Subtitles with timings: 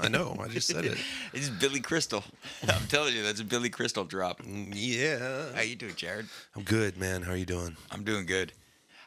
[0.00, 0.36] I, know.
[0.42, 0.98] I just said it.
[1.32, 2.22] It's Billy Crystal.
[2.68, 4.42] I'm telling you, that's a Billy Crystal drop.
[4.42, 5.54] Mm, Yeah.
[5.54, 6.26] How you doing, Jared?
[6.56, 7.22] I'm good, man.
[7.22, 7.76] How are you doing?
[7.90, 8.52] I'm doing good.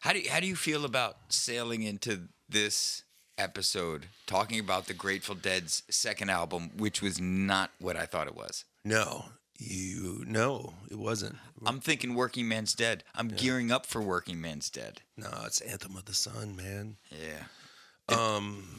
[0.01, 3.03] How do you, how do you feel about sailing into this
[3.37, 8.35] episode talking about the Grateful Dead's second album, which was not what I thought it
[8.35, 8.65] was?
[8.85, 9.25] No.
[9.59, 11.35] You no, it wasn't.
[11.65, 13.03] I'm thinking Working Man's Dead.
[13.15, 15.01] I'm gearing up for Working Man's Dead.
[15.17, 16.97] No, it's Anthem of the Sun, man.
[17.09, 18.15] Yeah.
[18.15, 18.76] Um,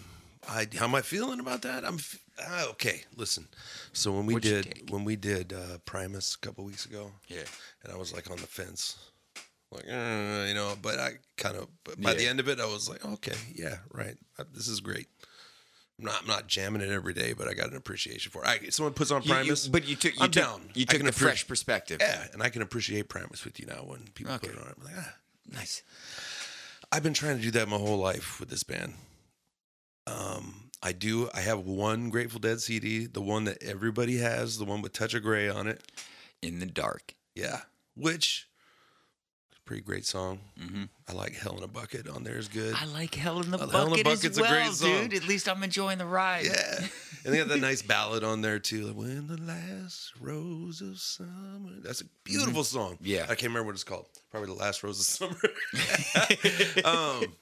[0.49, 1.85] I how am I feeling about that?
[1.85, 3.03] I'm f- ah, okay.
[3.17, 3.47] Listen,
[3.93, 4.91] so when we your did take?
[4.91, 7.43] when we did uh, Primus a couple weeks ago, Yeah.
[7.85, 8.97] and I was like on the fence,
[9.71, 11.69] like uh, you know, but I kind of
[12.01, 12.31] by the Yeah.
[12.31, 15.09] end of it, I was like, okay, yeah, right, Uh, this is great.
[15.99, 18.49] I'm not I'm not jamming it every day, but I got an appreciation for it.
[18.49, 20.71] I, someone puts on You- you- Primus, but you took you I'm took, down.
[20.75, 21.99] You I took can the appre- fresh perspective.
[22.01, 24.49] yeah, and I can appreciate Primus with you now when people Okay.
[24.49, 24.75] put it on.
[24.79, 25.15] I'm like, ah.
[25.51, 25.83] Nice.
[26.93, 28.95] I've been trying to do that my whole life with this band.
[30.09, 31.29] Um, I do.
[31.35, 35.15] I have one Grateful Dead CD, the one that everybody has, the one with Touch
[35.15, 35.83] of Grey on it.
[36.41, 37.15] In the dark.
[37.35, 37.63] Yeah,
[37.97, 38.49] which
[39.69, 40.41] pretty great song.
[40.59, 42.75] hmm I like Hell in a Bucket on there is good.
[42.75, 45.09] I like Hell in the Bucket Hell in the as Bucket's a well, great song.
[45.09, 45.15] dude.
[45.15, 46.47] At least I'm enjoying the ride.
[46.47, 46.79] yeah,
[47.25, 48.87] and they got that nice ballad on there too.
[48.87, 51.73] Like when the last rose of summer.
[51.83, 52.95] That's a beautiful song.
[52.95, 53.05] Mm-hmm.
[53.05, 53.23] Yeah.
[53.25, 54.07] I can't remember what it's called.
[54.31, 55.37] Probably the last rose of summer.
[56.85, 57.35] um,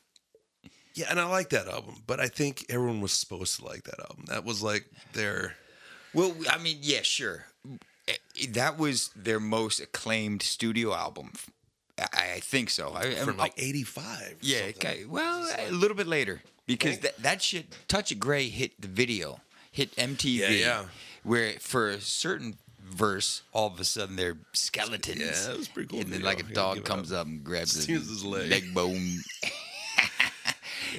[0.97, 4.01] yeah, and I like that album, but I think everyone was supposed to like that
[4.01, 4.25] album.
[4.29, 5.55] That was like their.
[6.15, 7.45] Well, I mean, yeah, sure.
[8.09, 8.15] Eh,
[8.51, 11.33] That was their most acclaimed studio album.
[11.99, 12.93] I, I think so.
[12.95, 14.37] I, from like '85.
[14.41, 15.05] yeah, okay.
[15.06, 19.41] Well, a little bit later because that, that shit, Touch of Grey hit the video,
[19.71, 20.39] hit MTV.
[20.39, 20.85] Yeah, yeah.
[21.23, 22.56] Where for a certain
[22.89, 25.21] verse, all of a sudden they're skeletons.
[25.21, 27.23] Yeah, that was pretty cool And then like a dog comes up.
[27.23, 28.51] up and grabs his leg.
[28.51, 29.19] leg bone.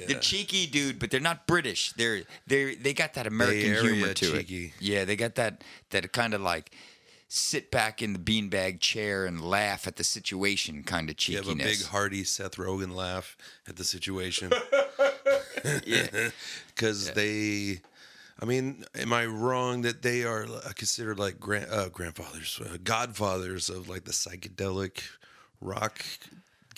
[0.06, 1.92] They're cheeky, dude, but they're not British.
[1.94, 4.66] They're they they got that American humor to cheeky.
[4.66, 4.72] it.
[4.80, 6.70] Yeah, they got that that kind of like
[7.28, 11.44] sit back in the beanbag chair and laugh at the situation kind of You have
[11.46, 11.66] cheekiness.
[11.66, 13.36] a big hearty Seth Rogen laugh
[13.68, 14.50] at the situation.
[15.84, 16.30] yeah.
[16.68, 17.80] because they
[18.40, 22.76] i mean am i wrong that they are uh, considered like grand, uh, grandfathers uh,
[22.84, 25.02] godfathers of like the psychedelic
[25.60, 26.04] rock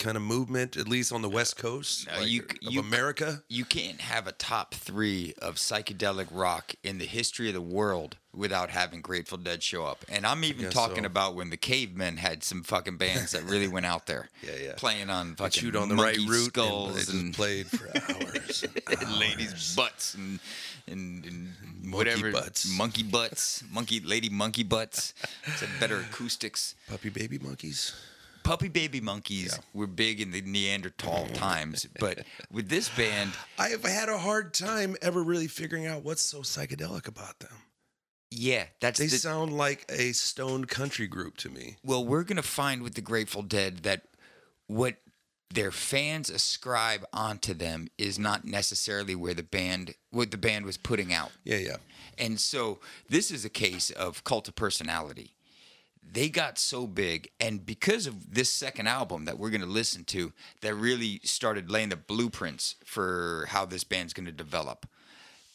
[0.00, 3.42] kind of movement at least on the west coast No, like, you- of you- america
[3.48, 8.16] You can't have a top three of psychedelic rock in the history of the world
[8.32, 10.04] without having Grateful Dead show up.
[10.08, 11.06] And I'm even talking so.
[11.06, 14.28] about when the Cavemen had some fucking bands that really went out there.
[14.42, 14.72] Yeah, yeah.
[14.76, 18.64] Playing on fucking chewed on the right monkey route skulls and and, played for hours
[18.86, 19.74] and ladies' hours.
[19.76, 20.38] butts and
[20.86, 22.70] and, and whatever butts.
[22.78, 25.12] monkey butts, monkey lady monkey butts.
[25.46, 26.76] It's better acoustics.
[26.88, 27.92] puppy baby monkeys
[28.42, 33.84] Puppy baby monkeys were big in the Neanderthal times, but with this band, i have
[33.84, 37.52] had a hard time ever really figuring out what's so psychedelic about them
[38.32, 42.42] yeah, that's they the, sound like a stoned country group to me well, we're gonna
[42.42, 44.02] find with the Grateful Dead that
[44.66, 44.96] what
[45.52, 50.76] their fans ascribe onto them is not necessarily where the band what the band was
[50.76, 51.32] putting out.
[51.44, 51.76] yeah yeah
[52.18, 55.34] And so this is a case of cult of personality.
[56.12, 60.03] They got so big, and because of this second album that we're going to listen
[60.06, 64.87] to, that really started laying the blueprints for how this band's going to develop.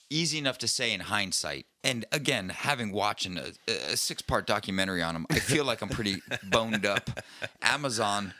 [0.10, 1.66] Easy enough to say in hindsight.
[1.84, 5.90] And again, having watching a, a six part documentary on them, I feel like I'm
[5.90, 7.10] pretty boned up.
[7.62, 8.34] Amazon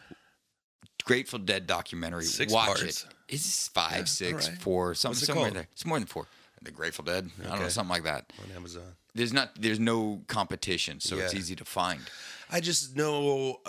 [1.04, 2.24] Grateful Dead documentary.
[2.24, 2.84] Six Watch parts.
[2.84, 3.06] it.
[3.28, 4.58] It's five, Yeah, six, right.
[4.60, 5.56] four, some, What's it somewhere called?
[5.58, 5.68] there.
[5.72, 6.28] It's more than four.
[6.62, 7.30] The Grateful Dead.
[7.40, 7.70] I don't know, Okay.
[7.70, 8.32] something like that.
[8.44, 8.84] on amazon
[9.16, 9.52] There's not.
[9.60, 12.02] There's no competition, so it's easy to find.
[12.52, 13.60] I just know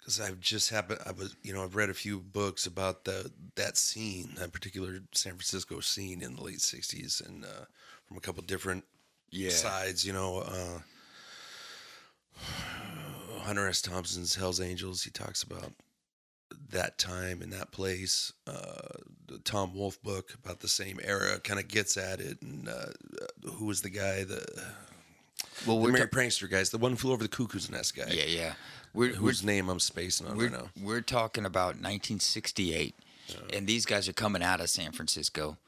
[0.00, 1.00] because I've just happened.
[1.04, 5.00] I was, you know, I've read a few books about the that scene, that particular
[5.12, 7.66] San Francisco scene in the late '60s, and uh,
[8.06, 8.84] from a couple different
[9.30, 9.50] Yeah.
[9.50, 10.06] sides.
[10.06, 10.80] You know, uh,
[13.42, 13.82] Hunter S.
[13.82, 15.02] Thompson's Hell's Angels.
[15.04, 15.72] He talks about
[16.70, 18.32] that time and that place.
[18.46, 22.40] Uh, the Tom Wolfe book about the same era kind of gets at it.
[22.42, 22.86] And uh,
[23.54, 24.24] who was the guy?
[24.24, 24.44] The
[25.66, 27.96] Well, the we're Merry ta- Prankster guys, the one who flew over the cuckoo's nest
[27.96, 28.06] guy.
[28.10, 28.52] yeah, yeah.
[28.94, 30.70] We're we're, whose name I'm spacing on right now.
[30.82, 32.94] we're talking about 1968,
[33.52, 35.58] and these guys are coming out of San Francisco,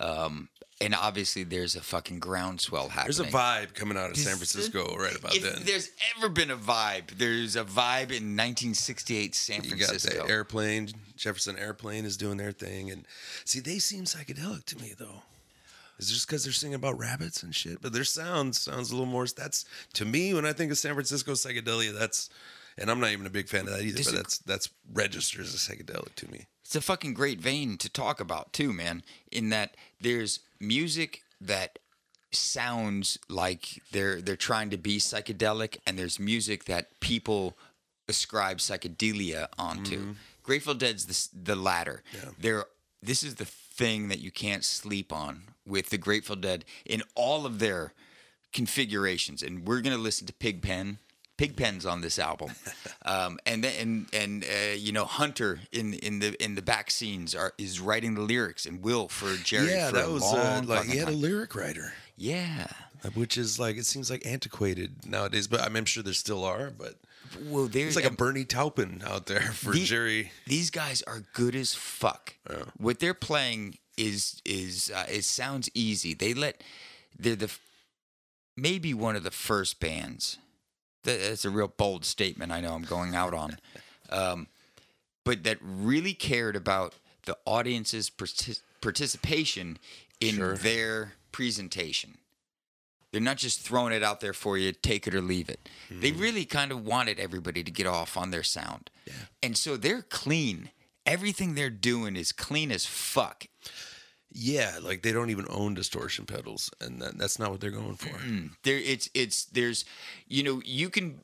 [0.00, 0.48] um,
[0.80, 3.16] and obviously there's a fucking groundswell happening.
[3.16, 5.62] There's a vibe coming out of San Francisco right about if then.
[5.64, 10.26] there's ever been a vibe, there's a vibe in 1968 San You got Francisco.
[10.26, 13.06] the airplane, Jefferson Airplane is doing their thing, and
[13.44, 15.22] see, they seem psychedelic to me though.
[15.98, 17.80] Is it just because they're singing about rabbits and shit?
[17.80, 19.26] But their sound sounds a little more.
[19.26, 21.96] That's to me when I think of San Francisco psychedelia.
[21.96, 22.30] That's
[22.76, 23.96] and I'm not even a big fan of that either.
[23.96, 26.46] This But that's that's registers as psychedelic to me.
[26.64, 29.02] It's a fucking great vein to talk about too, man.
[29.30, 31.78] In that there's music that
[32.32, 37.56] sounds like they're they're trying to be psychedelic, and there's music that people
[38.08, 39.98] ascribe psychedelia onto.
[39.98, 40.12] Mm-hmm.
[40.42, 42.02] Grateful Dead's the, the latter.
[42.38, 42.64] They're
[43.02, 47.44] this is the thing that you can't sleep on with the Grateful Dead in all
[47.44, 47.92] of their
[48.52, 50.98] configurations, and we're gonna listen to Pigpen.
[51.36, 52.52] Pigpen's on this album,
[53.04, 56.90] um, and then and and uh, you know Hunter in in the in the back
[56.90, 59.70] scenes are is writing the lyrics and will for Jerry.
[59.70, 62.68] yeah, for that was uh, like he had a lyric writer, yeah.
[63.04, 65.48] uh, which is like it seems like antiquated nowadays.
[65.48, 66.70] But I mean, I'm sure there still are.
[66.70, 66.94] But
[67.46, 70.32] Well, there's it's like a Bernie Taupin out there for The- Jerry.
[70.46, 72.34] These guys are good as fuck.
[72.76, 76.14] What they're playing is is uh, it sounds easy.
[76.14, 76.62] They let
[77.18, 77.50] they're the
[78.56, 80.38] maybe one of the first bands.
[81.04, 82.50] That's a real bold statement.
[82.52, 83.58] I know I'm going out on,
[84.10, 84.46] um,
[85.24, 86.94] but that really cared about
[87.26, 89.78] the audience's partic- participation
[90.20, 90.56] in Sure.
[90.56, 92.18] their presentation.
[93.12, 95.68] They're not just throwing it out there for you, take it or leave it.
[95.88, 98.90] They really kind of wanted everybody to get off on their sound.
[99.42, 100.70] And so they're clean.
[101.06, 103.46] Everything they're doing is clean as fuck.
[104.34, 107.94] Yeah, like they don't even own distortion pedals, and that, that's not what they're going
[107.94, 108.18] for.
[108.64, 109.84] There it's it's there's
[110.26, 111.20] you know, you can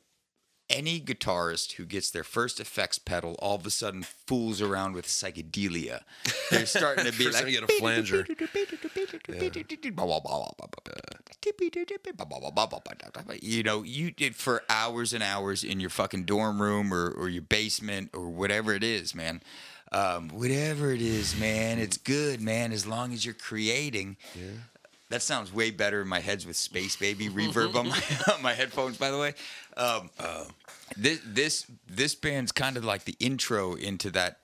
[0.71, 5.05] any guitarist who gets their first effects pedal all of a sudden fools around with
[5.05, 6.01] psychedelia.
[6.49, 8.25] They're starting to be First like time you get a flanger.
[13.43, 17.27] You know, you did for hours and hours in your fucking dorm room or, or
[17.29, 19.41] your basement or whatever it is, man.
[19.91, 24.17] Um, whatever it is, man, it's good, man, as long as you're creating.
[24.35, 24.51] Yeah.
[25.09, 28.01] That sounds way better in my heads with Space Baby reverb on my,
[28.33, 29.33] on my headphones, by the way.
[29.75, 30.09] Um,
[30.95, 34.39] this this this band's kind of like the intro into that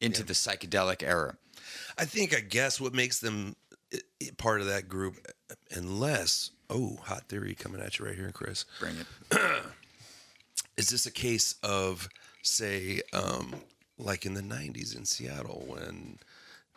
[0.00, 1.36] into the psychedelic era.
[1.98, 3.56] I think, I guess, what makes them
[4.36, 5.16] part of that group,
[5.70, 8.64] unless, oh, hot theory coming at you right here, Chris.
[8.80, 9.62] Bring it.
[10.76, 12.08] Is this a case of,
[12.42, 13.54] say, um,
[13.98, 16.18] like in the 90s in Seattle when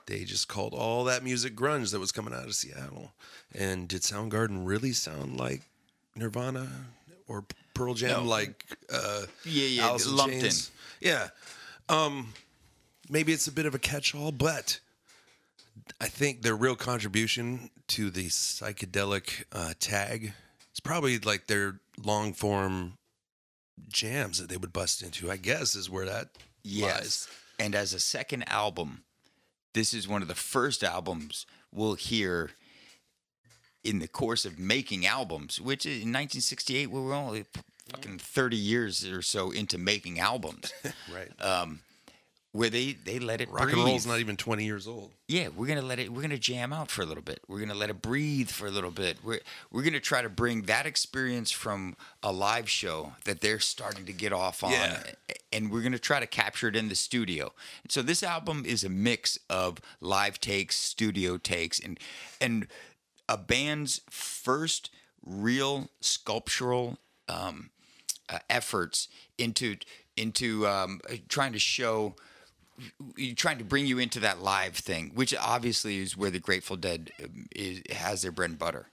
[0.08, 3.12] they just called all that music grunge that was coming out of Seattle?
[3.54, 5.62] And did Soundgarden really sound like
[6.16, 6.68] Nirvana
[7.28, 8.30] or Pearl Jam, No.
[8.30, 10.42] like uh, Yeah, yeah, Alice in lumped in.
[10.42, 10.72] Chains?
[11.02, 11.30] Yeah.
[11.90, 12.34] Um,
[13.10, 14.80] maybe it's a bit of a catch-all, but
[16.00, 20.34] I think their real contribution to the psychedelic uh, tag
[20.74, 22.94] is probably like their long form
[23.90, 25.30] jams that they would bust into.
[25.30, 26.30] I guess is where that
[26.66, 27.28] Yes.
[27.60, 29.04] And as a second album,
[29.74, 32.52] this is one of the first albums we'll hear
[33.84, 37.46] in the course of making albums, which in 1968 we were only
[37.90, 40.74] fucking 30 years or so into making albums.
[41.14, 41.30] Right.
[41.40, 41.82] um,
[42.56, 43.76] where they they let it Rock breathe.
[43.76, 45.12] and roll's not even twenty years old.
[45.28, 46.12] yeah, we're gonna let it.
[46.14, 47.40] We're gonna jam out for a little bit.
[47.50, 49.18] We're gonna let it breathe for a little bit.
[49.24, 49.42] We're
[49.72, 54.14] we're gonna try to bring that experience from a live show that they're starting to
[54.14, 55.04] get off on, Yeah.
[55.52, 57.52] and we're gonna try to capture it in the studio.
[57.90, 62.00] So this album is a mix of live takes, studio takes, and
[62.40, 62.68] and
[63.28, 64.92] a band's first
[65.26, 67.70] real sculptural um,
[68.30, 69.76] uh, efforts into
[70.16, 72.16] into um, trying to show
[73.36, 77.12] trying to bring you into that live thing, which obviously is where the Grateful Dead
[77.24, 78.88] um, is, has their bread and butter.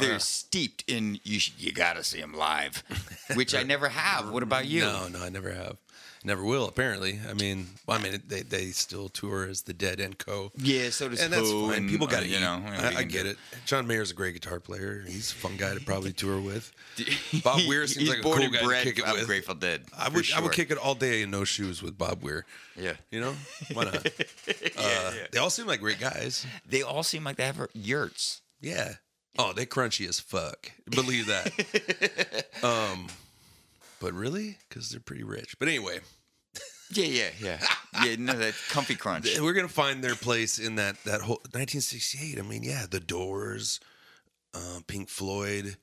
[0.00, 1.40] They're steeped in you.
[1.40, 2.84] Sh- you gotta see them live,
[3.34, 4.30] which I never have.
[4.30, 4.82] What about you?
[4.82, 5.76] No, no, I never have.
[6.22, 6.68] Never will.
[6.68, 10.52] Apparently, I mean, well, I mean, they they still tour as the Dead and Co.
[10.58, 11.72] Yeah, so does and that's fine.
[11.74, 12.62] and, People uh, got to you know.
[12.66, 13.38] I, I get it.
[13.64, 15.02] John Mayer's a great guitar player.
[15.06, 16.72] He's a fun guy to probably tour with.
[17.42, 19.26] Bob Weir seems like a cool guy to kick it with.
[19.26, 19.84] Grateful Dead.
[19.96, 22.44] I would I would kick it all day in no shoes with Bob Weir.
[22.76, 23.34] Yeah, You know
[23.72, 23.96] why not?
[24.78, 26.46] uh, They all seem like great guys.
[26.66, 28.42] they all seem like they have yurts.
[28.60, 28.94] Yeah.
[29.38, 30.72] Oh, they crunchy as fuck.
[30.90, 32.46] Believe that.
[32.62, 33.06] um,
[34.00, 35.56] but really, because they're pretty rich.
[35.58, 36.00] But anyway,
[36.92, 37.58] Yeah, yeah, yeah,
[38.04, 38.16] yeah.
[38.18, 39.38] No, that comfy crunch.
[39.38, 42.38] we're gonna find their place in that that whole 1968.
[42.38, 43.78] I mean, yeah, the Doors,
[44.54, 45.76] uh, Pink Floyd,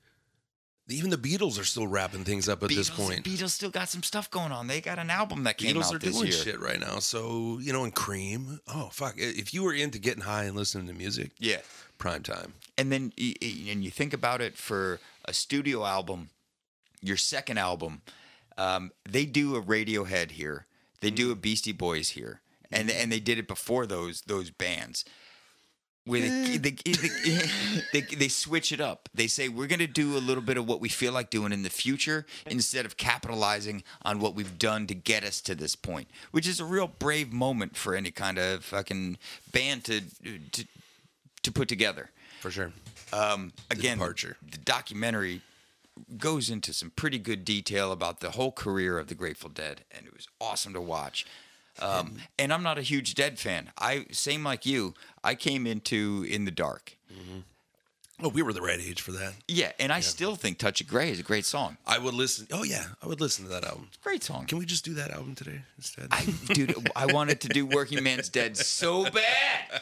[0.89, 3.23] even the Beatles are still wrapping things up at this Beatles- point.
[3.25, 4.67] Beatles still got some stuff going on.
[4.67, 6.35] They got an album that came Beatles out are this doing year.
[6.43, 6.99] shit right now.
[6.99, 8.59] So you know, and Cream.
[8.67, 9.13] Oh fuck!
[9.17, 11.61] If you were into getting high and listening to music, Yeah.
[11.97, 12.53] prime time.
[12.77, 16.29] and then and you think about it for a studio album,
[17.01, 18.01] your second album,
[18.57, 20.65] um, they do a Radiohead here,
[21.01, 25.05] they do a Beastie Boys here, and and they did it before those those bands.
[26.05, 27.41] where they, they, they,
[27.93, 29.09] they, they switch it up.
[29.13, 31.51] They say we're going to do a little bit of what we feel like doing
[31.51, 35.75] in the future instead of capitalizing on what we've done to get us to this
[35.75, 39.17] point, which is a real brave moment for any kind of fucking
[39.51, 40.01] band to
[40.53, 40.65] to,
[41.43, 42.09] to put together.
[42.39, 42.71] For sure.
[43.11, 44.37] Um, again, departure.
[44.49, 45.41] the documentary
[46.17, 50.05] goes into some pretty good detail about the whole career of the Grateful Dead, and
[50.05, 51.25] it was awesome to watch.
[51.79, 53.71] Um, and I'm not a huge Dead fan.
[53.77, 54.93] I same like you.
[55.23, 56.97] I came into in the dark.
[58.23, 59.33] Oh, we were the right age for that.
[59.47, 61.77] Yeah, and I still think "Touch of Grey" is a great song.
[61.85, 62.47] I would listen.
[62.51, 63.89] Oh yeah, I would listen to that album.
[64.03, 64.47] Great song.
[64.47, 66.07] Can we just do that album today instead?
[66.09, 69.81] I, dude, I wanted to do "Working Man's Dead" so bad.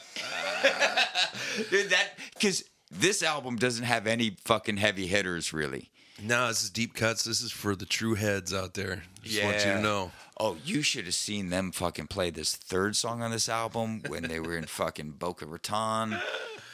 [1.70, 5.90] dude, that because this album doesn't have any fucking heavy hitters really.
[6.22, 7.24] No, this is deep cuts.
[7.24, 9.04] This is for the true heads out there.
[9.24, 10.12] Just want you to know.
[10.40, 14.24] Oh, you should have seen them fucking play this third song on this album when
[14.24, 16.18] they were in fucking Boca Raton.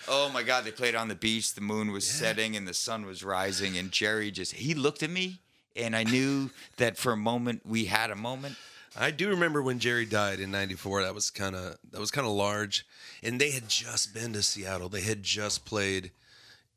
[0.07, 1.53] Oh my God, they played on the beach.
[1.53, 3.77] The moon was setting and the sun was rising.
[3.77, 5.39] And Jerry just, he looked at me
[5.75, 8.55] and I knew that for a moment we had a moment.
[8.99, 11.03] I do remember when Jerry died in '94.
[11.03, 12.85] That was kind of that was kind of large,
[13.23, 14.89] and they had just been to Seattle.
[14.89, 16.11] They had just played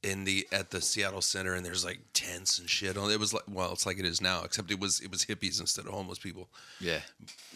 [0.04, 3.10] in the at the Seattle Center, and there's like tents and shit on.
[3.10, 5.60] It was like well, it's like it is now, except it was it was hippies
[5.60, 6.48] instead of homeless people.
[6.80, 7.00] Yeah.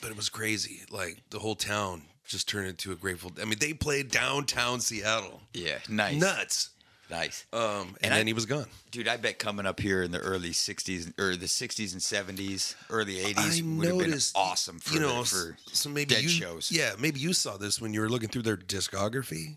[0.01, 0.81] But it was crazy.
[0.91, 3.33] Like the whole town just turned into a grateful.
[3.41, 5.41] I mean, they played downtown Seattle.
[5.55, 5.79] Yeah.
[5.89, 6.21] Nice.
[6.21, 6.71] Nuts.
[7.11, 7.47] Nice.
[7.55, 8.67] Um, and, And I- then he was gone.
[8.91, 12.75] Dude, I bet coming up here in the early 60s or the 60s and 70s,
[12.91, 16.23] early 80s I would have been awesome for, you the- know, for so maybe dead
[16.25, 16.71] you, shows.
[16.71, 19.57] Yeah, maybe you saw this when you were looking through their discography.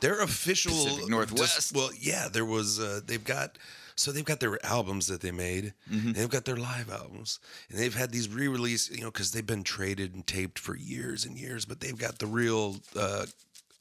[0.00, 1.74] Their official Pacific Northwest.
[1.74, 2.78] well, yeah, there was.
[2.80, 3.58] Uh, they've got.
[3.96, 5.72] So they've got their albums that they made.
[5.90, 6.12] Mm-hmm.
[6.12, 7.38] They've got their live albums,
[7.70, 8.90] and they've had these re-release.
[8.90, 12.18] You know, because they've been traded and taped for years and years, but they've got
[12.18, 12.76] the real.
[12.96, 13.26] Uh,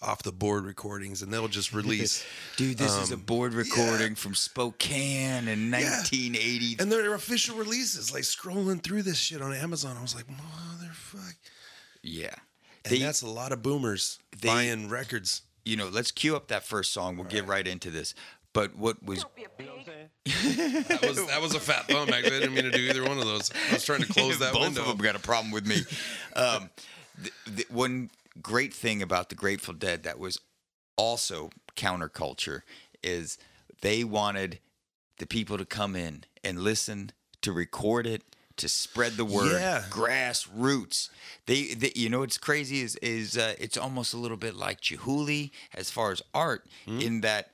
[0.05, 2.25] off the board recordings and they'll just release
[2.57, 5.79] Dude, this is a Um, board recording from Spokane in Yeah.
[6.01, 6.75] 1980.
[6.79, 11.35] and their official releases like scrolling through this shit on amazon i was like motherfuck
[12.01, 12.35] Yeah.
[12.83, 15.43] And They, that's a lot of boomers they- buying records.
[15.65, 17.15] You know, let's cue up that first song.
[17.17, 18.13] We'll get right into this.
[18.53, 19.25] But what was
[20.25, 22.09] That was that was a fat thumb.
[22.09, 23.51] Actually, I didn't mean to do either one of those.
[23.71, 24.81] I was trying to close that both window.
[24.81, 25.77] of them got a problem with me.
[26.35, 26.69] um,
[27.21, 30.39] the, the, one great thing about the Grateful Dead that was
[30.97, 32.61] also counterculture
[33.01, 33.37] is
[33.81, 34.59] they wanted
[35.17, 38.23] the people to come in and listen to record it
[38.57, 39.83] to spread the word Yeah.
[39.89, 41.09] grassroots
[41.45, 44.79] they, they you know what's crazy is is uh, it's almost a little bit like
[44.81, 46.99] Chihuly as far as art Hmm?
[46.99, 47.49] in that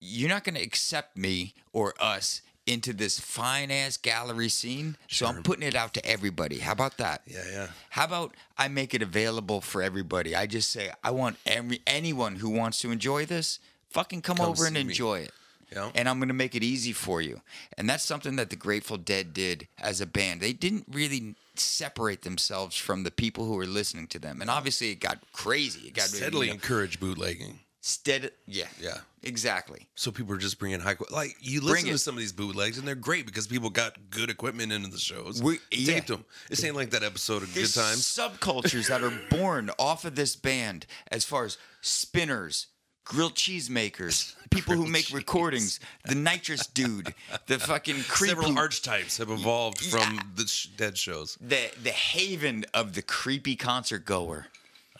[0.00, 4.96] you're not going to accept me or us into this fine ass gallery scene.
[5.08, 6.58] So I'm putting it out to everybody.
[6.58, 7.22] How about that?
[7.26, 7.66] Yeah, yeah.
[7.90, 10.36] How about I make it available for everybody?
[10.36, 13.58] I just say I want every anyone who wants to enjoy this,
[13.90, 14.82] fucking come, Come over and me.
[14.82, 15.32] enjoy it.
[15.72, 15.90] Yeah.
[15.94, 17.40] And I'm going to make it easy for you.
[17.76, 20.40] And that's something that the Grateful Dead did as a band.
[20.40, 24.40] They didn't really separate themselves from the people who were listening to them.
[24.40, 25.88] And obviously it got crazy.
[25.88, 27.58] It got Steadily you know, encourage bootlegging.
[27.80, 28.30] steady.
[28.46, 28.66] Yeah.
[28.80, 28.98] Yeah.
[29.24, 29.88] Exactly.
[29.96, 31.14] So people are just bringing high quality.
[31.14, 31.98] Like you Bring listen to it.
[31.98, 35.42] some of these bootlegs, and they're great because people got good equipment into the shows.
[35.42, 35.94] We- yeah.
[35.94, 36.24] taped them.
[36.48, 38.02] This ain't like that episode of There's Good Times.
[38.04, 42.68] subcultures that are born off of this band as far as spinners,
[43.08, 47.14] grilled cheese makers, people who make recordings, the nitrous dude,
[47.46, 51.36] the fucking creep Several who- archetypes have evolved from the sh- dead shows.
[51.40, 54.46] the the haven of the creepy concert goer.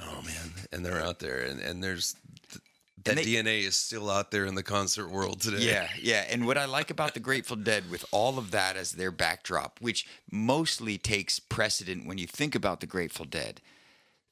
[0.00, 2.14] Oh man, and they're out there, and and there's
[2.50, 2.62] th-
[3.04, 5.58] that they- DNA is still out there in the concert world today.
[5.64, 6.24] Yeah, yeah.
[6.30, 9.78] And what I like about the Grateful Dead, with all of that as their backdrop,
[9.80, 13.60] which mostly takes precedent when you think about the Grateful Dead,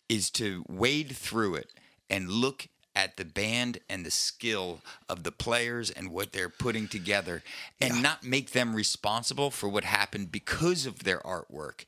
[0.09, 1.71] is to wade through it
[2.09, 6.88] and look at the band and the skill of the players and what they're putting
[6.88, 7.43] together
[7.79, 11.85] and not make them responsible for what happened because of their artwork.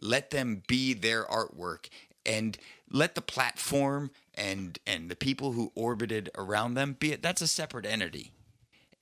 [0.00, 1.88] Let them be their artwork
[2.24, 2.56] and
[2.88, 7.46] let the platform and and the people who orbited around them be it that's a
[7.46, 8.30] separate entity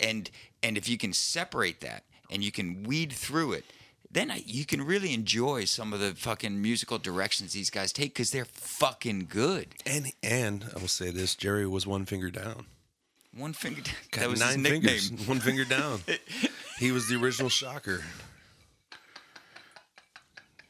[0.00, 0.30] and
[0.62, 3.64] and if you can separate that and you can weed through it
[4.12, 8.12] then I, you can really enjoy some of the fucking musical directions these guys take
[8.14, 12.66] because they're fucking good And and I will say this: Jerry was one finger down.
[13.36, 16.00] one finger Got that was nine his nickname fingers, one finger down.
[16.78, 18.02] he was the original shocker.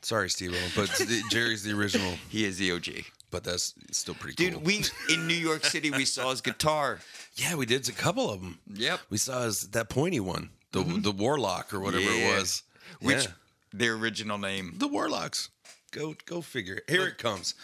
[0.02, 0.88] Sorry, Steve, but
[1.30, 2.14] Jerry's the original.
[2.28, 2.88] he is the og
[3.30, 4.62] But that's still pretty dude cool.
[4.62, 7.00] we in new york city we saw his guitar
[7.37, 8.59] yeah, we did a couple of them.
[8.75, 9.00] Yep.
[9.09, 11.00] we saw his that pointy one, the mm-hmm.
[11.02, 12.35] the Warlock or whatever Yeah.
[12.35, 12.62] it was.
[13.00, 13.32] Which Yeah.
[13.73, 15.50] their original name the Warlocks.
[15.92, 16.80] Go go figure.
[16.88, 17.54] Here it comes.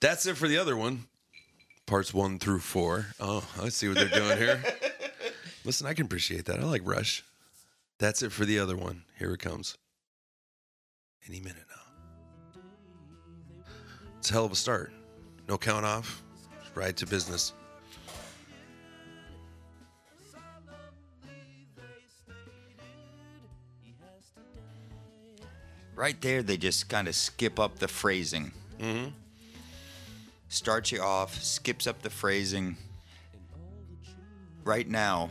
[0.00, 1.06] That's it for the other one.
[1.86, 3.06] parts one through four.
[3.20, 4.62] Oh, I see what they're doing here.
[5.64, 6.58] Listen, I can appreciate that.
[6.60, 7.24] I like Rush.
[7.98, 9.04] That's it for the other one.
[9.18, 9.76] Here it comes.
[11.28, 11.82] Any minute now.
[14.18, 14.92] It's a hell of a start.
[15.48, 16.22] No count off.
[16.74, 17.52] Right to business.
[26.02, 28.50] Right there, they just kind of skip up the phrasing.
[28.80, 29.10] Mm-hmm.
[30.48, 32.76] Starts you off, skips up the phrasing.
[34.64, 35.30] Right now,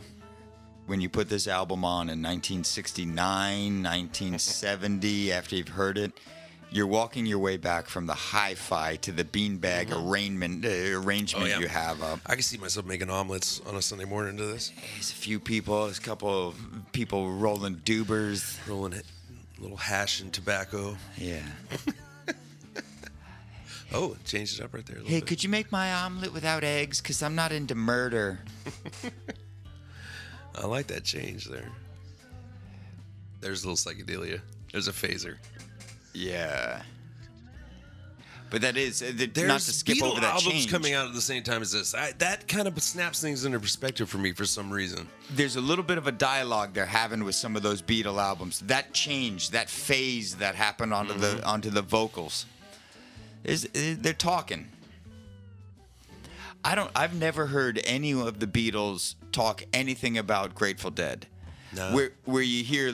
[0.86, 6.18] when you put this album on in 1969, 1970, after you've heard it,
[6.70, 11.48] you're walking your way back from the hi-fi to the beanbag arrangement uh, arrangement Oh,
[11.48, 11.58] yeah.
[11.58, 12.20] you have up.
[12.24, 14.72] I can see myself making omelets on a Sunday morning to this.
[14.94, 16.56] There's a few people, there's a couple of
[16.92, 18.56] people rolling dubers.
[18.66, 18.94] Rolling
[19.62, 19.64] it.
[19.64, 20.96] little hash and tobacco.
[21.16, 21.42] Yeah.
[23.94, 24.96] Oh, it changed it up right there.
[24.96, 25.26] A Hey, bit.
[25.28, 27.02] could you make my omelet without eggs?
[27.02, 28.38] Because I'm not into murder.
[30.54, 31.68] I like that change there.
[33.42, 34.40] There's a little psychedelia.
[34.72, 35.36] There's a phaser.
[36.14, 36.80] Yeah.
[38.52, 40.70] But that is, uh, There's not to skip Beatle over that albums change.
[40.70, 41.94] coming out at the same time as this.
[41.94, 45.08] I, that kind of snaps things into perspective for me for some reason.
[45.30, 48.60] There's a little bit of a dialogue they're having with some of those Beatle albums.
[48.60, 51.38] That change, that phase that happened onto Mm-hmm.
[51.38, 52.44] the onto the vocals,
[53.42, 54.68] is is- they're talking.
[56.64, 56.90] I don't.
[56.94, 61.26] I've never heard any of the Beatles talk anything about Grateful Dead.
[61.74, 61.92] No.
[61.94, 62.92] Where where you hear,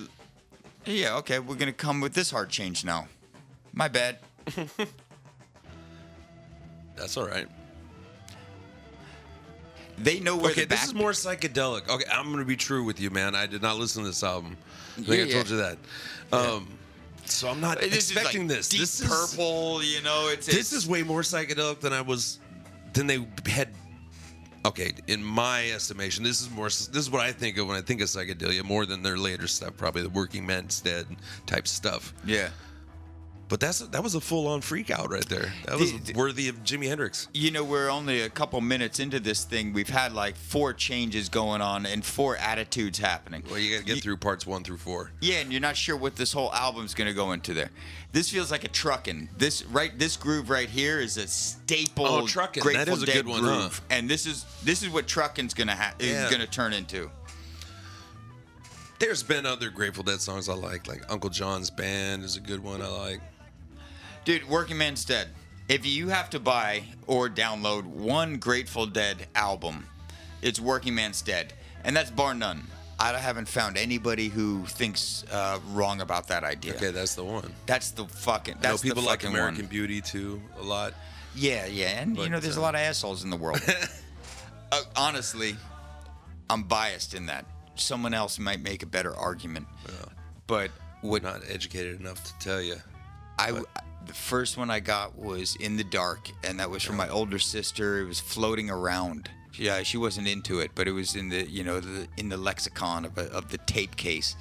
[0.87, 3.09] yeah, okay, we're gonna come with this hard change now.
[3.73, 4.19] My bad.
[6.99, 7.47] That's all right.
[9.99, 11.89] They know where Okay, the this is more psychedelic.
[11.89, 13.35] Okay, I'm gonna be true with you, man.
[13.35, 14.57] I did not listen to this album.
[14.97, 15.53] I think Yeah, I told yeah.
[15.53, 15.79] you that.
[16.33, 16.69] Um,
[17.25, 18.69] so I'm not This is like expecting this.
[18.69, 20.29] Deep This is purple, you know.
[20.33, 22.39] It's this it's- is way more psychedelic than I was
[22.93, 23.71] than they had.
[24.67, 26.67] Okay, in my estimation, this is more.
[26.67, 29.47] This is what I think of when I think of psychedelia more than their later
[29.47, 31.07] stuff, probably the Working Man's Dead
[31.47, 32.13] type stuff.
[32.25, 32.51] yeah.
[33.49, 35.55] But that's that was a full on freak out right there.
[35.65, 37.29] That was The- worthy of Jimi Hendrix.
[37.33, 39.73] You know, we're only a couple minutes into this thing.
[39.73, 43.43] We've had like four changes going on and four attitudes happening.
[43.49, 45.13] Well, you got to get through parts one through four.
[45.21, 47.71] Yeah, and you're not sure what this whole album's gonna go into there.
[48.13, 49.29] This feels like a truckin'.
[49.39, 52.07] This right, this groove right here is a staple.
[52.07, 53.59] Oh, Truckin', Grateful that is a Dead good one, huh?
[53.61, 53.81] groove.
[53.89, 56.27] And this is this is what truckin's gonna ha- Yeah.
[56.27, 57.11] is gonna turn into.
[58.99, 62.63] There's been other Grateful Dead songs I like, like Uncle John's Band is a good
[62.63, 63.21] one I like.
[64.25, 65.29] Dude, Working Man's Dead.
[65.69, 69.87] If you have to buy or download one Grateful Dead album,
[70.43, 71.53] it's Working Man's Dead,
[71.85, 72.63] and that's bar none.
[73.01, 76.75] I haven't found anybody who thinks uh, wrong about that idea.
[76.75, 77.53] Okay, that's the one.
[77.67, 78.55] That's the fucking.
[78.55, 79.71] I know That's people the like American one.
[79.71, 80.95] Beauty too a lot.
[81.35, 83.61] Yeah, yeah, and you know, there's a uh, lot of assholes in the world.
[84.73, 85.55] uh, honestly,
[86.51, 87.45] I'm biased in that.
[87.77, 89.67] Someone else might make a better argument,
[90.49, 92.77] but what Not educated enough to tell you.
[93.39, 93.63] I
[94.07, 97.39] the first one I got was in the dark, and that was from my older
[97.39, 98.01] sister.
[98.01, 99.31] It was floating around.
[99.55, 102.37] Yeah, she wasn't into it, but it was in the you know the, in the
[102.37, 104.37] lexicon of, a, of the tape case,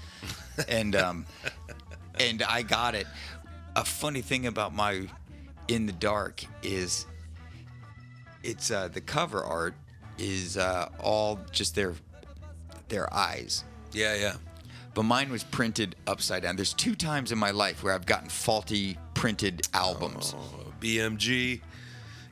[0.67, 1.25] and um,
[2.19, 3.07] and I got it.
[3.75, 5.07] A funny thing about my
[5.67, 7.05] in the dark is
[8.43, 9.75] it's uh, the cover art
[10.17, 11.93] is uh, all just their
[12.87, 14.35] their eyes Yeah, yeah.
[14.97, 16.55] But mine was printed upside down.
[16.55, 20.33] There's two times in my life where I've gotten faulty printed albums.
[20.35, 21.61] Oh, BMG.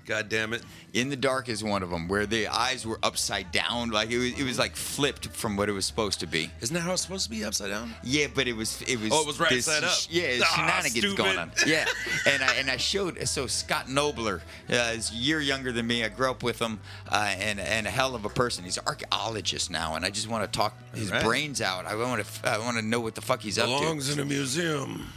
[0.05, 0.61] God damn it.
[0.93, 4.17] In the Dark is one of them where the eyes were upside down, like it
[4.19, 6.51] was, it was like flipped from what it was supposed to be.
[6.61, 7.91] Isn't that how it's supposed to be upside down?
[8.03, 9.09] Yeah, but it was it was.
[9.11, 9.97] Oh, it was right this side up.
[10.09, 11.17] Yeah, Ah, shenanigans stupid.
[11.17, 11.51] going on.
[11.65, 11.85] Yeah,
[12.27, 16.03] and I and I showed so Scott Nobler uh, is a year younger than me.
[16.03, 18.63] I grew up with him, uh, and and a hell of a person.
[18.63, 21.23] He's an archaeologist now, and I just want to talk his Right.
[21.23, 21.85] brains out.
[21.87, 23.79] I want to I want to know what the fuck he's up to.
[23.79, 25.07] Belongs in a museum.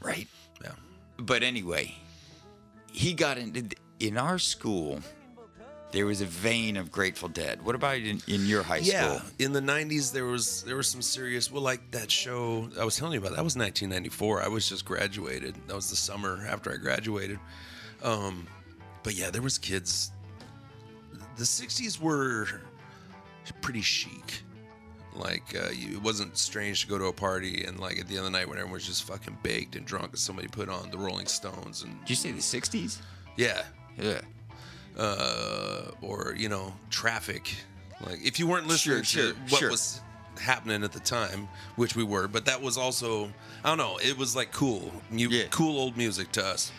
[0.00, 0.26] Right.
[0.64, 0.70] Yeah.
[1.18, 1.94] But anyway,
[2.90, 5.00] he got into in our school.
[5.92, 7.62] There was a vein of Grateful Dead.
[7.66, 9.28] What about in, in your high Yeah, school?
[9.38, 11.52] Yeah, in the '90s there was there was some serious.
[11.52, 13.36] Well, like that show I was telling you about.
[13.36, 14.42] That was 1994.
[14.42, 15.54] I was just graduated.
[15.66, 17.38] That was the summer after I graduated.
[18.02, 18.46] Um,
[19.02, 20.12] but yeah, there was kids.
[21.36, 22.46] The '60s were
[23.60, 24.42] pretty chic.
[25.14, 28.16] Like uh, you, it wasn't strange to go to a party and like at the
[28.16, 30.70] end of the night when everyone was just fucking baked and drunk, and somebody put
[30.70, 32.96] on the Rolling Stones and Did you say the '60s?
[33.36, 33.62] yeah,
[33.98, 34.20] Yeah.
[34.98, 37.54] uh, or you know traffic
[38.04, 39.70] like if you weren't listening Sure, to sure, what sure.
[39.70, 40.00] was
[40.40, 43.30] happening at the time which we were but that was also
[43.64, 45.44] i don't know it was like cool mu- Yeah.
[45.50, 46.72] cool old music to us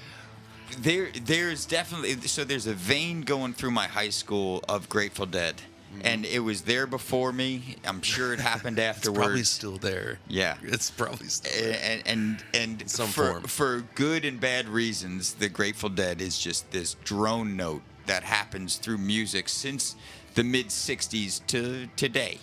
[0.80, 5.62] there there's definitely so there's a vein going through my high school of Grateful Dead.
[6.02, 7.76] And it was there before me.
[7.86, 8.90] I'm sure it happened Mm-hmm.
[8.98, 10.20] It's probably still there.
[10.28, 10.56] Yeah.
[10.64, 11.80] It's probably still there.
[11.84, 12.44] and and
[12.82, 13.44] and some for, form.
[13.44, 18.78] for good and bad reasons, the Grateful Dead is just this drone note that happens
[18.78, 19.96] through music since
[20.36, 22.40] the mid '60s to today.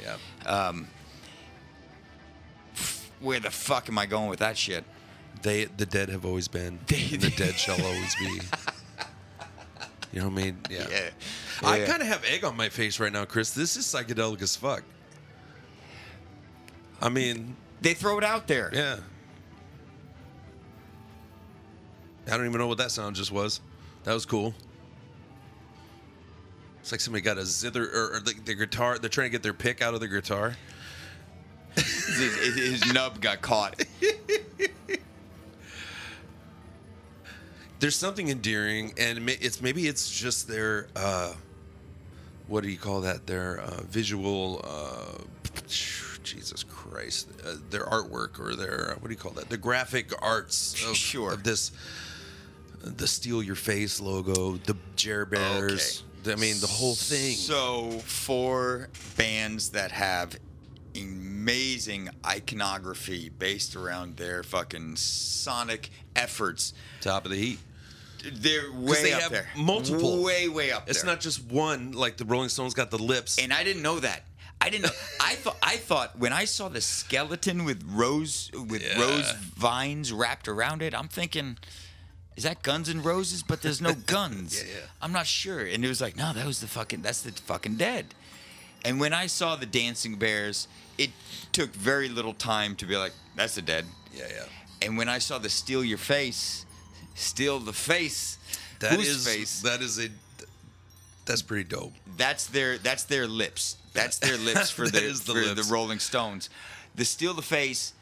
[0.00, 0.16] Yeah.
[0.46, 0.86] Um,
[3.20, 4.84] Where the fuck am I going with that shit?
[5.42, 6.78] They the dead have always been.
[6.86, 8.40] They- and the dead shall always be.
[10.12, 10.58] You know what I mean?
[10.70, 10.86] Yeah.
[10.90, 11.10] Yeah.
[11.62, 11.86] I Yeah.
[11.86, 13.50] kind of have egg on my face right now, Chris.
[13.52, 14.82] This is psychedelic as fuck.
[17.00, 18.70] I mean, They throw it out there.
[18.72, 18.98] yeah.
[22.28, 23.60] I don't even know what that sound just was.
[24.04, 24.54] That was cool.
[26.80, 28.98] It's like somebody got a zither or, or the, the guitar.
[28.98, 30.54] They're trying to get their pick out of the guitar.
[31.74, 31.84] His,
[32.18, 33.82] his- his nub got caught.
[37.82, 41.34] there's something endearing and it's maybe it's just their uh
[42.46, 43.26] what do you call that?
[43.26, 45.18] Their uh, visual uh
[46.22, 49.48] jesus christ uh, their artwork or their what do you call that?
[49.48, 51.32] The graphic arts of, Sure.
[51.32, 51.72] of this
[52.84, 57.34] the steal your face logo the Jer bears i mean the whole thing.
[57.34, 60.38] So for bands that have
[60.94, 67.58] amazing iconography based around their fucking sonic efforts, top of the heat
[68.32, 69.46] they're way they up have there.
[69.56, 70.22] multiple.
[70.22, 71.10] Way, way up it's there.
[71.10, 74.24] not just one like the rolling stones got the lips and I didn't know that.
[74.60, 74.90] I didn't know.
[75.20, 75.56] I thought.
[75.62, 79.00] I thought when I saw the skeleton with rose with Yeah.
[79.00, 81.58] rose vines wrapped around it, I'm thinking,
[82.36, 83.42] is that Guns and Roses?
[83.42, 84.62] But there's no guns.
[84.62, 84.80] Yeah, yeah.
[85.00, 85.60] I'm not sure.
[85.66, 87.02] And it was like, no, that was the fucking.
[87.02, 88.14] That's the fucking dead.
[88.84, 90.66] And when I saw the dancing bears,
[90.98, 91.10] it
[91.52, 93.84] took very little time to be like, that's the dead.
[94.14, 94.44] yeah yeah
[94.80, 96.66] And when I saw the steal your face,
[97.14, 98.38] steal the face,
[98.80, 99.60] That whose is face?
[99.62, 100.08] that is a
[101.24, 103.76] that's pretty dope That's their that's their lips.
[103.92, 105.66] That's their lips for the the for lips.
[105.68, 106.50] the Rolling Stones.
[106.94, 107.92] The steal the face,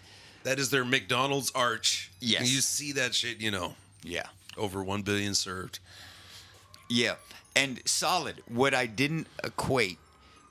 [0.44, 2.11] That is their McDonald's arch.
[2.20, 2.51] Yes.
[2.51, 5.79] You see that shit, you know, yeah, over 1 billion served.
[6.88, 7.14] yeah,
[7.55, 8.42] and solid.
[8.49, 9.99] What I didn't equate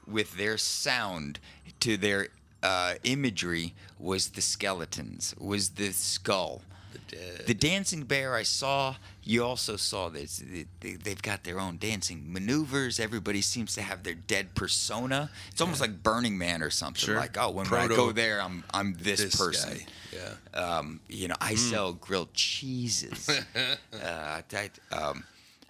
[0.08, 1.40] with their sound
[1.82, 2.28] to their
[2.64, 6.62] uh, imagery was the skeletons, was the skull.
[6.92, 7.44] The dead.
[7.48, 10.42] The dancing bear I saw, you also saw this.
[10.82, 13.00] they- They've got their own dancing maneuvers.
[13.00, 15.30] Everybody seems to have their dead persona.
[15.52, 17.00] It's almost like Burning Man or something.
[17.00, 17.16] Sure.
[17.18, 19.78] Like, oh, when Proto- I go there, I'm I'm this, This person.
[19.78, 19.86] guy.
[20.12, 20.60] Yeah.
[20.60, 23.30] Um, you know, I sell grilled cheeses.
[23.94, 25.24] uh, I, um,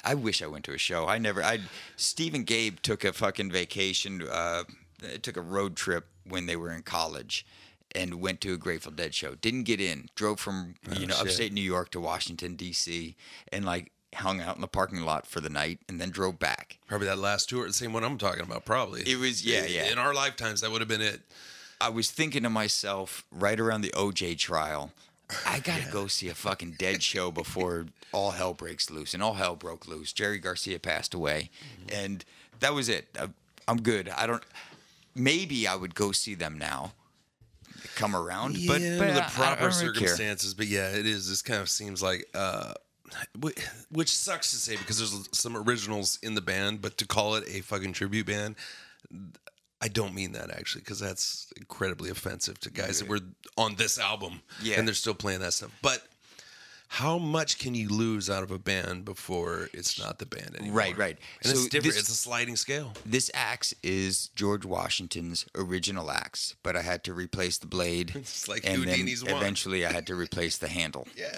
[0.04, 1.08] I wish I went to a show.
[1.08, 1.44] I never.
[1.44, 1.60] I
[1.98, 4.22] Steve and Gabe took a fucking vacation.
[4.30, 4.64] Uh,
[5.22, 7.46] took a road trip when they were in college,
[7.96, 9.36] and went to a Grateful Dead show.
[9.36, 10.10] Didn't get in.
[10.16, 11.26] Drove from oh, you know shit.
[11.26, 13.16] upstate New York to Washington D.C.
[13.52, 16.80] and like hung out in the parking lot for the night, and then drove back.
[16.88, 19.02] Probably that last tour, the same one I'm talking about, probably.
[19.02, 19.92] It was- yeah, yeah.
[19.92, 21.22] In our lifetimes, that would have been it.
[21.82, 24.92] I was thinking to myself right around the OJ trial,
[25.46, 29.36] I gotta go see a fucking dead show before all hell breaks loose, and all
[29.36, 30.12] hell broke loose.
[30.12, 32.06] Jerry Garcia passed away, mm-hmm.
[32.06, 32.26] and
[32.60, 33.08] that was it.
[33.18, 33.28] Uh,
[33.68, 34.10] I'm good.
[34.10, 34.44] I don't.
[35.16, 36.94] Maybe I would go see them now.
[37.96, 40.08] Come around, but, yeah, but under I- the I proper don't really care.
[40.10, 40.54] circumstances.
[40.54, 41.30] But yeah, it is.
[41.30, 42.74] This kind of seems like, uh,
[43.90, 47.44] which sucks to say because there's some originals in the band, but to call it
[47.48, 48.56] a fucking tribute band,
[49.82, 53.22] I don't mean that actually because that's incredibly offensive to guys that were
[53.58, 54.78] on this album Yeah.
[54.78, 55.72] and they're still playing that stuff.
[55.82, 56.04] But
[56.92, 60.76] how much can you lose out of a band before it's not the band anymore?
[60.78, 61.18] Right, right.
[61.44, 61.94] And it's different.
[61.94, 62.94] this- it's a sliding scale.
[63.06, 68.14] This axe is George Washington's original axe, but I had to replace the blade.
[68.16, 69.38] It's like and then Houdini's wand.
[69.38, 71.08] eventually I had to replace the handle.
[71.16, 71.38] Yeah.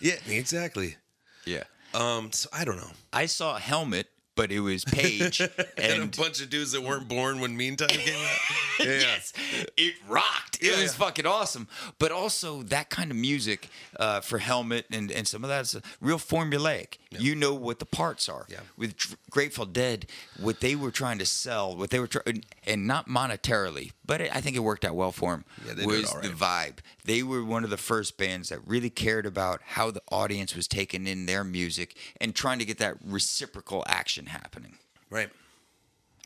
[0.00, 0.96] yeah, exactly.
[1.44, 1.64] Yeah.
[1.94, 2.90] Um, so I don't know.
[3.12, 6.82] I saw a helmet, but it was Page and, and a bunch of dudes that
[6.82, 8.38] weren't born when Meantime came out.
[8.80, 8.86] Yeah.
[8.86, 9.32] yes,
[9.76, 10.56] it rocked.
[10.60, 11.04] It Yeah, was yeah.
[11.04, 11.68] fucking awesome.
[11.98, 13.68] But also that kind of music
[14.00, 16.96] uh, for Helmet and, and some of that's real formulaic.
[17.20, 18.46] You know what the parts are.
[18.48, 18.60] Yeah.
[18.76, 18.94] With
[19.30, 20.06] Grateful Dead,
[20.38, 24.34] what they were trying to sell, what they were trying, and not monetarily, but it,
[24.34, 25.44] I think it worked out well for them.
[25.66, 26.78] Yeah, they was all the vibe.
[27.04, 30.66] They were one of the first bands that really cared about how the audience was
[30.68, 34.78] taking in their music and trying to get that reciprocal action happening.
[35.10, 35.30] Right.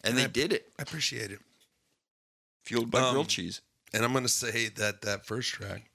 [0.04, 0.70] And, And they I- did it.
[0.78, 1.40] I appreciate it.
[2.64, 3.60] Fueled by Um, grilled cheese.
[3.92, 5.88] And I'm gonna say that that first track,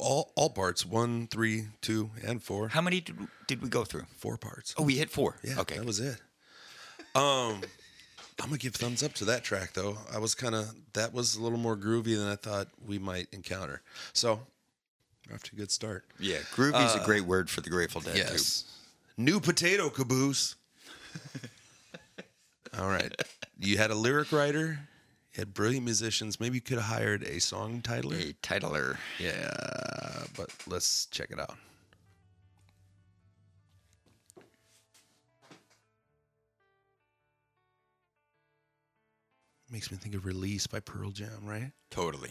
[0.00, 4.04] all all parts, one, three, two, and four, How many did, did we go through?
[4.16, 4.74] four parts.
[4.78, 5.36] Oh, we hit four.
[5.42, 5.58] yeah.
[5.60, 5.76] Okay.
[5.76, 6.20] That was it.
[7.14, 7.62] Um,
[8.40, 9.96] I'm gonna give thumbs up to that track though.
[10.12, 13.28] I was kind of that was a little more groovy than I thought we might
[13.32, 13.80] encounter.
[14.12, 14.40] So,
[15.34, 16.04] Off to a good start.
[16.20, 18.16] Yeah, groovy's a great word for the Grateful Dead.
[18.16, 18.64] Yes.
[19.16, 20.54] New potato caboose.
[22.78, 23.10] All right.
[23.58, 24.78] You had a lyric writer,
[25.36, 26.40] you had brilliant musicians.
[26.40, 28.30] Maybe you could have hired a song titler.
[28.30, 28.96] A titler.
[29.18, 31.56] Yeah, but let's check it out.
[39.70, 41.72] Makes me think of Release by Pearl Jam, right?
[41.90, 42.30] Totally.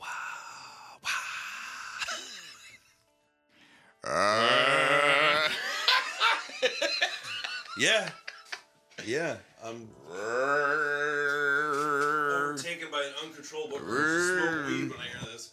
[0.00, 0.08] Wow.
[4.04, 5.48] Uh.
[7.78, 8.10] Yeah.
[9.06, 9.36] Yeah.
[9.64, 9.88] I'm
[12.56, 15.50] taken by an uncontrollable urge to smoke weed when I hear this.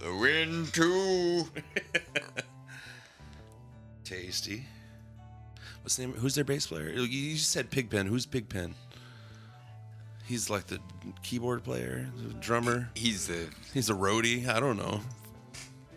[0.00, 1.44] The wind too.
[4.04, 4.66] Tasty.
[5.82, 6.12] What's the name?
[6.14, 6.90] Who's their bass player?
[6.90, 8.06] You said Pigpen.
[8.06, 8.74] Who's Pigpen?
[10.26, 10.78] He's like the
[11.22, 12.90] keyboard player, the drummer.
[12.94, 14.46] He's the He's a roadie.
[14.46, 15.00] I don't know.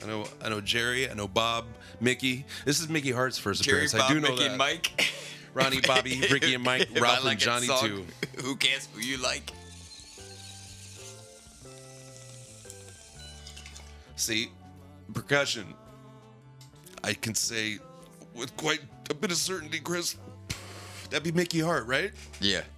[0.04, 0.26] I know.
[0.44, 1.10] I know Jerry.
[1.10, 1.66] I know Bob.
[2.00, 2.46] Mickey.
[2.66, 3.94] This is Mickey Hart's first Jerry, appearance.
[3.94, 4.58] Bob, I do know Mickey, that.
[4.58, 5.12] Mike.
[5.56, 8.06] Ronnie, Bobby, Ricky, and Mike, If Ralph, and like a Johnny song, too.
[8.44, 9.52] Who cares who you like?
[14.18, 14.50] See,
[15.14, 15.74] percussion.
[17.04, 17.80] I can say
[18.36, 20.18] with quite a bit of certainty, Chris.
[21.10, 22.12] That'd be Mickey Hart, right?
[22.40, 22.62] Yeah.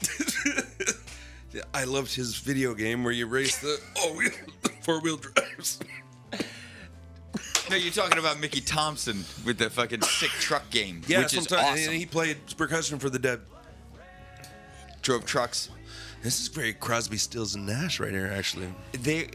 [1.53, 4.21] Yeah, I loved his video game where you race the oh
[4.81, 5.79] four wheel drives.
[7.69, 11.51] No, you're talking about Mickey Thompson with the fucking sick truck game, Yeah, which is
[11.51, 11.65] awesome.
[11.83, 13.41] and he played percussion for the Dead.
[15.01, 15.69] Drove trucks.
[16.23, 18.31] This is very Crosby, Stills, and Nash right here.
[18.33, 19.29] Actually, They,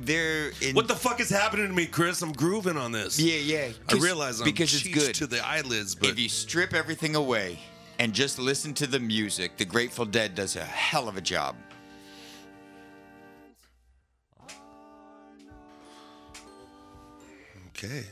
[0.00, 0.74] they're in.
[0.74, 2.22] what the fuck is happening to me, Chris?
[2.22, 3.18] I'm grooving on this.
[3.18, 3.68] Yeah, yeah.
[3.88, 5.14] I 'cause- realize I'm because it's good.
[5.16, 7.58] to the eyelids, but if you strip everything away
[7.98, 11.56] and just listen to the music, the Grateful Dead does a hell of a job.
[17.78, 18.04] Okay.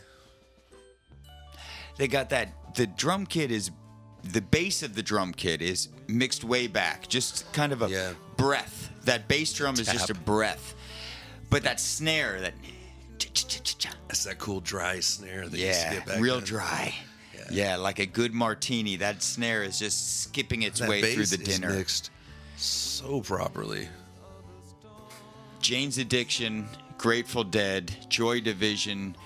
[1.96, 2.74] They got that.
[2.74, 3.70] The drum kit is.
[4.32, 8.12] The bass of the drum kit is mixed way back, just kind of a Yeah.
[8.36, 8.90] breath.
[9.04, 10.74] That bass drum is just a breath,
[11.48, 12.54] but that snare, that
[14.08, 16.92] That's that cool dry snare that you used to yeah, real dry.
[17.50, 17.76] Yeah.
[17.76, 18.96] like a good martini.
[18.96, 21.72] That snare is just skipping its That way through the is dinner.
[21.72, 22.10] mixed
[22.56, 23.88] so properly.
[25.60, 29.16] Jane's Addiction, Grateful Dead, Joy Division.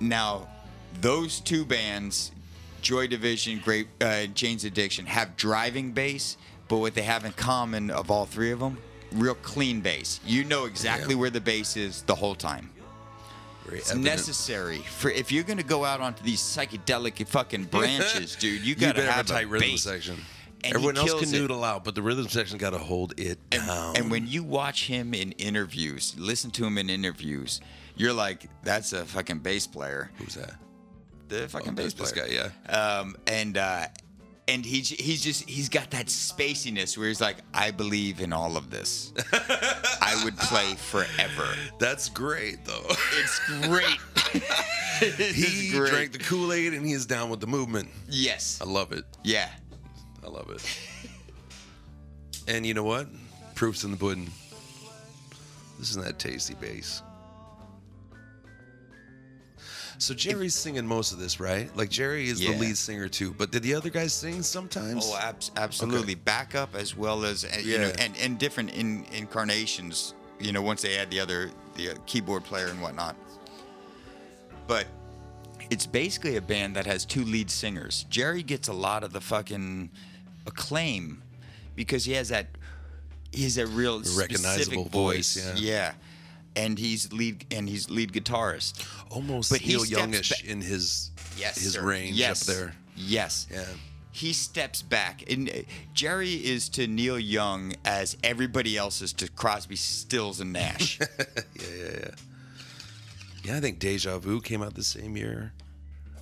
[0.00, 0.48] Now,
[1.00, 2.32] those two bands,
[2.82, 6.36] Joy Division, Great uh, Jane's Addiction, have driving bass,
[6.68, 8.78] but what they have in common of all three of them,
[9.12, 10.20] real clean bass.
[10.24, 11.20] You know exactly Yeah.
[11.20, 12.70] where the bass is the whole time.
[13.64, 14.04] Very It's evident.
[14.04, 18.62] necessary for if you're gonna go out onto these psychedelic fucking branches, dude.
[18.62, 19.82] You gotta better have a tight rhythm bass.
[19.84, 20.16] section.
[20.64, 21.38] And Everyone else can kills it.
[21.38, 23.96] noodle out, but the rhythm section got to hold it down.
[23.98, 27.60] And when you watch him in interviews, listen to him in interviews,
[27.96, 30.10] you're like, that's a fucking bass player.
[30.18, 30.54] who's that?
[31.28, 32.26] The fucking Oh, bass this player.
[32.28, 32.98] guy, yeah.
[33.00, 33.86] Um, and uh,
[34.46, 38.56] and he's he's just he's got that spaciness where he's like, I believe in all
[38.58, 39.12] of this.
[39.32, 41.48] I would play forever.
[41.78, 42.84] That's great, though.
[43.18, 43.98] It's great.
[45.00, 45.90] He great.
[45.90, 47.88] drank the Kool Aid and he is down with the movement.
[48.08, 48.60] Yes.
[48.62, 49.04] I love it.
[49.24, 49.48] Yeah.
[50.24, 50.62] I love it.
[52.46, 53.08] and you know what?
[53.56, 54.30] Proof's in the pudding.
[55.80, 57.02] This is that tasty bass.
[59.98, 61.74] So Jerry's singing most of this, right?
[61.76, 62.52] Like Jerry is Yeah.
[62.52, 65.04] the lead singer too, but did the other guys sing sometimes?
[65.06, 66.14] Oh, abs- absolutely.
[66.14, 70.14] Backup as well as uh, you know, and and different in, incarnations.
[70.40, 73.16] You know, once they add the other the uh, keyboard player and whatnot.
[74.66, 74.86] But
[75.70, 78.04] it's basically a band that has two lead singers.
[78.10, 79.90] Jerry gets a lot of the fucking
[80.46, 81.22] acclaim
[81.76, 82.46] because he has that
[83.32, 85.60] he's a real recognizable specific voice, voice.
[85.60, 85.70] yeah.
[85.72, 85.92] yeah.
[86.56, 88.86] And he's lead and he's lead guitarist.
[89.10, 91.82] Almost But Neil Youngish back- in his Yes, his sir.
[91.82, 92.48] range yes.
[92.48, 92.74] up there.
[92.96, 93.46] Yes.
[93.50, 93.64] Yeah.
[94.12, 95.52] He steps back, and uh,
[95.92, 101.00] Jerry is to Neil Young as everybody else is to Crosby, Stills, and Nash.
[101.28, 102.10] Yeah, yeah, yeah.
[103.42, 105.52] Yeah, I think Deja Vu came out the same year.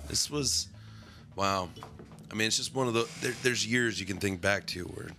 [0.09, 0.67] This was,
[1.35, 1.69] wow.
[2.31, 3.07] I mean, it's just one of the.
[3.21, 5.09] There, there's years you can think back to where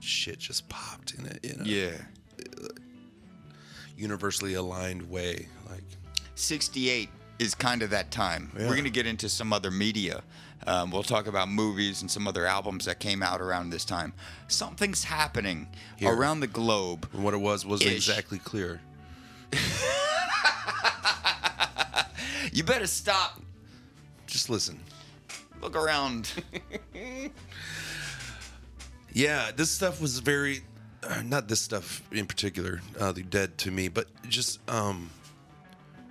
[0.00, 1.38] shit just popped in it.
[1.44, 1.92] in a yeah.
[3.96, 5.48] Universally aligned way.
[5.70, 5.84] Like,
[6.34, 8.50] 68 is kind of that time.
[8.54, 8.62] Yeah.
[8.66, 10.22] We're going to get into some other media.
[10.66, 14.12] Um, we'll talk about movies and some other albums that came out around this time.
[14.48, 16.14] Something's happening Here.
[16.14, 17.08] around the globe.
[17.12, 18.08] and what it was wasn't Ish.
[18.08, 18.80] exactly clear.
[22.52, 23.40] You better stop.
[24.28, 24.78] Just listen.
[25.60, 26.32] Look around.
[29.16, 30.62] Yeah, this stuff was very,
[31.24, 35.10] not this stuff in particular, uh, the dead to me, but just um,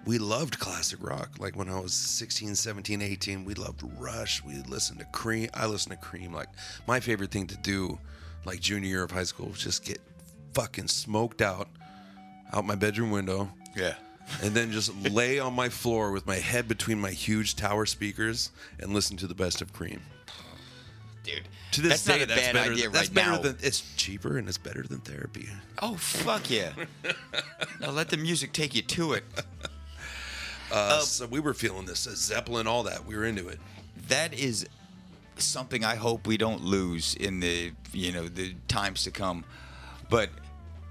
[0.06, 1.32] we loved classic rock.
[1.40, 4.44] Like when I was 16, 17, 18, we loved Rush.
[4.44, 5.50] We listened to Cream.
[5.54, 6.34] I listened to Cream.
[6.34, 6.50] Like
[6.88, 8.00] my favorite thing to do,
[8.46, 10.00] like junior year of high school, was just get
[10.54, 11.68] fucking smoked out,
[12.52, 13.96] out my bedroom window, Yeah.
[14.44, 18.52] and then just lay on my floor with my head between my huge tower speakers
[18.80, 20.02] and listen to the best of Cream.
[21.24, 21.48] Dude.
[21.72, 22.72] To this that's day, not a that's bad better.
[22.74, 23.38] idea that's right better now.
[23.40, 25.48] than it's cheaper and it's better than therapy.
[25.82, 26.74] oh fuck yeah.
[27.80, 29.24] now let the music take you to it.
[30.72, 33.06] Uh, so we were feeling this uh, Zeppelin, all that.
[33.06, 33.60] We were into it.
[34.08, 34.68] that is
[35.38, 39.46] something I hope we don't lose in the you know the times to come.
[40.10, 40.30] But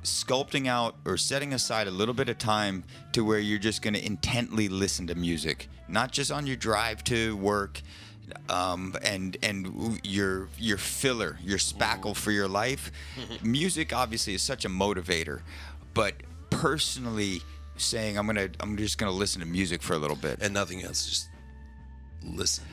[0.02, 3.94] sculpting out or setting aside a little bit of time to where you're just going
[3.94, 7.80] to intently listen to music, not just on your drive to work,
[8.48, 12.90] um, and and your your filler, your spackle for your life.
[13.42, 15.40] music obviously is such a motivator,
[15.94, 16.14] but
[16.50, 17.42] personally
[17.76, 20.82] saying I'm gonna I'm just gonna listen to music for a little bit And nothing
[20.82, 21.06] else.
[21.08, 21.28] Just
[22.24, 22.64] listen.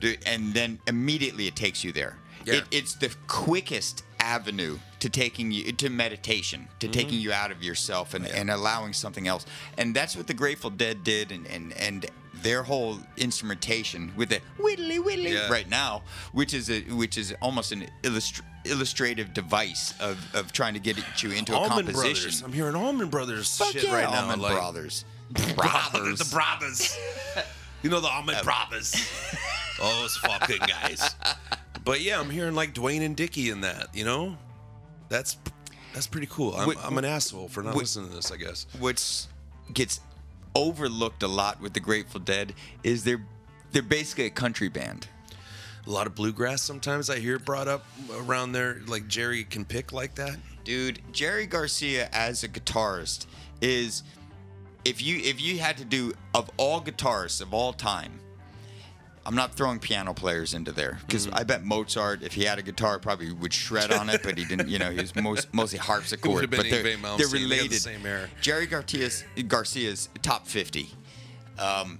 [0.00, 2.16] Dude, and then immediately it takes you there.
[2.44, 2.54] Yeah.
[2.54, 6.92] It, it's the quickest avenue to taking you to meditation, to Mm-hmm.
[6.92, 9.44] taking you out of yourself and, and allowing something else.
[9.76, 12.06] And that's what the Grateful Dead did, and and, and
[12.42, 15.50] their whole instrumentation with the whittly whittly Yeah.
[15.50, 20.74] right now, which is a which is almost an illustr- illustrative device of, of trying
[20.74, 21.94] to get you into a composition.
[21.94, 22.42] Brothers.
[22.42, 24.22] I'm hearing Allman Brothers Fuck shit yeah, right now.
[24.22, 25.04] Allman like, Brothers.
[25.30, 25.54] Brothers.
[25.54, 26.18] Brothers.
[26.18, 26.98] the brothers.
[27.82, 28.94] you know the Allman uh, brothers.
[29.80, 31.14] Oh those fucking guys.
[31.84, 33.94] But yeah, I'm hearing like Duane and Dickey in that.
[33.94, 34.36] You know,
[35.08, 35.38] that's
[35.94, 36.54] that's pretty cool.
[36.54, 37.82] I'm, Wait, I'm an asshole for not wait.
[37.82, 38.30] listening to this.
[38.30, 38.66] I guess.
[38.78, 39.28] what's
[39.72, 40.00] gets
[40.54, 43.24] overlooked a lot with the Grateful Dead is they're
[43.72, 45.08] they're basically a country band.
[45.86, 46.62] A lot of bluegrass.
[46.62, 48.80] Sometimes I hear brought up around there.
[48.86, 50.36] Like Jerry can pick like that.
[50.64, 53.26] Dude, Jerry Garcia as a guitarist
[53.60, 54.02] is
[54.84, 58.20] if you if you had to do of all guitarists of all time,
[59.28, 61.36] I'm not throwing piano players into there because Mm-hmm.
[61.36, 64.46] I bet Mozart, if he had a guitar, probably would shred on it, but he
[64.46, 64.68] didn't.
[64.68, 66.48] You know, he was most, mostly harpsichord.
[66.50, 67.74] but they're, they're They the related.
[67.82, 68.26] same era.
[68.40, 70.88] Jerry Garcia's Garcia's top 50.
[71.58, 71.98] Um,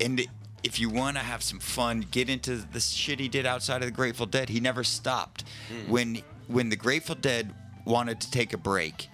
[0.00, 0.24] and
[0.62, 3.86] if you want to have some fun, get into the shit he did outside of
[3.86, 4.48] the Grateful Dead.
[4.48, 5.42] He never stopped.
[5.68, 5.90] Hmm.
[5.90, 7.52] When when the Grateful Dead
[7.84, 9.08] wanted to take a break,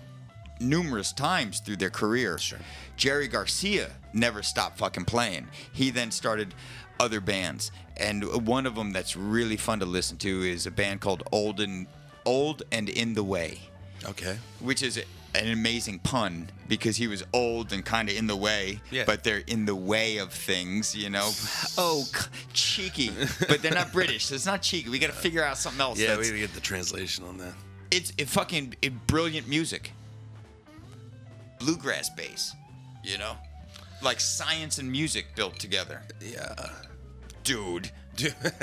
[0.61, 2.59] numerous times through their career, Sure.
[2.97, 5.49] Jerry Garcia never stopped fucking playing.
[5.73, 6.55] He then started
[7.01, 11.01] other bands, and one of them that's really fun to listen to is a band
[11.01, 11.87] called Old and
[12.25, 13.59] Old and in the Way
[14.05, 14.37] Okay.
[14.61, 14.97] which is
[15.35, 19.05] an amazing pun because he was old and kind of in the way, Yeah.
[19.07, 21.31] but they're in the way of things, you know.
[21.79, 22.05] Oh,
[22.53, 23.11] cheeky,
[23.49, 24.91] but they're not British, so it's not cheeky.
[24.91, 25.99] We got to figure out something else.
[25.99, 27.55] Yeah, we gotta get the translation on that.
[27.91, 29.93] it's it fucking it, brilliant music,
[31.59, 32.55] bluegrass bass,
[33.03, 33.37] you know,
[34.03, 36.55] like science and music built together, Yeah.
[37.45, 37.91] dude.
[38.17, 38.35] Dude.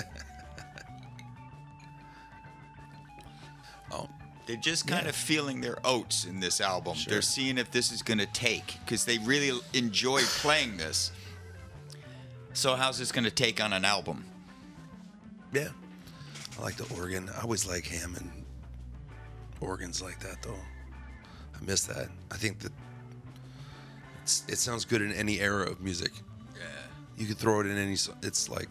[3.92, 4.08] oh,
[4.46, 6.96] They're just kind of feeling their oats in this album.
[6.96, 7.12] Sure.
[7.12, 11.12] They're seeing if this is going to take because they really enjoy playing this.
[12.54, 14.26] So how's this going to take on an album?
[15.54, 15.70] yeah.
[16.58, 17.30] I like the organ.
[17.38, 18.30] I always like Hammond
[19.62, 20.60] organs like that, though.
[21.56, 22.10] I miss that.
[22.32, 22.74] I think that
[24.30, 26.12] it's, it sounds good in any era of music.
[26.56, 26.62] Yeah.
[27.18, 27.96] You could throw it in any.
[27.96, 28.70] so- It's like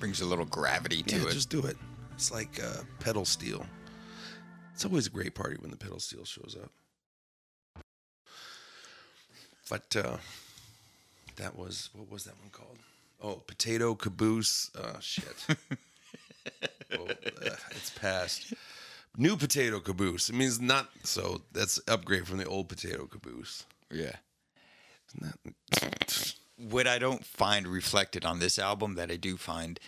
[0.00, 1.32] Brings a little gravity to yeah, it.
[1.32, 1.76] just do it.
[2.14, 3.64] It's like uh, pedal steel.
[4.74, 7.82] It's always a great party when the pedal steel shows up.
[9.70, 10.16] But uh,
[11.36, 12.78] that was what was that one called?
[13.22, 14.72] Oh, potato caboose.
[14.76, 15.46] Oh shit.
[16.98, 18.54] oh, uh, it's past.
[19.16, 20.30] New potato caboose.
[20.30, 21.42] It means not so.
[21.52, 23.64] That's upgrade from the old potato caboose.
[23.88, 24.16] yeah.
[26.56, 29.80] What I don't find reflected on this album that I do find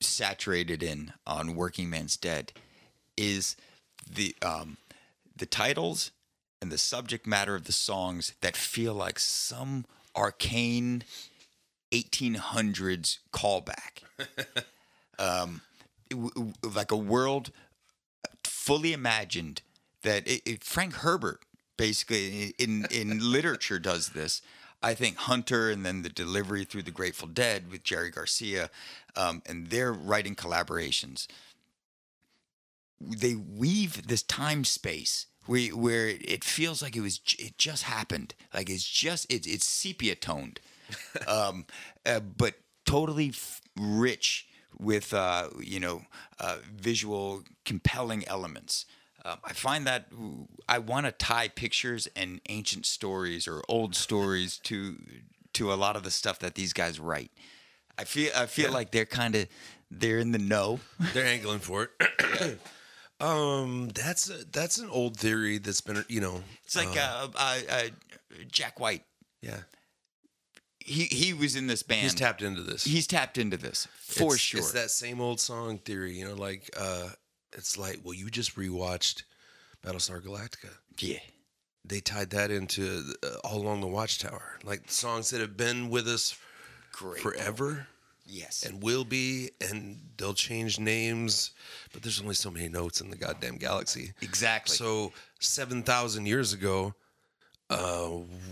[0.00, 2.52] saturated in on Working Man's Dead
[3.16, 3.56] is
[4.10, 4.76] the um,
[5.36, 6.10] the titles
[6.62, 9.84] and the subject matter of the songs that feel like some
[10.16, 11.04] arcane
[11.92, 14.02] 1800s callback.
[15.18, 15.60] um,
[16.10, 17.50] w- w- like a world
[18.44, 19.62] fully imagined
[20.02, 21.40] that it, it- Frank Herbert
[21.78, 24.42] basically in in literature does this.
[24.82, 28.70] I think Hunter and then the delivery through the Grateful Dead with Jerry Garcia
[29.16, 31.26] um, and their writing collaborations.
[33.00, 38.34] They weave this time space where, where it feels like it was it just happened,
[38.52, 40.60] like it's just it's it's sepia toned,
[41.26, 41.64] um,
[42.04, 42.54] uh, but
[42.84, 44.46] totally f- rich
[44.78, 46.02] with uh, you know
[46.38, 48.84] uh, visual compelling elements.
[49.28, 50.06] Um, I find that
[50.68, 54.96] I want to tie pictures and ancient stories or old stories to
[55.54, 57.30] to a lot of the stuff that these guys write.
[57.98, 58.74] I feel I feel Yeah.
[58.74, 59.48] like they're kind of
[59.90, 60.80] they're in the know.
[61.14, 62.58] They're angling for it.
[63.20, 66.42] um, that's a, that's an old theory that's been you know.
[66.64, 67.82] It's like uh, uh, uh,
[68.50, 69.04] Jack White.
[69.42, 69.60] yeah,
[70.78, 72.02] He he was in this band.
[72.02, 74.60] he's tapped into this He's tapped into this for It's- sure.
[74.60, 77.08] It's that same old song theory, you know, like uh
[77.52, 79.22] it's like, well, you just rewatched
[79.84, 80.70] Battlestar Galactica.
[80.98, 81.18] yeah.
[81.84, 86.06] They tied that into uh, All Along the Watchtower, like songs that have been with
[86.06, 86.36] us
[86.92, 87.22] Great.
[87.22, 87.86] forever
[88.26, 88.62] Yes.
[88.66, 91.52] and will be, and they'll change names,
[91.94, 94.12] but there's only so many notes in the goddamn galaxy.
[94.20, 94.76] exactly.
[94.76, 96.92] So seven thousand years ago,
[97.70, 98.06] uh,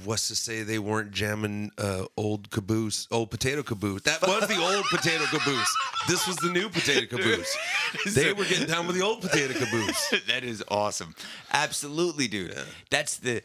[0.05, 4.03] what's to say they weren't jamming uh, old caboose, old potato caboose?
[4.03, 5.77] That was the old potato caboose.
[6.07, 7.57] This was the new potato caboose.
[8.15, 10.15] They were getting down with the old potato caboose.
[10.27, 11.15] that is awesome.
[11.53, 12.55] Absolutely, dude.
[12.91, 13.43] That's the.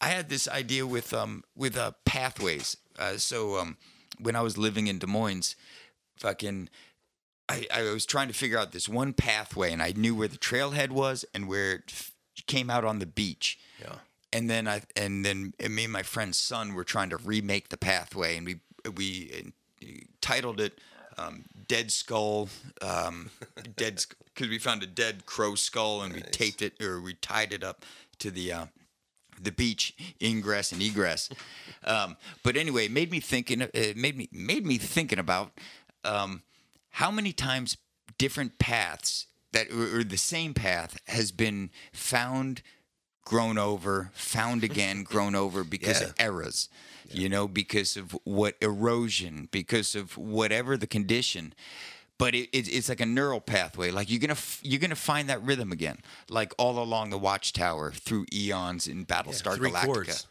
[0.00, 2.76] I had this idea with um with uh pathways.
[2.98, 3.76] Uh, so um
[4.20, 5.56] when I was living in Des Moines,
[6.18, 6.68] fucking.
[7.46, 10.38] I, I was trying to figure out this one pathway, and I knew where the
[10.38, 12.12] trailhead was and where it f-
[12.46, 13.58] came out on the beach.
[13.78, 13.96] Yeah.
[14.34, 17.76] And then I and then me and my friend's son were trying to remake the
[17.76, 18.56] pathway, and we
[18.96, 19.86] we uh,
[20.20, 20.78] titled it
[21.16, 22.48] um, "Dead Skull,"
[22.82, 23.30] um,
[23.76, 27.52] dead because we found a dead crow skull, and we taped it or we tied
[27.52, 27.84] it up
[28.18, 28.52] to the.
[28.52, 28.66] Uh,
[29.42, 31.28] the beach ingress and egress,
[31.82, 33.62] um, but anyway, it made me thinking.
[33.62, 35.50] It made me made me thinking about
[36.04, 36.42] um,
[36.90, 37.76] how many times
[38.16, 42.62] different paths that or the same path has been found
[43.24, 46.68] grown over, found again, grown over because of eras,
[47.10, 51.54] you know, because of what erosion, because of whatever the condition.
[52.16, 53.90] But it, it, it's like a neural pathway.
[53.90, 55.98] Like you're gonna f- you're gonna find that rhythm again,
[56.28, 59.84] like all along the Watchtower through eons in Battlestar three Galactica.
[59.84, 60.26] chords.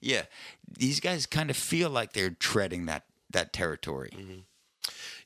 [0.00, 0.22] Yeah,
[0.66, 4.10] these guys kind of feel like they're treading that that territory.
[4.16, 4.38] Mm-hmm.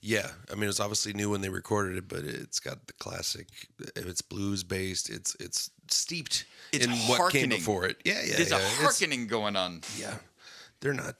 [0.02, 3.46] Yeah, I mean, it's obviously new when they recorded it, but it's got the classic.
[3.94, 5.08] It's blues based.
[5.08, 8.00] It's it's steeped It's in what came before it.
[8.04, 8.36] Yeah, yeah.
[8.36, 8.58] There's yeah.
[8.58, 9.82] a It's- going on.
[9.98, 10.14] Yeah,
[10.80, 11.16] they're not.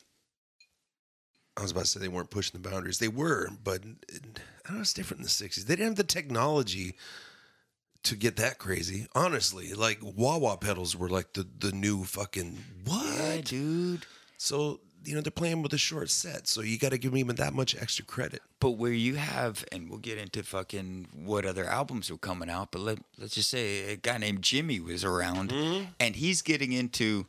[1.56, 2.98] I was about to say they weren't pushing the boundaries.
[2.98, 4.80] They were, but it, I don't know.
[4.80, 5.64] It's different in the '60s.
[5.66, 6.96] They didn't have the technology
[8.04, 9.06] to get that crazy.
[9.14, 13.18] Honestly, like wah wah pedals were like the the new fucking what?
[13.18, 14.06] Yeah, dude.
[14.38, 17.18] So you know they're playing with a short set, so you got to give them
[17.18, 18.40] even that much extra credit.
[18.60, 22.70] But where you have, and we'll get into fucking what other albums were coming out,
[22.72, 25.84] but let, let's just say a guy named Jimi was around Mm-hmm.
[25.98, 27.26] and he's getting into,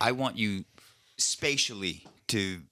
[0.00, 0.64] I want you
[1.16, 2.62] spatially to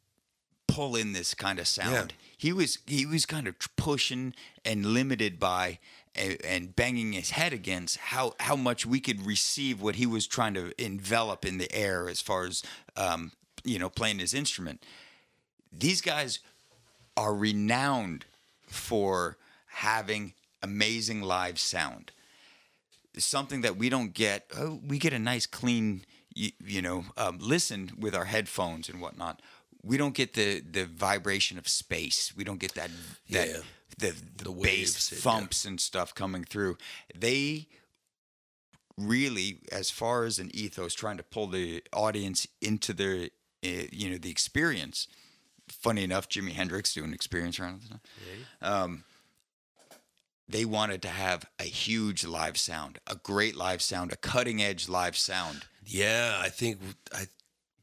[0.69, 2.15] pull in this kind of sound.
[2.37, 4.35] He was he was kind of pushing
[4.65, 5.79] and limited by
[6.15, 10.27] and, and banging his head against how how much we could receive what he was
[10.27, 12.63] trying to envelop in the air as far as
[12.97, 13.33] um,
[13.65, 14.85] you know playing his instrument.
[15.73, 16.39] These guys
[17.17, 18.25] are renowned
[18.67, 19.37] for
[19.67, 22.13] having amazing live sound.
[23.17, 24.47] Something that we don't get.
[24.57, 26.05] Oh, we get a nice, clean,
[26.35, 29.41] you, you know, um, listen with our headphones and whatnot.
[29.83, 32.33] We don't get the the vibration of space.
[32.37, 32.91] We don't get that
[33.31, 33.57] that Yeah.
[33.99, 35.23] the the, The bass waves, it- yeah.
[35.23, 36.77] thumps and stuff coming through.
[37.15, 37.69] They
[38.97, 43.29] really, as far as an ethos, trying to pull the audience into their,
[43.65, 45.09] uh, you know, the experience.
[45.69, 47.81] Funny enough, Jimi Hendrix doing experience around.
[47.83, 48.01] the time.
[48.61, 49.05] Um,
[50.49, 54.89] they wanted to have a huge live sound, a great live sound, a cutting edge
[54.89, 55.65] live sound.
[55.87, 56.79] Yeah, I think
[57.15, 57.27] I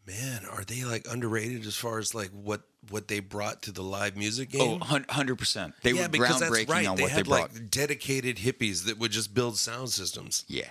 [0.05, 3.81] man, are they like underrated as far as like what what they brought to the
[3.83, 4.79] live music Oh, game?
[4.81, 5.73] hun- 100%.
[5.83, 6.87] They yeah, were groundbreaking right.
[6.87, 7.53] on they what had they brought.
[7.53, 10.45] like dedicated hippies that would just build sound systems.
[10.47, 10.69] yeah.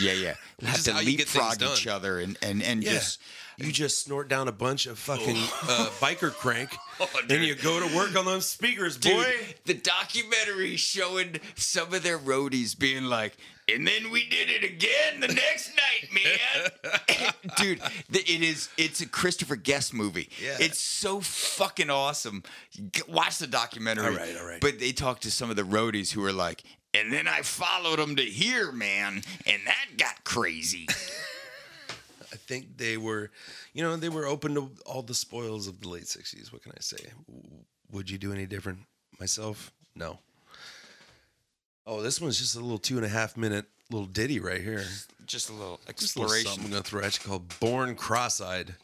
[0.00, 0.34] Yeah, yeah.
[0.60, 2.92] We have to how you get things leapfrog each other and, and, and Yeah.
[2.92, 3.20] just
[3.58, 7.86] you just snort down a bunch of fucking uh, biker crank, Oh, and you go
[7.86, 9.10] to work on those speakers, boy.
[9.10, 13.36] Dude, the documentary showing some of their roadies being like,
[13.68, 17.32] and then we did it again the next night, man.
[17.56, 17.80] Dude,
[18.10, 20.30] it is it's a Christopher Guest movie.
[20.42, 20.56] Yeah.
[20.60, 22.44] It's so fucking awesome.
[23.08, 24.06] Watch the documentary.
[24.06, 24.60] All right, all right.
[24.60, 26.62] But they talked to some of the roadies who were like,
[26.94, 30.88] and then I followed them to here, man, and that got crazy.
[32.36, 33.30] I think they were,
[33.72, 36.52] you know, they were open to all the spoils of the late '60s.
[36.52, 36.98] What can I say?
[37.92, 38.80] Would you do any different?
[39.18, 40.18] Myself, no.
[41.86, 44.84] Oh, this one's just a little two and a half minute little ditty right here.
[45.24, 46.46] Just a little Just a little exploration.
[46.46, 48.74] something I'm gonna throw at you called "Born Cross-eyed."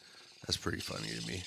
[0.46, 1.42] That's pretty funny to me.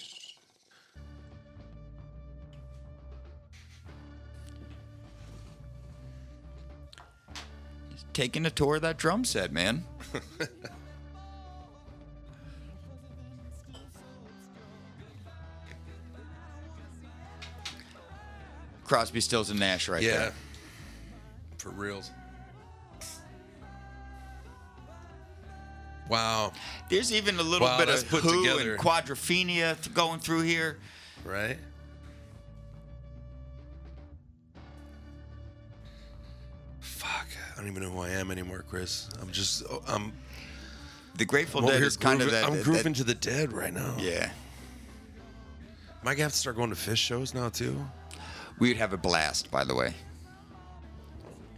[8.13, 9.83] taking a tour of that drum set, man.
[18.85, 20.11] Crosby, Stills, and Nash, right there.
[20.11, 20.19] Yeah.
[20.19, 20.33] there.
[21.57, 22.11] For reals.
[26.07, 26.53] Wow.
[26.89, 28.75] There's even a little Wow, bit of put Who together.
[28.75, 30.77] and Quadrophenia th- going through here.
[31.23, 31.57] Right?
[36.79, 37.27] Fuck.
[37.53, 39.09] I don't even know who I am anymore, Chris.
[39.21, 40.13] I'm just, oh, I'm,
[41.15, 42.45] The Grateful I'm Dead is kind of that.
[42.45, 43.95] I'm that- grooving to the dead right now.
[43.99, 44.29] yeah,
[46.01, 47.83] Am I gonna have to start going to Phish shows now too?
[48.59, 49.51] We'd have a blast.
[49.51, 49.93] By the way,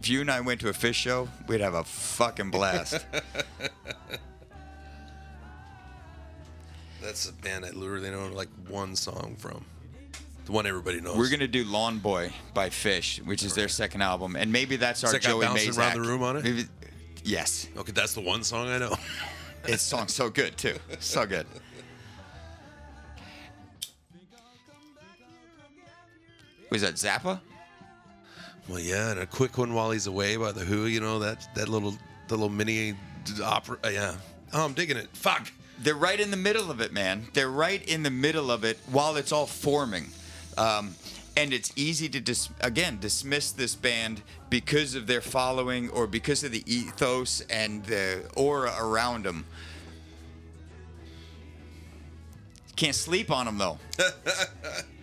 [0.00, 3.04] if you and I went to a Phish show, we'd have a fucking blast.
[7.00, 9.64] That's a band I literally know like one song from.
[10.46, 11.16] The one everybody knows.
[11.16, 15.04] We're gonna do Lawn Boy by Phish, which is their second album, and maybe that's
[15.04, 15.78] our that Joey bouncing Mazak.
[15.78, 16.44] around the room on it?
[16.44, 16.66] Maybe-
[17.22, 18.96] yes, Okay, that's the one song I know.
[19.64, 21.46] It's song's so good too, so good.
[26.70, 27.40] Was that Zappa?
[28.68, 30.86] well, yeah, and a quick one while he's away by the Who.
[30.86, 31.92] You know that that little
[32.28, 32.94] the little mini
[33.42, 33.78] opera.
[33.84, 34.14] uh, yeah.
[34.52, 35.08] Oh, I'm digging it.
[35.14, 35.50] Fuck.
[35.80, 37.28] They're right in the middle of it, man.
[37.34, 40.08] They're right in the middle of it while it's all forming.
[40.56, 40.94] Um,
[41.36, 46.42] and it's easy to dis- again dismiss this band because of their following or because
[46.42, 49.44] of the ethos and the aura around them.
[52.76, 53.78] Can't sleep on them though.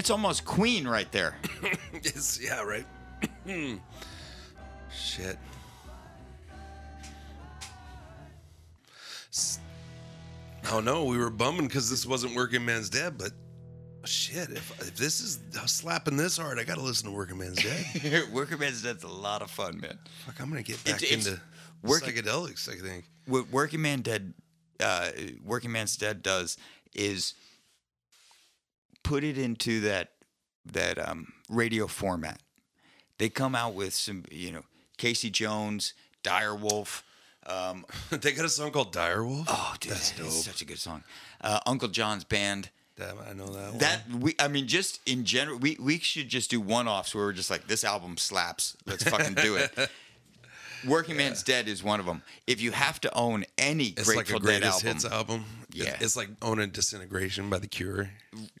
[0.00, 1.36] It's almost Queen right there.
[1.92, 2.86] It's, yeah, right.
[4.90, 5.36] Shit.
[10.72, 13.32] Oh no, we were bumming because this wasn't Working Man's Dead, but
[14.06, 18.24] shit, if, if this is slapping this hard, I gotta listen to Working Man's Dead.
[18.32, 19.98] Working Man's Dead's a lot of fun, man.
[20.24, 21.40] Fuck, I'm gonna get back It's- it's into
[21.82, 22.70] working- psychedelics.
[22.70, 23.04] I think.
[23.26, 24.32] What Working Man Dead,
[24.80, 25.10] uh,
[25.44, 26.56] Working Man's Dead does
[26.94, 27.34] is
[29.02, 30.12] put it into that
[30.72, 32.40] that um, radio format.
[33.18, 34.62] They come out with some, you know,
[34.96, 37.04] Casey Jones, Dire Wolf.
[37.46, 39.44] Um, they got a song called Direwolf.
[39.48, 40.28] oh, dude, That's dope.
[40.28, 41.02] such a good song.
[41.40, 42.70] Uh, Uncle John's band.
[42.96, 43.78] Damn, I know that.
[43.78, 47.32] That we, I mean, just in general, we we should just do one-offs where we're
[47.32, 48.76] just like, this album slaps.
[48.86, 49.72] Let's fucking do it.
[50.86, 52.22] Working Man's Dead is one of them.
[52.46, 55.44] If you have to own any It's Grateful like a Dead album, hits album.
[55.72, 55.96] Yeah.
[56.00, 58.10] It's, like owning Disintegration by The Cure.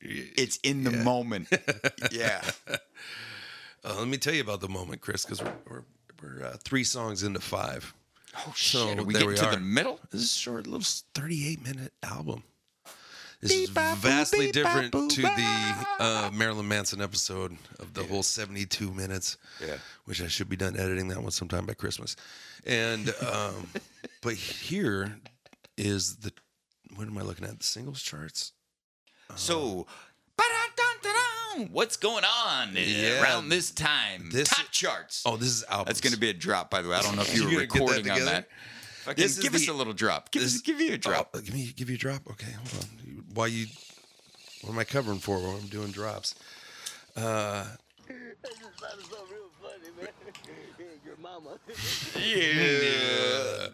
[0.00, 1.48] it's in the moment.
[2.12, 2.42] yeah.
[2.68, 5.82] Uh, let me tell you about the moment, Chris, because we're we're,
[6.22, 7.92] we're uh, three songs into five.
[8.36, 8.98] Oh So, shit!
[8.98, 9.52] Are we getting we to are.
[9.52, 9.98] the middle?
[10.10, 12.42] This is a short, little 38 minute album.
[13.40, 19.38] This is vastly different to the uh, Marilyn Manson episode of the whole 72 minutes.
[19.66, 19.76] Yeah.
[20.04, 22.16] Which I should be done editing that one sometime by Christmas.
[22.66, 23.66] And, um,
[24.22, 25.16] but here
[25.78, 26.32] is the,
[26.96, 27.58] what am I looking at?
[27.58, 28.52] The singles charts?
[29.36, 29.86] So,
[31.70, 33.22] what's going on uh, Yeah.
[33.22, 34.28] around this time?
[34.30, 35.22] This- Top charts.
[35.24, 35.86] Oh, this is albums.
[35.86, 36.96] That's going to be a drop, by the way.
[36.96, 38.48] I don't know if you were You that recording on that.
[39.04, 40.30] Fucking This is give us a little drop.
[40.30, 41.30] Give, this- us, give you a drop.
[41.32, 42.20] Oh, give me, give you a drop.
[42.32, 42.99] Okay, hold on.
[43.32, 43.66] Why you?
[44.62, 46.34] What am I covering for when I'm doing drops?
[47.16, 47.64] Uh,
[48.08, 50.08] That just sounded so real funny, man.
[51.04, 51.58] Your mama.
[52.16, 53.68] Yeah.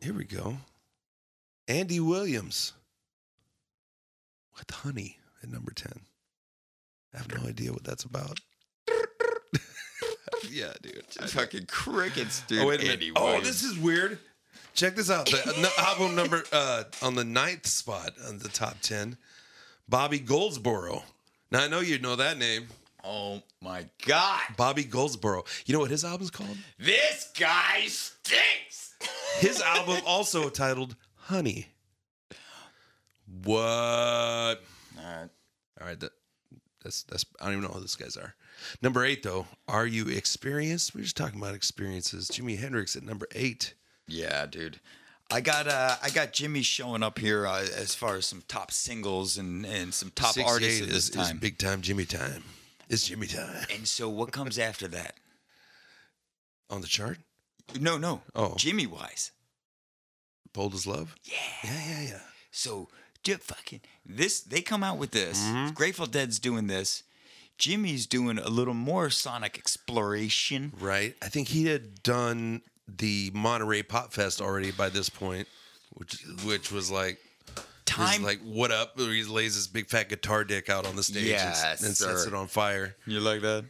[0.00, 0.58] here we go.
[1.68, 2.72] Andy Williams
[4.58, 6.00] with Honey at number ten.
[7.14, 8.40] I have no idea what that's about.
[10.50, 11.04] yeah, dude.
[11.30, 12.60] Fucking crickets, dude.
[12.60, 12.92] Oh, wait a minute.
[12.94, 13.46] Andy oh, Williams.
[13.46, 14.18] this is weird.
[14.76, 15.26] Check this out.
[15.26, 19.16] The no- album number uh, on the ninth spot on the top ten,
[19.88, 21.02] Bobby Goldsboro.
[21.50, 22.68] Now I know you know that name,
[23.08, 24.40] Oh my God.
[24.56, 25.44] Bobby Goldsboro.
[25.64, 26.56] You know what his album's called?
[26.76, 28.94] This guy stinks.
[29.38, 31.68] His album also titled Honey.
[33.44, 33.56] What?
[33.56, 34.56] All
[35.04, 35.28] right.
[35.80, 36.10] All right, that,
[36.82, 37.24] that's that's.
[37.40, 38.34] I don't even know who these guys are.
[38.82, 40.94] Number eight, though, are you experienced?
[40.94, 42.28] We're just talking about experiences.
[42.28, 43.74] Jimi Hendrix at number eight.
[44.08, 44.80] Yeah, dude.
[45.30, 48.70] I got uh, I got Jimi showing up here uh, as far as some top
[48.70, 51.38] singles and, and some top artists at this is, is time.
[51.38, 52.44] big time Jimi time.
[52.88, 55.14] It's Jimi time and so what comes after that?
[56.70, 57.18] on the chart.
[57.80, 58.22] No, no.
[58.34, 58.54] Oh.
[58.56, 59.32] Jimmy wise.
[60.52, 61.14] Bold as love.
[61.24, 61.34] Yeah.
[61.64, 62.20] Yeah, yeah, yeah.
[62.50, 62.88] So
[63.22, 65.42] just fucking this they come out with this.
[65.42, 65.74] Mm-hmm.
[65.74, 67.02] Grateful Dead's doing this.
[67.58, 70.72] Jimi's doing a little more sonic exploration.
[70.78, 71.14] Right.
[71.22, 75.48] I think he had done the Monterey Pop Fest already by this point,
[75.94, 77.18] which which was like
[77.84, 78.98] Time- like what up?
[78.98, 82.22] He lays his big fat guitar dick out on the stage and, Yes, and sets
[82.24, 82.28] sir.
[82.28, 82.96] it on fire.
[83.06, 83.64] You like that?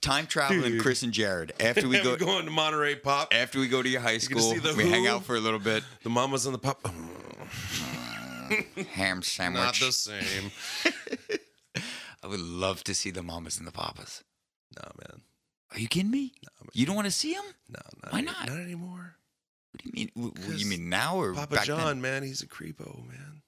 [0.00, 0.82] Time traveling, Dude.
[0.82, 1.52] Chris and Jared.
[1.60, 3.34] After we go, going to Monterey Pop.
[3.34, 5.10] after we go to your high gonna school, see the we hang Who?
[5.10, 5.84] out for a little bit.
[6.02, 6.82] The mamas and the pop.
[6.82, 8.86] Mm.
[8.92, 9.62] Ham sandwich.
[9.62, 10.50] Not the same.
[12.22, 14.22] I would love to see the mamas and the papas.
[14.76, 15.20] nah, man.
[15.72, 16.32] Are you kidding me?
[16.72, 17.44] you don't want to see him?
[17.68, 18.48] No, not Why any- not?
[18.48, 19.16] Not anymore.
[19.72, 20.10] What do you mean?
[20.16, 22.00] W- w- You mean now or Papa John, then?
[22.00, 23.42] man, he's a creepo, man.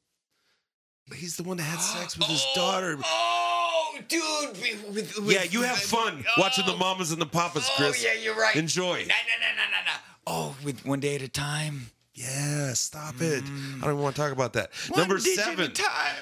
[1.17, 2.97] He's the one that had sex with his daughter.
[3.05, 4.95] Oh, oh dude!
[4.95, 6.41] With, with, Yeah, you have fun oh.
[6.41, 8.03] watching the mamas and the papas, Oh, Chris.
[8.05, 8.55] yeah, you're right.
[8.57, 8.85] Enjoy.
[8.85, 9.93] No, no, no, no, no, no.
[10.27, 11.91] Oh, with one day at a time.
[12.15, 13.43] Yeah, stop it.
[13.45, 13.79] Mm.
[13.79, 14.71] I don't even want to talk about that.
[14.91, 15.73] One Number digit at a seven.
[15.73, 16.17] time.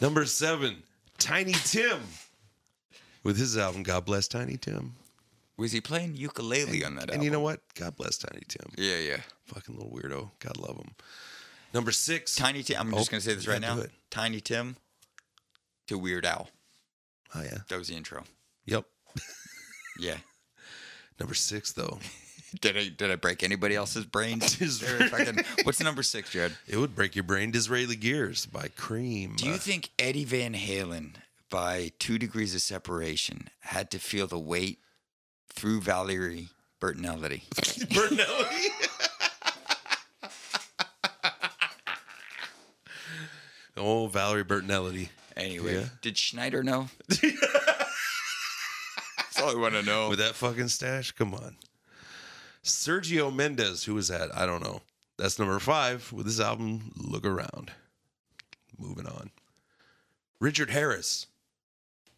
[0.00, 0.82] Number seven,
[1.18, 2.00] Tiny Tim.
[3.22, 4.94] With his album, God Bless Tiny Tim.
[5.60, 7.24] Was he playing ukulele on that And album?
[7.24, 7.60] you know what?
[7.74, 8.70] God bless Tiny Tim.
[8.78, 9.18] Yeah, yeah.
[9.46, 10.30] Fucking little weirdo.
[10.40, 10.94] God love him.
[11.74, 12.34] Number six.
[12.34, 12.80] Tiny Tim.
[12.80, 13.82] I'm Oh, just gonna say this right now.
[14.10, 14.76] Tiny Tim
[15.86, 16.48] to Weird Al.
[17.34, 17.58] Oh, yeah.
[17.68, 18.24] That was the intro.
[18.66, 18.86] Yep.
[19.98, 20.16] Yeah.
[21.20, 21.98] Number six, though.
[22.60, 24.56] Did I did I break anybody else's brains?
[25.10, 26.56] Fucking- What's number six, Jared?
[26.66, 27.52] It would break your brain.
[27.52, 29.34] Disraeli Gears by Cream.
[29.36, 31.14] Do you Uh, think Eddie Van Halen,
[31.48, 34.80] by two degrees of separation, had to feel the weight
[35.60, 36.48] through Valerie
[36.80, 37.42] Bertinelli?
[37.92, 38.66] Bernelli?
[43.76, 45.10] oh, Valerie Bertinelli.
[45.36, 45.84] Anyway, Yeah.
[46.00, 46.88] did Schneider know?
[47.08, 47.22] That's
[49.42, 50.08] all I want to know.
[50.08, 51.12] With that fucking stash?
[51.12, 51.56] Come on.
[52.64, 54.34] Sergio Mendes, who was that?
[54.34, 54.80] I don't know.
[55.18, 57.72] That's number five with his album Look Around.
[58.78, 59.30] Moving on.
[60.40, 61.26] Richard Harris,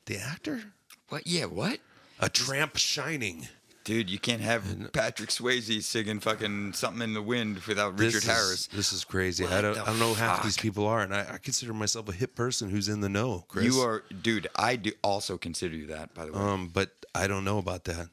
[0.06, 0.62] the actor?
[1.08, 1.26] what?
[1.26, 1.80] Yeah, what?
[2.20, 3.48] A Tramp Shining.
[3.84, 8.28] Dude, you can't have Patrick Swayze singing fucking something in the wind without This Richard
[8.30, 8.66] is- Harris.
[8.68, 9.42] This is crazy.
[9.42, 12.08] What I don't, I don't know half these people are, and I, I consider myself
[12.08, 13.64] a hip person who's in the know, Chris.
[13.64, 14.46] You are, dude.
[14.54, 16.38] I do also consider you that, by the way.
[16.38, 18.08] Um, but I don't know about that.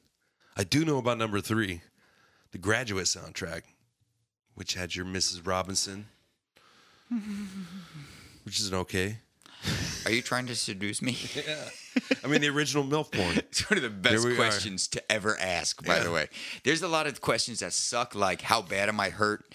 [0.57, 1.81] I do know about number three,
[2.51, 3.61] the Graduate soundtrack,
[4.55, 5.45] which had your Mrs.
[5.45, 6.07] Robinson,
[8.43, 9.19] which is an okay.
[10.05, 11.15] Are you trying to seduce me?
[12.23, 13.37] I mean, the original MILF porn.
[13.49, 14.35] It's one of the best we are.
[14.35, 16.27] questions to ever ask, by the way.
[16.63, 19.45] There's a lot of questions that suck, like how bad am I hurt,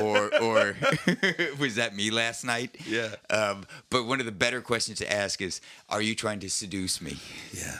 [0.00, 0.76] or or
[1.58, 2.76] was that me last night?
[2.86, 3.14] Yeah.
[3.30, 7.00] Um, but one of the better questions to ask is, are you trying to seduce
[7.00, 7.16] me?
[7.52, 7.78] Yeah.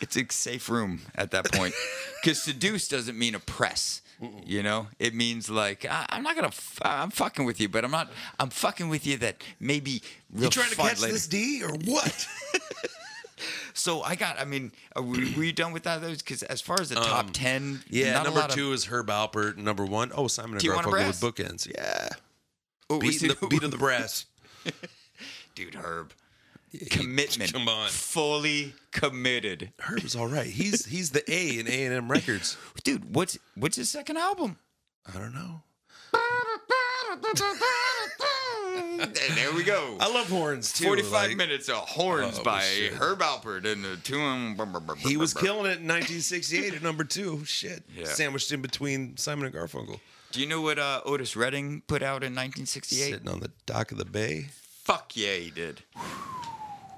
[0.00, 1.74] it's a safe room at that point,
[2.22, 4.00] because seduce doesn't mean oppress.
[4.46, 6.46] You know, it means like I, I'm not gonna.
[6.48, 8.10] F- I'm fucking with you, but I'm not.
[8.38, 10.02] I'm fucking with you that maybe
[10.34, 11.12] You trying to catch later.
[11.12, 12.26] this D or what?
[13.74, 14.40] So I got.
[14.40, 16.00] I mean, are we, were you done with that?
[16.00, 18.72] Because as far as the top ten, Um, yeah, not a number lot of- two
[18.72, 19.56] is Herb Alpert.
[19.56, 21.66] Number one, oh, Simon and Garfunkel with bookends.
[21.72, 22.08] Yeah.
[22.88, 24.26] Oh, Beat, the, beat of the brass.
[25.54, 26.12] dude, Herb.
[26.90, 27.52] Commitment.
[27.52, 27.88] Come on.
[27.88, 30.46] Fully committed, Herb is all right.
[30.46, 32.56] He's he's the A in A and M Records.
[32.84, 33.14] dude.
[33.14, 34.56] What's what's his second album?
[35.06, 35.62] I don't know.
[38.74, 39.96] there we go.
[40.00, 40.84] I love horns too.
[40.84, 42.94] 45 like- minutes of horns Oh, by shit.
[42.94, 44.14] Herb Alpert and the two.
[45.08, 47.44] He was killing it in 1968 at number two.
[47.44, 47.82] Shit.
[47.96, 48.06] Yeah.
[48.06, 50.00] Sandwiched in between Simon and Garfunkel.
[50.32, 53.12] Do you know what uh, Otis Redding put out in 1968?
[53.12, 54.46] Sitting on the dock of the bay.
[54.82, 55.82] Fuck yeah, he did.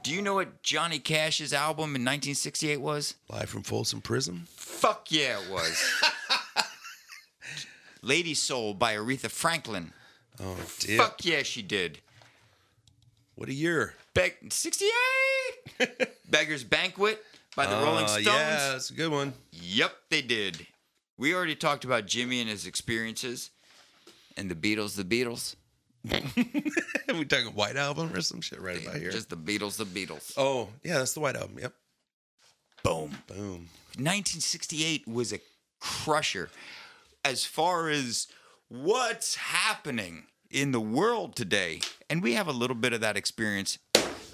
[0.02, 3.14] Do you know what Johnny Cash's album in 1968 was?
[3.28, 4.46] Live from Folsom Prison.
[4.56, 6.00] Fuck yeah, it was.
[8.02, 9.92] Lady Soul by Aretha Franklin.
[10.40, 10.98] Oh, dip.
[10.98, 11.98] Fuck yeah, she did.
[13.34, 13.94] What a year.
[14.14, 14.90] Beck 68.
[16.30, 17.22] Beggar's Banquet
[17.54, 18.26] by the Rolling Uh, Stones.
[18.26, 19.34] Yeah, that's a good one.
[19.52, 20.66] Yep, they did.
[21.18, 23.50] We already talked about Jimi and his experiences,
[24.36, 24.96] and the Beatles.
[24.96, 25.54] The Beatles.
[27.16, 29.10] we talking White Album or some shit right about here.
[29.10, 29.76] Just the Beatles.
[29.76, 30.32] The Beatles.
[30.36, 31.58] oh, yeah, that's the White Album.
[31.60, 31.72] Yep.
[32.82, 33.10] Boom.
[33.26, 33.68] Boom.
[33.98, 35.40] 1968 was a
[35.80, 36.48] crusher
[37.24, 38.28] as far as
[38.68, 41.80] what's happening in the world today.
[42.08, 43.78] And we have a little bit of that experience.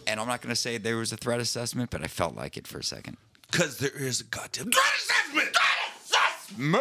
[0.06, 2.56] And I'm not going to say there was a threat assessment, but I felt like
[2.56, 3.16] it for a second.
[3.50, 5.56] Because there is a goddamn threat assessment.
[6.56, 6.80] Man!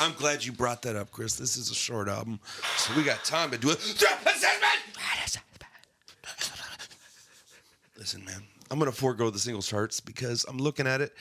[0.00, 1.36] I'm glad you brought that up, Chris.
[1.36, 2.38] This is a short album,
[2.76, 3.78] so we got time to do it.
[3.78, 4.64] Threat assessment.
[7.96, 11.14] Listen, man, I'm gonna forego the single charts because I'm looking at it,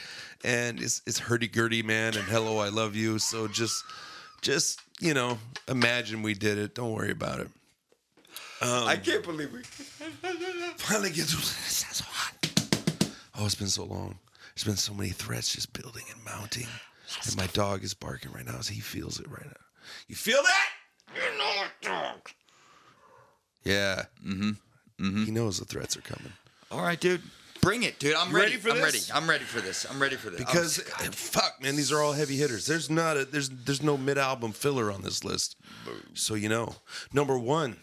[0.44, 3.18] and it's it's hurdy gurdy, man, and hello, I love you.
[3.18, 3.84] So just,
[4.42, 5.38] just you know,
[5.68, 6.76] imagine we did it.
[6.76, 7.50] Don't worry about it.
[8.88, 9.62] I can't believe we.
[10.78, 11.38] Finally get to.
[11.38, 12.34] It's so hot.
[13.38, 14.18] Oh, it's been so long.
[14.56, 16.66] There's been so many threats just building and mounting,
[17.26, 19.62] and my dog is barking right now as he feels it right now.
[20.08, 20.70] You feel that?
[23.64, 24.06] Yeah.
[24.26, 24.50] Mm-hmm.
[25.06, 25.26] Mm-hmm.
[25.26, 26.34] He knows the threats are coming.
[26.72, 27.22] All right, dude.
[27.68, 28.16] Bring it, dude.
[28.16, 28.52] I'm ready.
[28.52, 28.84] ready for I'm this?
[28.86, 29.00] ready.
[29.14, 29.86] I'm ready for this.
[29.92, 30.40] I'm ready for this.
[30.40, 30.78] Because
[31.12, 32.66] fuck, man, these are all heavy hitters.
[32.66, 35.58] There's not a there's there's no mid album filler on this list.
[36.14, 36.76] So you know.
[37.12, 37.76] Number one,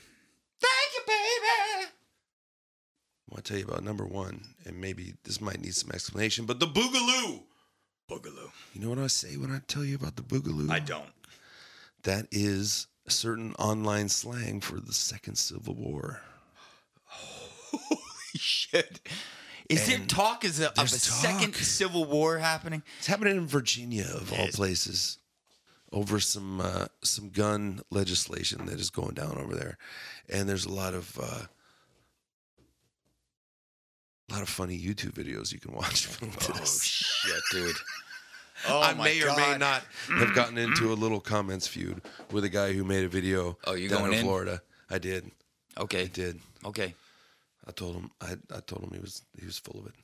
[0.59, 1.91] thank you, baby.
[1.91, 6.47] I want to tell you about number one, and maybe this might need some explanation,
[6.47, 7.43] but the Boogaloo.
[8.11, 8.51] Boogaloo.
[8.73, 10.71] You know what I say when I tell you about the Boogaloo?
[10.71, 11.13] I don't.
[12.05, 16.23] That is a certain online slang for the Second Civil War.
[17.05, 17.99] Holy
[18.35, 19.07] shit.
[19.69, 22.83] Is And talk is a, of a there's second civil war happening?
[22.99, 25.19] It's happening in Virginia, of all places,
[25.93, 29.79] over some uh, some gun legislation that is going down over there,
[30.29, 31.47] and there's a lot of uh,
[34.29, 36.09] a lot of funny YouTube videos you can watch.
[36.23, 37.77] Oh shit, dude.
[38.69, 39.83] Oh I may or may not
[40.17, 42.01] have gotten into a little comments feud
[42.31, 43.59] with a guy who made a video.
[43.67, 44.25] Oh, you down going in in?
[44.25, 44.63] Florida?
[44.89, 45.29] I did.
[45.77, 46.39] Okay, I did.
[46.65, 46.95] Okay.
[47.67, 48.11] I told him.
[48.21, 49.95] I, I told him he was he was full of it.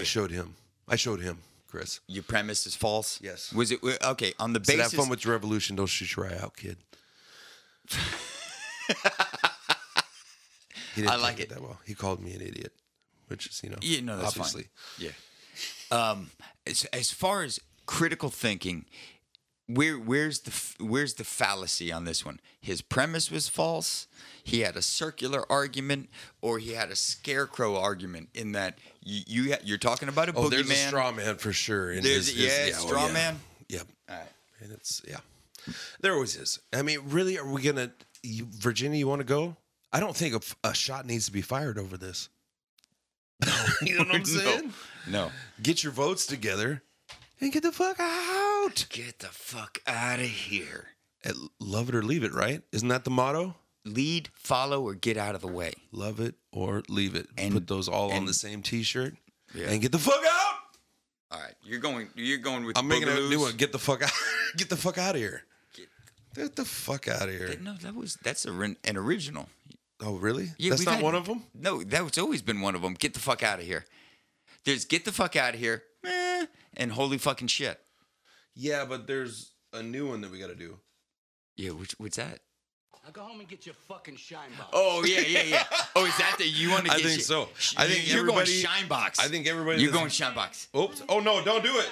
[0.00, 0.54] I showed him.
[0.88, 1.38] I showed him,
[1.68, 2.00] Chris.
[2.08, 3.18] Your premise is false.
[3.22, 3.52] Yes.
[3.52, 4.92] Was it okay on the Said, basis?
[4.92, 5.76] have fun with your revolution.
[5.76, 6.76] Don't shoot your eye out, kid.
[10.94, 11.48] he didn't I like it.
[11.50, 11.78] that well.
[11.84, 12.72] He called me an idiot,
[13.28, 14.64] which is you know Yeah, no, that's obviously.
[14.98, 15.10] fine.
[15.90, 16.10] Yeah.
[16.10, 16.30] Um,
[16.66, 18.84] as as far as critical thinking,
[19.68, 22.38] where where's the where's the fallacy on this one?
[22.60, 24.06] His premise was false.
[24.44, 26.08] He had a circular argument,
[26.40, 28.28] or he had a scarecrow argument.
[28.34, 31.90] In that you, you you're talking about a Oh, there's a straw man for sure.
[31.92, 33.12] in There's- his- his- yeah, oh, straw yeah.
[33.12, 33.40] man.
[33.68, 33.86] Yep.
[34.08, 34.26] All right.
[34.60, 35.18] And it's yeah,
[36.00, 36.60] there always is.
[36.72, 37.92] I mean, really, are we gonna
[38.22, 38.98] you, Virginia?
[38.98, 39.56] You want to go?
[39.92, 42.28] I don't think a, a shot needs to be fired over this.
[43.82, 44.24] you know what I'm No.
[44.24, 44.72] saying?
[45.08, 45.30] No.
[45.62, 46.82] Get your votes together
[47.40, 48.86] and get the fuck out.
[48.90, 50.88] Get the fuck out of here.
[51.24, 52.62] And Love it or leave it, right?
[52.72, 53.56] Isn't that the motto?
[53.84, 55.72] Lead, follow, or get out of the way.
[55.92, 57.28] Love it or leave it.
[57.38, 59.14] And- Put those all on the same T-shirt
[59.54, 59.68] Yeah.
[59.70, 60.54] and get the fuck out.
[61.30, 62.08] All right, you're going.
[62.14, 62.78] You're going with.
[62.78, 63.56] I'm making a new one.
[63.56, 64.12] Get the fuck out.
[64.56, 65.42] get the fuck out of here.
[65.74, 65.88] Get-
[66.34, 67.56] Get the fuck out of here.
[67.60, 69.48] No, that was that's a, an original.
[70.00, 70.50] Oh, really?
[70.58, 71.42] Yeah, That's not had- one of them.
[71.54, 72.94] No, that's always been one of them.
[72.94, 73.86] Get the fuck out of here.
[74.64, 76.46] There's get the fuck out of here, eh,
[76.76, 77.80] and holy fucking shit.
[78.54, 80.78] Yeah, but there's a new one that we got to do.
[81.56, 82.40] Yeah, which, what's that?
[83.04, 84.70] Now go home and get your fucking shine box.
[84.72, 85.64] Oh yeah, yeah, yeah.
[85.96, 87.48] Oh, is that the you want to I think your- so.
[87.76, 89.18] I think you're going shine box.
[89.20, 89.80] I think everybody.
[89.80, 90.68] you're going shine box.
[90.76, 91.02] Oops.
[91.08, 91.42] Oh no!
[91.44, 91.88] Don't do it.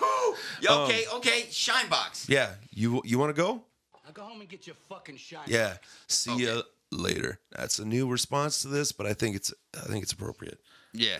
[0.00, 0.36] Ahoo!
[0.60, 2.28] Yeah, um, okay, okay, shine box.
[2.28, 2.50] Yeah.
[2.70, 3.62] You you want to go?
[4.04, 5.68] Now go home and get your fucking shine Yeah.
[5.74, 5.78] box.
[6.08, 6.44] See Okay.
[6.56, 7.38] ya later.
[7.56, 10.60] That's a new response to this, but I think it's I think it's appropriate.
[10.92, 11.18] Yeah.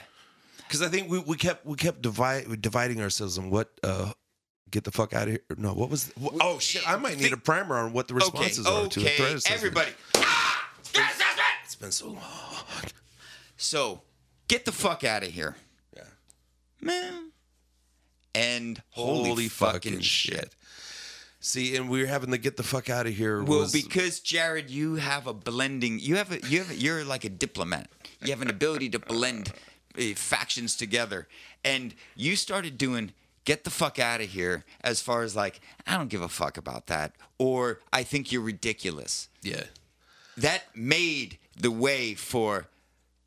[0.67, 4.13] Because I think we, we kept we kept divide, dividing ourselves on what uh
[4.71, 5.41] get the fuck out of here.
[5.57, 6.11] No, what was?
[6.19, 6.89] What, oh shit!
[6.89, 9.35] I might need a primer on what the Okay, responses are to the threat okay,
[9.35, 9.59] assessment.
[9.59, 9.91] everybody.
[10.17, 10.71] Ah!
[10.83, 11.47] Threat assessment!
[11.65, 12.23] it's been so long.
[13.57, 14.03] So,
[14.49, 15.57] get the fuck out of here,
[15.97, 16.03] Yeah.
[16.81, 17.31] man.
[18.35, 20.55] And holy, fucking, shit.
[21.39, 23.43] See, and we are having to get the fuck out of here.
[23.43, 25.99] Well, was, because Jared, you have a blending.
[25.99, 27.91] You have a you have a, you're like a diplomat.
[28.23, 29.53] You have an ability to blend
[29.99, 31.29] Eh, factions together,
[31.65, 33.13] and you started doing
[33.45, 34.65] get the fuck out of here.
[34.83, 38.41] As far as like, I don't give a fuck about that, or I think you're
[38.43, 39.29] ridiculous.
[39.43, 39.65] yeah,
[40.39, 42.69] That made the way for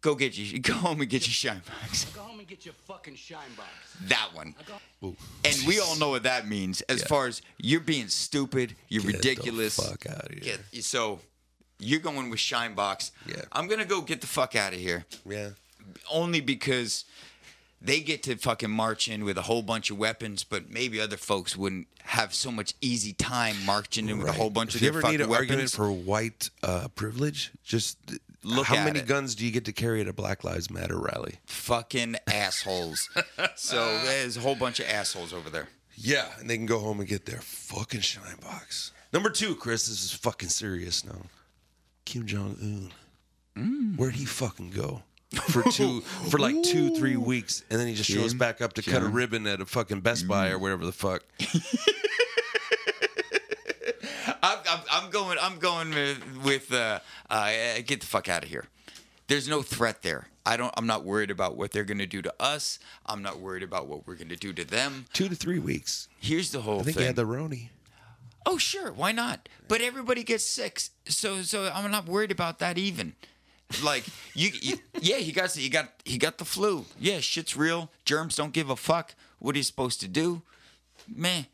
[0.01, 2.05] go get you go home and get your shine box.
[2.05, 3.70] Go home and get your fucking shine box.
[4.07, 4.55] That one.
[5.03, 5.16] Ooh.
[5.43, 6.82] And we all know what that means.
[6.82, 7.07] As Yeah.
[7.07, 9.76] far as you're being stupid, you're Get the ridiculous.
[9.76, 10.57] fuck outta here.
[10.72, 11.20] Get- so
[11.78, 13.11] you're going with Shinebox.
[13.28, 13.43] Yeah.
[13.51, 15.05] I'm gonna go get the fuck out of here.
[15.30, 15.49] yeah.
[16.11, 17.05] Only because
[17.81, 21.17] they get to fucking march in with a whole bunch of weapons, but maybe other
[21.17, 24.81] folks wouldn't have so much easy time marching in with a whole bunch if of
[24.81, 27.97] you their ever need fucking an argument for white uh, privilege, just
[28.43, 29.07] Look how many it.
[29.07, 31.39] guns do you get to carry at a Black Lives Matter rally?
[31.47, 33.09] fucking assholes.
[33.55, 35.67] so there's a whole bunch of assholes over there.
[35.95, 38.91] Yeah, and they can go home and get their fucking shine box.
[39.11, 41.21] Number two, Chris, this is fucking serious now.
[42.05, 42.91] Kim Jong Un,
[43.57, 43.95] Mm.
[43.97, 45.03] where'd he fucking go
[45.34, 48.73] for two for like two three weeks, and then he just shows Kim back up
[48.73, 50.53] to cut a Jong- ribbon at a fucking Best Buy Mm.
[50.53, 51.23] or whatever the fuck.
[54.43, 55.38] I'm, I'm, I'm going.
[55.41, 56.99] I'm going with, with uh,
[57.30, 57.51] uh,
[57.86, 58.65] get the fuck out of here.
[59.28, 60.28] There's no threat there.
[60.45, 60.71] I don't.
[60.78, 62.78] I'm not worried about what they're going to do to us.
[63.07, 65.05] I'm not worried about what we're going to do to them.
[65.13, 66.07] Two to three weeks.
[66.19, 67.01] Here's the whole I think thing.
[67.03, 67.69] he had the Roni.
[68.45, 69.49] oh sure, why not?
[69.67, 73.15] But everybody gets sick, so so I'm not worried about that even.
[73.84, 76.86] Like you, you yeah, he got he got he got the flu.
[76.99, 77.89] Yeah, shit's real.
[78.05, 79.16] Germs don't give a fuck.
[79.39, 80.41] What are you supposed to do?
[81.13, 81.45] Man,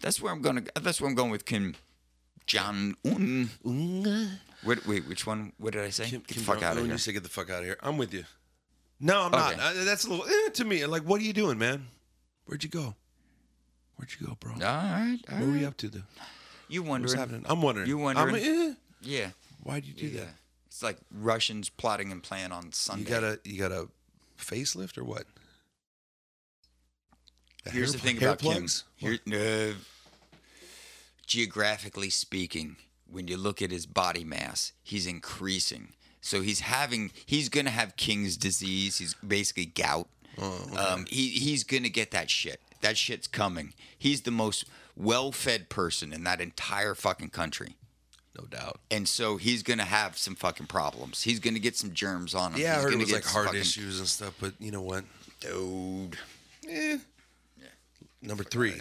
[0.00, 0.62] that's where I'm gonna.
[0.80, 1.74] That's where I'm going with Kim
[2.46, 3.50] Jong Un.
[4.62, 4.86] What?
[4.86, 5.52] Wait, which one?
[5.58, 6.04] What did I say?
[6.06, 6.92] Kim, Get the fuck Jong- out of here.
[6.92, 7.78] You say get the fuck out of here.
[7.82, 8.24] I'm with you.
[9.00, 9.56] No, I'm Okay.
[9.56, 9.76] not.
[9.76, 10.84] Uh, that's a little eh, to me.
[10.86, 11.86] Like, what are you doing, man?
[12.46, 12.94] Where'd you go?
[13.96, 14.52] Where'd you go, bro?
[14.52, 15.18] All right.
[15.30, 15.60] all what were right.
[15.62, 15.88] you up to?
[15.88, 16.00] Though?
[16.68, 17.18] You What's wondering?
[17.18, 17.42] happening?
[17.46, 17.88] I'm wondering.
[17.88, 18.44] You I'm, wondering?
[18.44, 19.30] eh, Yeah.
[19.62, 20.20] why'd you do yeah.
[20.20, 20.34] that?
[20.76, 23.04] It's like Russians plotting and planning on Sunday.
[23.04, 23.88] You got a you got a
[24.38, 25.24] facelift or what?
[27.64, 28.52] Here's hair the thing about Kim.
[28.52, 28.84] plugs?
[28.96, 29.72] Here, uh,
[31.26, 32.76] geographically speaking,
[33.10, 35.94] when you look at his body mass, he's increasing.
[36.20, 38.98] So he's having, he's gonna have King's disease.
[38.98, 40.08] He's basically gout.
[40.36, 42.60] Oh, um, he he's gonna get that shit.
[42.82, 43.72] That shit's coming.
[43.98, 47.76] He's the most well-fed person in that entire fucking country.
[48.38, 48.80] No doubt.
[48.90, 51.22] And so he's gonna have some fucking problems.
[51.22, 52.60] He's gonna get some germs on him.
[52.60, 54.82] Yeah, I He's heard it was like heart fucking- issues and stuff, but you know
[54.82, 55.04] what?
[55.40, 56.16] Dude.
[56.68, 56.98] Eh.
[58.22, 58.74] Number three,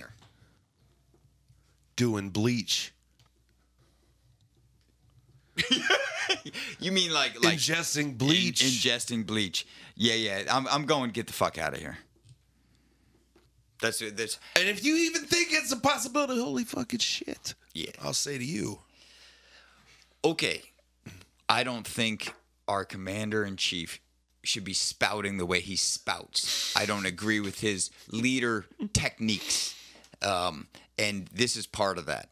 [1.96, 2.92] doing bleach,
[6.80, 8.62] You mean like like ingesting bleach.
[8.64, 9.66] In- ingesting bleach.
[9.96, 10.44] Yeah, yeah.
[10.50, 11.12] I'm I'm going.
[11.12, 11.98] Get the fuck out of here.
[13.82, 17.54] That's that's and if you even think it's a possibility, holy fucking shit!
[17.74, 17.92] yeah.
[18.02, 18.80] I'll say to you,
[20.26, 20.64] Okay.
[21.48, 22.34] I don't think
[22.68, 24.02] our commander in chief
[24.42, 26.76] should be spouting the way he spouts.
[26.76, 29.76] I don't agree with his leader techniques,
[30.24, 30.68] um,
[30.98, 32.30] and this is part of that.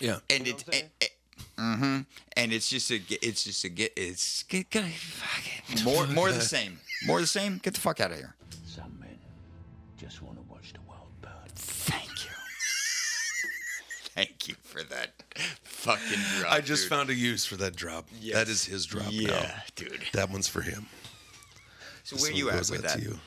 [0.00, 2.00] yeah, And it's mm-hmm.
[2.36, 5.84] and it's just a it's just a get it's get, get, fuck it.
[5.84, 7.58] more more the same more the same.
[7.62, 8.34] Get the fuck out of here.
[8.66, 9.16] Some men
[9.96, 11.30] just want to watch the world burn.
[11.54, 12.30] Thank you.
[14.16, 15.12] Thank you for that
[15.78, 16.52] fucking drop.
[16.52, 16.90] I just dude.
[16.90, 18.08] found a use for that drop.
[18.20, 18.34] Yes.
[18.34, 19.54] That is his drop Yeah, now.
[19.76, 20.02] dude.
[20.12, 20.86] That one's for him.
[22.04, 22.98] So where So you at with out that?
[22.98, 23.20] to you.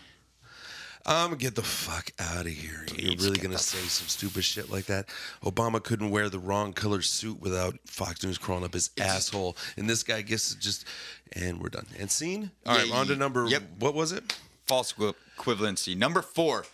[1.03, 2.85] I'm gonna get the fuck out of here.
[2.95, 5.07] You're really gonna the say some stupid shit like that?
[5.43, 9.89] Obama couldn't wear the wrong color suit without Fox News crawling up his asshole, and
[9.89, 10.85] this guy gets to just.
[11.33, 11.87] And we're done.
[11.97, 12.51] And scene.
[12.67, 13.47] All right, Yeah, on to number.
[13.47, 13.63] yep.
[13.79, 14.37] What was it?
[14.67, 15.95] False equi- equivalency.
[15.97, 16.65] Number four.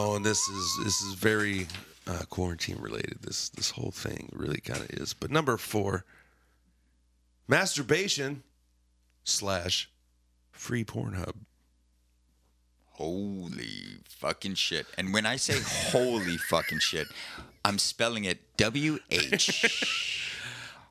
[0.00, 1.66] Oh, and this is this is very
[2.06, 3.18] uh, quarantine related.
[3.20, 5.12] This this whole thing really kind of is.
[5.12, 6.04] But number four,
[7.48, 8.44] masturbation
[9.24, 9.90] slash
[10.52, 11.34] free Pornhub.
[12.92, 14.86] Holy fucking shit.
[14.96, 15.58] And when I say
[15.90, 17.08] holy fucking shit,
[17.64, 20.28] I'm spelling it W H.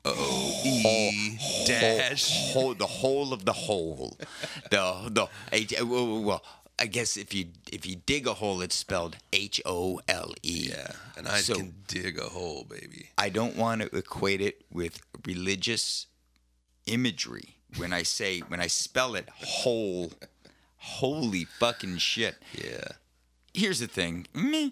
[0.04, 4.16] O E dash Whole, the whole of the whole.
[4.70, 6.42] The the well,
[6.78, 10.68] I guess if you if you dig a hole, it's spelled H O L E.
[10.70, 13.10] Yeah, and I So- can dig a hole, baby.
[13.18, 16.06] I don't want to equate it with religious
[16.86, 20.12] imagery when I say when I spell it whole.
[20.80, 22.36] Holy fucking shit.
[22.54, 22.86] Yeah.
[23.52, 24.28] Here's the thing.
[24.32, 24.70] Meh.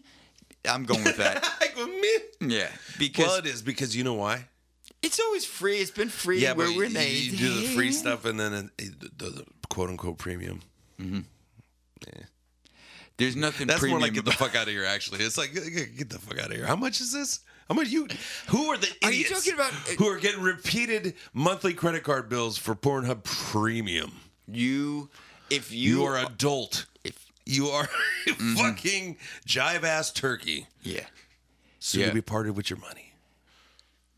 [0.64, 1.44] I'm going with that.
[2.40, 4.46] yeah, because well, it is because you know why?
[5.02, 5.78] it's always free.
[5.78, 6.40] It's been free.
[6.40, 9.44] Yeah, we're, but we're you, you do the free stuff and then it, the, the
[9.68, 10.62] quote unquote premium.
[11.00, 11.20] Mm-hmm.
[13.18, 14.84] There's nothing That's premium more like get the fuck out of here.
[14.84, 16.66] Actually, it's like get, the fuck out of here.
[16.66, 17.40] How much is this?
[17.68, 18.07] How much you?
[18.48, 19.04] Who are the idiots?
[19.07, 23.24] Are you talking about- uh, who are getting repeated monthly credit card bills for Pornhub
[23.24, 24.12] Premium?
[24.46, 25.09] you.
[25.48, 26.86] If you, You, are adult.
[27.04, 27.84] If You are
[28.26, 28.54] mm-hmm.
[28.57, 30.66] fucking jive ass turkey.
[30.82, 31.04] yeah,
[31.78, 32.09] Soon Yeah.
[32.09, 33.12] to be parted with your money.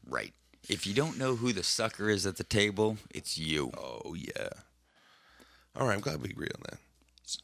[0.08, 0.32] right.
[0.70, 3.70] If you don't know who the sucker is at the table, it's you.
[3.76, 4.48] Oh yeah.
[5.76, 6.78] All right, I'm glad we agree on that.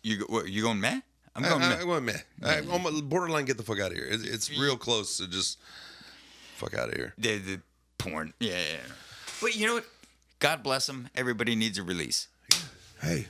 [0.03, 1.01] You go, what, you going meh?
[1.37, 1.81] I'm going I, meh.
[1.81, 2.19] I went meh.
[2.43, 3.45] I, I'm borderline.
[3.45, 4.07] Get the fuck out of here.
[4.09, 5.59] It's, it's real close to just
[6.57, 7.13] fuck out of here.
[7.19, 7.61] the, the
[7.99, 8.33] porn.
[8.41, 8.93] Yeah, yeah, yeah.
[9.41, 9.87] But you know what?
[10.39, 11.09] God bless them.
[11.17, 12.29] Everybody needs a release.
[13.03, 13.27] Hey,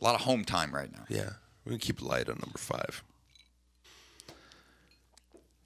[0.00, 1.04] A lot of home time right now.
[1.08, 1.30] yeah,
[1.64, 3.02] we can keep it light on number five.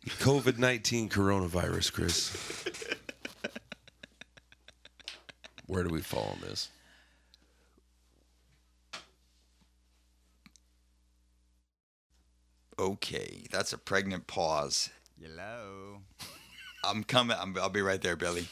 [0.06, 2.64] COVID nineteen coronavirus, Chris.
[5.66, 6.68] Where do we fall on this?
[12.80, 14.88] Okay, that's a pregnant pause.
[15.22, 15.98] Hello.
[16.84, 17.36] I'm coming.
[17.38, 18.48] I'm, I'll be right there, Billy.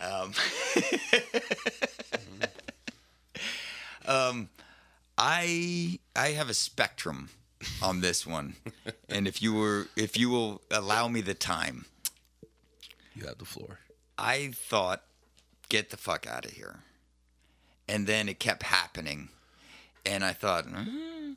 [0.00, 0.32] Um,
[4.06, 4.48] um,
[5.18, 7.30] I I have a spectrum
[7.82, 8.54] on this one,
[9.08, 11.86] and if you were if you will allow me the time,
[13.16, 13.80] You have the floor.
[14.16, 15.02] I thought,
[15.68, 16.84] get the fuck out of here,
[17.88, 19.30] and then it kept happening,
[20.06, 20.66] and I thought.
[20.66, 21.32] "Hmm."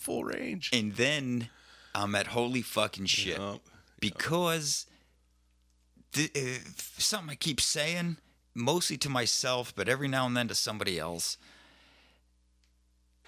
[0.00, 0.70] You had the full range.
[0.72, 1.48] And then
[1.94, 3.60] I'm at holy fucking shit Yup.
[3.98, 4.86] because
[6.12, 8.16] the, uh, something I keep saying,
[8.54, 11.36] mostly to myself, but every now and then to somebody else.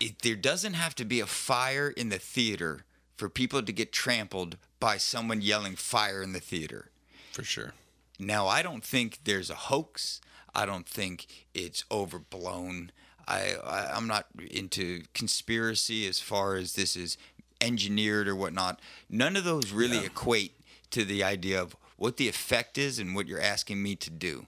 [0.01, 2.85] It, there doesn't have to be a fire in the theater
[3.17, 6.91] for people to get trampled by someone yelling fire in the theater.
[7.33, 7.73] For sure.
[8.19, 10.21] Now, I don't think there's a hoax.
[10.55, 12.91] I don't think it's overblown.
[13.27, 17.17] I, I I'm not into conspiracy as far as this is
[17.61, 18.81] engineered or whatnot.
[19.09, 20.55] None of those really equate
[20.91, 24.47] to the idea of what the effect is and what you're asking me to do.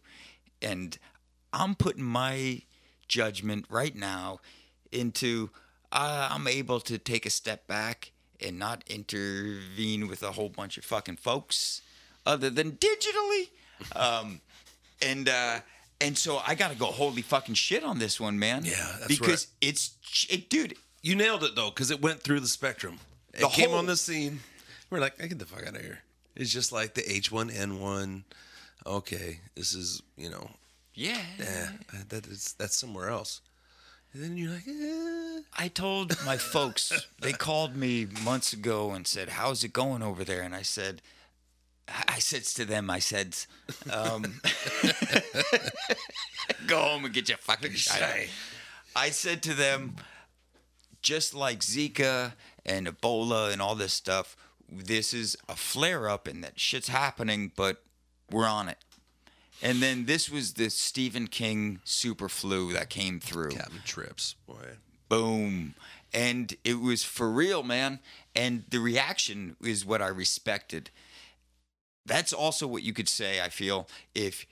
[0.60, 0.98] And
[1.52, 2.62] I'm putting my
[3.06, 4.40] judgment right now
[4.90, 5.50] into
[5.92, 8.10] uh, I'm able to take a step back
[8.40, 11.82] and not intervene with a whole bunch of fucking folks
[12.26, 13.50] other than digitally.
[13.94, 14.40] Um,
[15.00, 15.60] and uh,
[16.04, 18.64] and so I got to go holy fucking shit on this one, man.
[18.64, 19.96] Yeah, that's because it's
[20.30, 20.74] it, dude.
[21.02, 22.98] You nailed it though, because it went through the spectrum.
[23.32, 24.40] It The came whole- on the scene.
[24.90, 26.00] We're like, I get the fuck out of here.
[26.36, 28.22] It's just like the H1N1.
[28.86, 30.50] Okay, this is you know,
[30.94, 31.20] Yeah.
[31.40, 31.68] eh,
[32.08, 33.40] that is that's somewhere else.
[34.12, 35.40] And then you're like, eh.
[35.58, 40.22] I told my folks, they called me months ago and said, How's it going over
[40.22, 40.42] there?
[40.42, 41.02] And I said,
[41.88, 43.36] I said to them, I said,
[43.92, 44.24] um,
[46.66, 48.00] Go home and get your fucking shot.
[48.96, 49.96] I said to them,
[51.02, 52.32] just like Zika
[52.64, 54.36] and Ebola and all this stuff,
[54.70, 57.82] this is a flare up and that shit's happening, but
[58.30, 58.78] we're on it.
[59.62, 63.52] And then this was the Stephen King super flu that came through
[63.84, 64.76] Trips, boy.
[65.08, 65.74] boom
[66.12, 67.98] and it was for real man
[68.36, 70.90] and the reaction is what i respected
[72.06, 74.46] that's also what you could say i feel if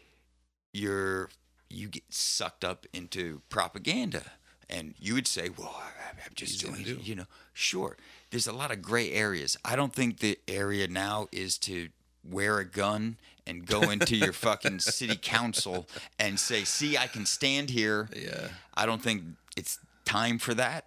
[0.72, 1.28] you're
[1.68, 4.22] you get sucked up into propaganda
[4.70, 6.98] and you would say well i'm just to doing do.
[7.02, 7.96] you know sure
[8.30, 11.88] there's a lot of gray areas i don't think the area now is to
[12.28, 15.86] wear a gun and go into your fucking city council
[16.18, 18.48] and say see i can stand here Yeah.
[18.74, 19.22] I don't think
[19.56, 20.86] it's time for that.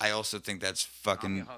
[0.00, 1.46] I also think that's fucking.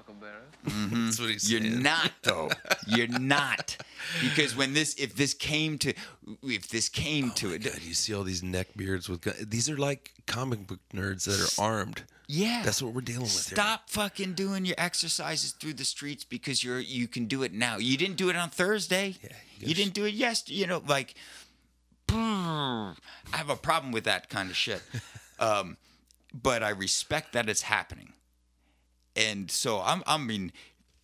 [0.65, 1.81] That's what he's You're saying.
[1.83, 2.49] not though.
[2.87, 3.77] You're not
[4.21, 5.93] because when this, if this came to,
[6.43, 9.45] if this came to Oh my it, God, you see all these neckbeards with guns.
[9.47, 12.03] These are like comic book nerds that are armed.
[12.27, 13.55] yeah, That's what we're dealing with here.
[13.55, 17.77] Stop fucking doing your exercises through the streets because you're you can do it now.
[17.77, 19.15] You didn't do it on Thursday.
[19.21, 19.29] Yeah,
[19.59, 20.57] you you didn't do it yesterday.
[20.59, 21.15] You know, like
[22.09, 22.93] I
[23.31, 24.81] have a problem with that kind of shit.
[25.39, 25.77] um,
[26.33, 28.13] but I respect that it's happening,
[29.15, 30.03] and so I'm.
[30.07, 30.51] I mean.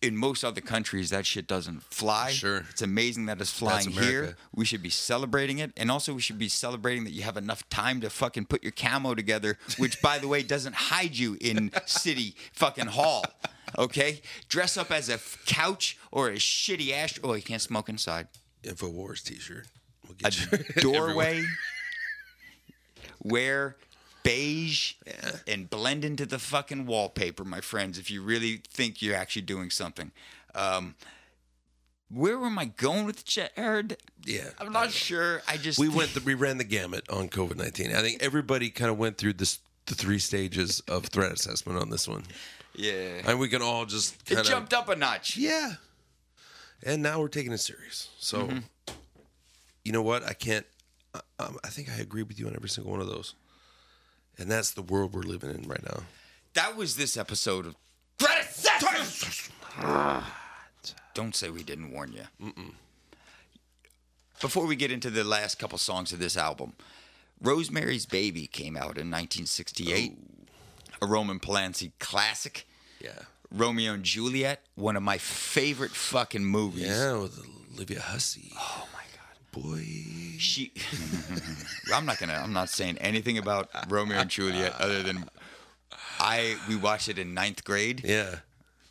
[0.02, 2.30] In most other countries, that shit doesn't fly.
[2.30, 2.64] Sure.
[2.70, 4.34] It's amazing that it's flying here.
[4.54, 5.72] We should be celebrating it.
[5.76, 8.72] And also, we should be celebrating that you have enough time to fucking put your
[8.72, 13.26] camo together, which, by the way, doesn't hide you in City fucking Hall.
[13.76, 14.22] Okay?
[14.48, 17.20] Dress up as a f- couch or a shitty ash.
[17.22, 18.28] Oh, you can't smoke inside.
[18.62, 19.66] Infowars T-shirt.
[20.08, 20.58] We'll A get you
[20.94, 21.42] doorway.
[23.22, 23.76] Wear
[24.22, 25.36] beige Yeah.
[25.46, 29.70] and blend into the fucking wallpaper, my friends, if you really think you're actually doing
[29.70, 30.12] something.
[30.54, 30.94] Um,
[32.08, 33.96] where am I going with Jared?
[34.24, 34.50] Yeah.
[34.58, 35.42] I'm not sure.
[35.46, 37.94] I just we went the, we ran the gamut on COVID nineteen.
[37.94, 41.90] I think everybody kind of went through this the three stages of threat assessment on
[41.90, 42.24] this one,
[42.74, 43.22] yeah.
[43.26, 45.36] and we can all just It kind of jumped up a notch.
[45.36, 45.74] yeah.
[46.82, 48.08] And now we're taking it serious.
[48.18, 48.58] So, Mm-hmm.
[49.84, 50.22] you know what?
[50.24, 50.66] I can't.
[51.14, 53.34] I, um, I think I agree with you on every single one of those,
[54.40, 56.00] and that's the world we're living in right now.
[56.54, 57.76] That was this episode of
[61.14, 62.24] Don't say we didn't warn you.
[64.40, 66.72] Before we get into the last couple songs of this album,
[67.42, 70.18] Rosemary's Baby came out in 1968,
[71.02, 72.66] a Roman Polanski classic.
[73.00, 73.10] Yeah.
[73.52, 76.86] Romeo and Juliet, one of my favorite fucking movies.
[76.86, 77.38] Yeah, with
[77.74, 78.52] Olivia Hussey.
[78.56, 78.99] Oh my.
[79.52, 79.84] Boy.
[80.38, 80.72] She
[81.94, 85.24] I'm not gonna I'm not saying anything about Romeo and Juliet other than
[86.18, 88.02] I we watched it in ninth grade.
[88.04, 88.36] Yeah.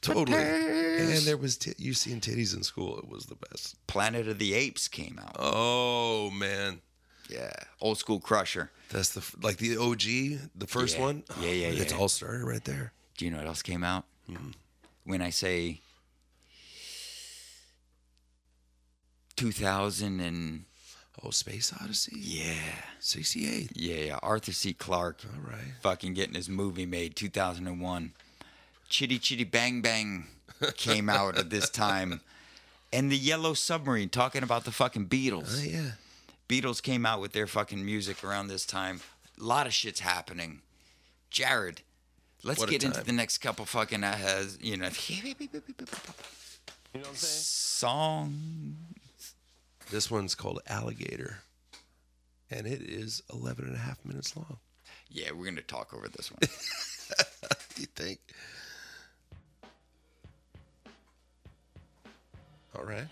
[0.01, 0.37] Totally.
[0.37, 2.97] And there was t- you seeing titties in school.
[2.99, 3.75] It was the best.
[3.87, 5.35] Planet of the Apes came out.
[5.39, 6.81] Oh man,
[7.29, 7.51] Yeah.
[7.81, 8.69] Old school crusher.
[8.89, 11.03] that's the f- like the OG, the first Yeah.
[11.03, 11.23] one.
[11.41, 11.81] Yeah, yeah, yeah.
[11.81, 12.93] It's all started right there.
[13.17, 14.05] Do you know what else came out?
[14.29, 14.51] Mm-hmm.
[15.05, 15.81] When I say
[19.39, 20.65] 2000 and
[21.21, 22.15] Oh, Space Odyssey.
[22.17, 22.53] yeah,
[22.99, 23.71] sixty-eight.
[23.75, 24.19] yeah, yeah.
[24.23, 24.71] Arthur C.
[24.73, 25.73] Clarke All right.
[25.81, 28.13] fucking getting his movie made 2001.
[28.87, 30.27] Chitty Chitty Bang Bang
[30.75, 32.21] came out at this time.
[32.93, 35.59] And the Yellow Submarine talking about the fucking Beatles.
[35.59, 35.91] Oh yeah.
[36.47, 39.01] Beatles came out with their fucking music around this time.
[39.39, 40.61] A lot of shit's happening.
[41.29, 41.81] Jared,
[42.43, 44.93] let's What get into the next couple fucking uh, you know what
[46.95, 47.15] I'm saying?
[47.15, 48.75] song.
[49.91, 51.39] This one's called Alligator,
[52.51, 54.57] and it is 11 and a half minutes long.
[55.09, 56.39] Yeah, we're gonna talk over this one.
[57.79, 58.19] You think?
[62.75, 63.07] All right.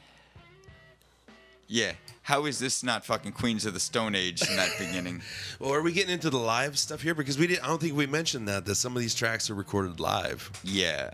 [1.67, 1.93] Yeah.
[2.23, 5.21] How is this not fucking Queens of the Stone Age in that beginning?
[5.59, 7.15] Well, are we getting into the live stuff here?
[7.15, 7.63] Because we didn't.
[7.63, 10.51] I don't think we mentioned that that some of these tracks are recorded live.
[10.63, 11.09] Yeah.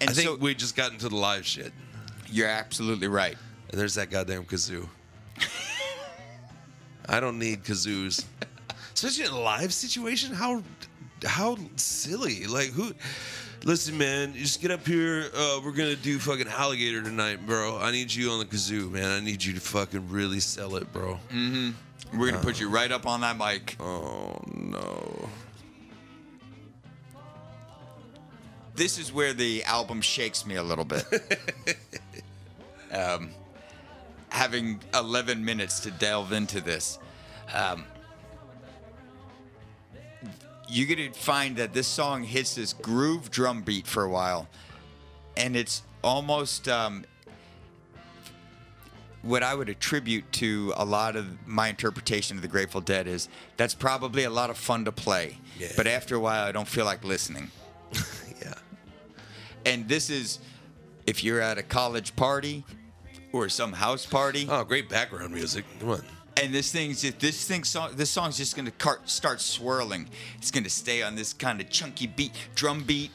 [0.00, 1.72] And I think so we just got into the live shit.
[2.30, 3.36] you're absolutely right.
[3.74, 4.86] And there's that goddamn kazoo.
[7.08, 8.24] I don't need kazoos,
[8.94, 10.32] especially in a live situation.
[10.32, 10.62] How
[11.24, 12.46] how silly!
[12.46, 12.94] Like who?
[13.64, 15.28] Listen, man, you just get up here.
[15.36, 17.76] Uh, we're gonna do fucking alligator tonight, bro.
[17.80, 19.10] I need you on the kazoo, man.
[19.10, 21.18] I need you to fucking really sell it, bro.
[21.32, 22.20] Mm-hmm.
[22.20, 23.76] We're gonna put you right up on that mic.
[23.80, 25.28] Oh no.
[28.76, 31.04] This is where the album shakes me a little bit.
[32.92, 33.30] um,
[34.34, 36.98] having 11 minutes to delve into this.
[37.54, 37.84] Um,
[40.68, 44.48] you're gonna find that this song hits this groove drum beat for a while,
[45.36, 47.04] and it's almost um,
[49.22, 53.28] what I would attribute to a lot of my interpretation of the Grateful Dead is
[53.56, 55.68] that's probably a lot of fun to play, Yeah.
[55.76, 57.50] but after a while I don't feel like listening.
[58.42, 58.54] Yeah.
[59.64, 60.40] And this is
[61.06, 62.64] if you're at a college party
[63.34, 65.64] or some house party, Oh, great background music.
[65.80, 66.02] Come on.
[66.36, 70.08] and this thing's just, this thing song this song's just gonna cart, start swirling.
[70.38, 73.10] It's gonna stay on this kind of chunky beat, drum beat.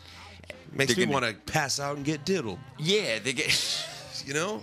[0.71, 2.59] Makes They're me want to pass out and get diddled.
[2.77, 3.85] Yeah, they get
[4.25, 4.61] You know?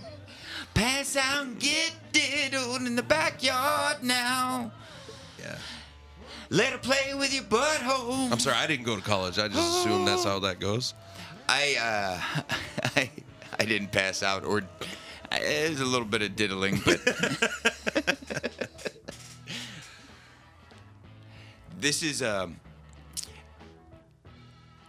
[0.73, 4.71] pass out and get diddled in the backyard now.
[5.39, 5.57] Yeah.
[6.49, 8.31] Let her play with your butthole.
[8.31, 9.37] I'm sorry, I didn't go to college.
[9.39, 10.93] I just assume that's how that goes.
[11.49, 12.43] I uh,
[12.95, 13.09] I
[13.59, 14.61] I didn't pass out, or
[15.41, 16.99] there's a little bit of diddling, but
[21.79, 22.59] this is um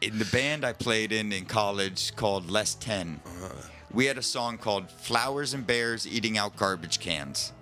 [0.00, 3.20] in the band I played in in college called Less 10
[3.92, 7.52] We had a song called "Flowers and Bears Eating Out Garbage Cans."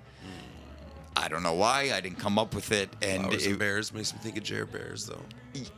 [1.18, 3.94] I don't know why I didn't come up with it, and Flowers it, and bears
[3.94, 5.22] makes me think of Jer Bears, though.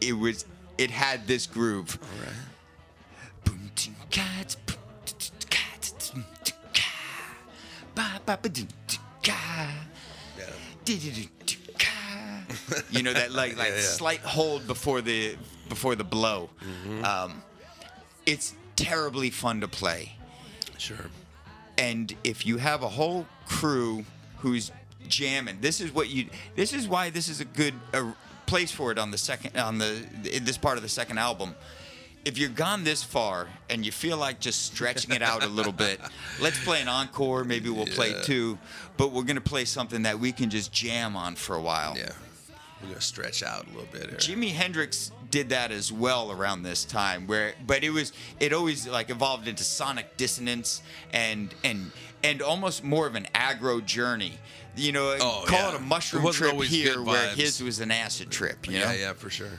[0.00, 0.46] it was
[0.78, 1.96] it had this groove.
[2.02, 2.34] All right.
[12.90, 13.80] You know that like like Yeah, yeah.
[13.82, 15.36] slight hold before the
[15.68, 16.50] before the blow.
[16.62, 17.04] Mm-hmm.
[17.04, 17.42] Um,
[18.26, 20.12] it's terribly fun to play,
[20.78, 20.96] Sure.
[21.76, 24.04] and if you have a whole crew
[24.38, 24.70] who's
[25.08, 26.26] jamming, this is what you.
[26.56, 28.12] This is why this is a good uh,
[28.46, 30.04] place for it on the second on the
[30.40, 31.54] this part of the second album.
[32.28, 35.72] If you're gone this far and you feel like just stretching it out a little
[35.72, 35.98] bit,
[36.42, 37.42] let's play an encore.
[37.42, 38.58] Maybe we'll play two,
[38.98, 41.96] but we're gonna play something that we can just jam on for a while.
[41.96, 42.10] Yeah.
[42.82, 44.18] We're gonna stretch out a little bit here.
[44.18, 48.86] Jimi Hendrix did that as well around this time, where but it was it always
[48.86, 50.82] like evolved into sonic dissonance
[51.14, 51.90] and and
[52.22, 54.34] and almost more of an aggro journey.
[54.76, 55.68] You know, Oh, call yeah.
[55.70, 58.68] it a mushroom It trip here, where his was an acid trip.
[58.68, 59.58] You yeah, know, yeah, for sure.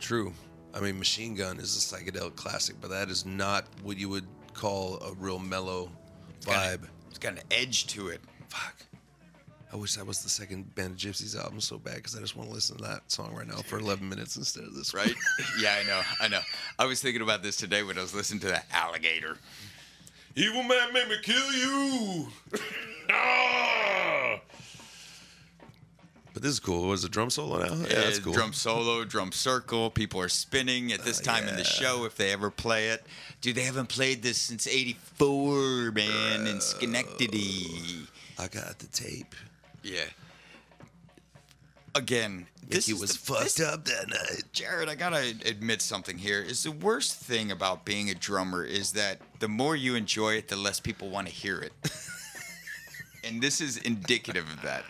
[0.00, 0.32] True.
[0.76, 4.26] I mean, Machine Gun is a psychedelic classic, but that is not what you would
[4.52, 5.90] call a real mellow
[6.42, 6.86] vibe.
[7.08, 8.20] It's got an edge to it.
[8.50, 8.74] Fuck.
[9.72, 12.36] I wish that was the second Band of Gypsys album so bad because I just
[12.36, 14.92] want to listen to that song right now for 11 minutes instead of this.
[14.92, 15.06] one.
[15.06, 15.14] Right?
[15.60, 16.02] yeah, I know.
[16.20, 16.40] I know.
[16.78, 19.38] I was thinking about this today when I was listening to that alligator.
[20.34, 22.28] Evil man made me kill you.
[23.08, 24.40] Ah!
[26.36, 26.88] But this is cool.
[26.88, 27.72] Was a drum solo now?
[27.88, 28.32] Yeah, that's Uh, cool.
[28.34, 29.88] Drum solo, drum circle.
[29.88, 33.06] People are spinning at this time in the show if they ever play it.
[33.40, 38.06] Dude, they haven't played this since '84, man, in Schenectady.
[38.38, 39.34] I got the tape.
[39.82, 40.04] Yeah.
[41.94, 44.42] Again, this Mickey is was the- fucked this- up that night.
[44.52, 46.42] Jared, I gotta admit something here.
[46.42, 50.48] Is the worst thing about being a drummer is that the more you enjoy it,
[50.48, 51.72] the less people want to hear it.
[53.24, 54.84] and this is indicative of that.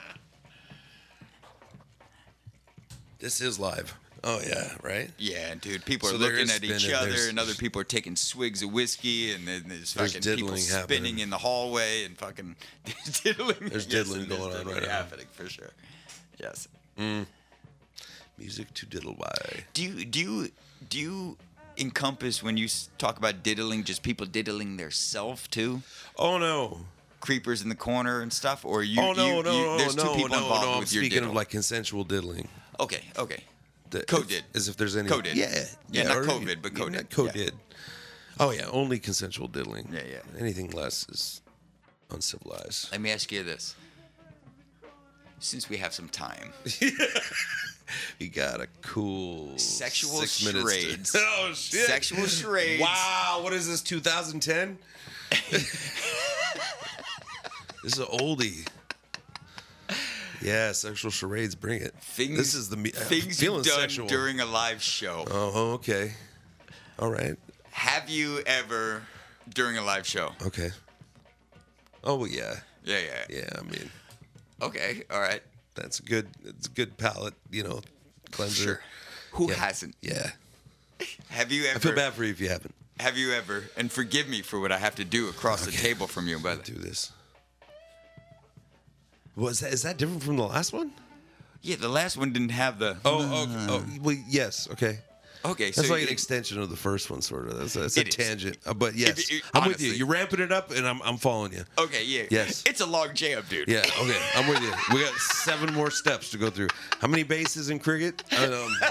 [3.19, 3.97] This is live.
[4.25, 5.11] Oh yeah, right.
[5.19, 5.85] Yeah, dude.
[5.85, 8.73] People are So there looking at each other, and other people are taking swigs of
[8.73, 10.71] whiskey, and then there's There's fucking people spinning
[11.05, 11.19] happening.
[11.21, 12.57] in the hallway, and fucking
[13.23, 13.57] diddling.
[13.61, 14.89] There's Yes, diddling there's going on right now.
[14.89, 15.71] happening for sure.
[16.41, 16.67] Yes.
[16.99, 17.27] Mm.
[18.39, 19.33] Music to diddle by.
[19.75, 20.51] Do you do you
[20.89, 21.37] do you
[21.79, 22.69] encompass when you
[22.99, 25.83] talk about diddling just people diddling their self too?
[26.19, 26.81] Oh no.
[27.21, 29.01] Creepers in the corner and stuff, or you?
[29.01, 30.73] oh no, you, no, you, no, There's no, two people no, involved no.
[30.75, 31.29] I'm speaking diddle.
[31.31, 32.49] of like consensual diddling.
[32.81, 33.43] Okay, okay.
[33.91, 34.45] The- Co-did.
[34.55, 35.09] As if there's any.
[35.09, 35.37] Co-did.
[35.37, 35.65] Yeah.
[35.91, 36.95] Yeah, not COVID, but co-did.
[36.95, 37.55] not Co-did.
[38.39, 39.89] Oh yeah, only consensual diddling.
[39.93, 40.21] Yeah, yeah.
[40.39, 41.41] Anything less is
[42.11, 42.91] uncivilized.
[42.93, 43.75] Let me ask you this:
[45.39, 46.53] since we have some time,
[48.19, 51.17] You got a cool Sexual six minutes to- charades.
[51.19, 51.87] oh shit!
[51.87, 52.83] Sexual charades.
[52.83, 53.81] Wow, what is this?
[53.83, 54.79] 2010?
[57.83, 58.67] This is an oldie.
[60.43, 61.95] Yeah, sexual charades, bring it.
[62.01, 64.07] Things, this is the me- uh, things you've done sexual.
[64.07, 65.25] during a live show.
[65.31, 66.13] Oh, okay.
[66.99, 67.37] All right.
[67.71, 69.03] Have you ever
[69.53, 70.33] during a live show?
[70.47, 70.71] Okay.
[72.05, 72.55] Oh yeah,
[72.85, 73.25] Yeah, yeah.
[73.39, 73.49] yeah.
[73.59, 73.91] I mean,
[74.63, 75.43] Okay, all right.
[75.75, 76.29] that's a good.
[76.45, 77.81] It's a good palate, you know,
[78.31, 78.63] cleanser.
[78.63, 78.81] Sure.
[79.33, 79.57] Who Yeah.
[79.57, 79.95] hasn't?
[80.01, 80.31] Yeah.
[81.29, 81.77] Have you ever?
[81.77, 82.75] I feel bad for you if you haven't.
[83.01, 83.65] Have you ever?
[83.77, 86.65] And forgive me for what I have to do across the table from you, but
[86.65, 87.13] Do this.
[89.37, 90.91] Was that is that different from the last one?
[91.63, 92.97] yeah, the last one didn't have the.
[93.05, 93.67] Oh, okay.
[93.69, 94.69] Oh, well, yes.
[94.73, 94.99] Okay.
[95.45, 95.73] okay.
[95.73, 97.59] So That's like an extension of the first one, sort of.
[97.59, 98.15] That's, that's a It is.
[98.15, 98.59] tangent.
[98.65, 99.91] Uh, but yes, If it- I'm with you.
[99.93, 101.65] You're ramping it up, and I'm, I'm following you.
[101.77, 102.23] Okay, yeah.
[102.31, 102.63] Yes.
[102.67, 103.69] It's a long jam, dude.
[103.69, 104.73] Yeah, okay, I'm with you.
[104.95, 106.69] We got seven more steps to go through.
[107.01, 108.23] How many bases in cricket?
[108.39, 108.73] Um,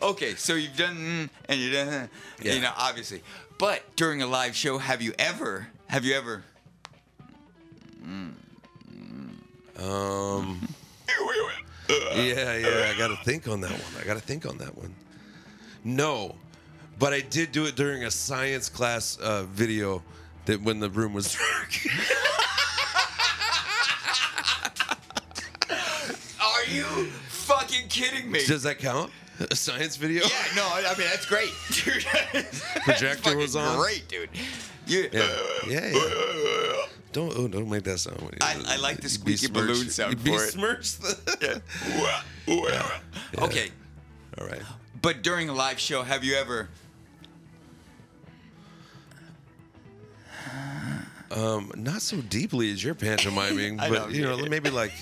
[0.00, 2.06] Okay, so you've done mm, and you've done, uh,
[2.40, 2.54] Yeah.
[2.54, 3.22] you know, obviously.
[3.58, 5.66] But during a live show, have you ever?
[5.88, 6.44] Have you ever?
[9.78, 10.68] Um,
[11.88, 12.92] yeah, yeah.
[12.92, 14.02] I got to think on that one.
[14.02, 14.94] I got to think on that one.
[15.84, 16.34] No,
[16.98, 20.02] but I did do it during a science class uh, video.
[20.46, 21.78] That when the room was dark.
[26.40, 26.84] Are you
[27.28, 28.44] fucking kidding me?
[28.46, 29.10] Does that count?
[29.50, 30.24] A science video?
[30.24, 32.04] yeah, no, I I mean that's great, dude.
[32.84, 33.78] Projector was on?
[33.78, 34.30] Great, dude.
[34.86, 35.28] You, Yeah,
[35.68, 35.90] yeah.
[35.92, 36.74] yeah.
[37.12, 38.36] Don't oh, don't make that sound.
[38.40, 40.32] I- I like the squeaky besmirch- balloon sound for it.
[40.32, 41.62] besmirch the-
[43.38, 43.70] Okay,
[44.40, 44.62] All right.
[45.02, 46.68] but during a live show, have you ever?
[51.30, 54.92] Um, not so deeply as you're pantomiming, but know, you know, maybe like,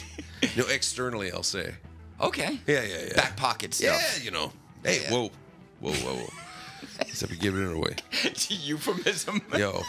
[0.43, 1.75] you know, externally, I'll say.
[2.21, 2.59] Okay.
[2.67, 3.15] Yeah, yeah, yeah.
[3.17, 4.17] Back pocket stuff.
[4.19, 4.53] Yeah, you know.
[4.83, 5.11] Hey, Yeah.
[5.13, 5.31] whoa,
[5.81, 6.31] whoa, whoa, whoa.
[7.01, 7.97] Except you're giving it away.
[8.49, 9.43] Euphemism.
[9.59, 9.83] Yo,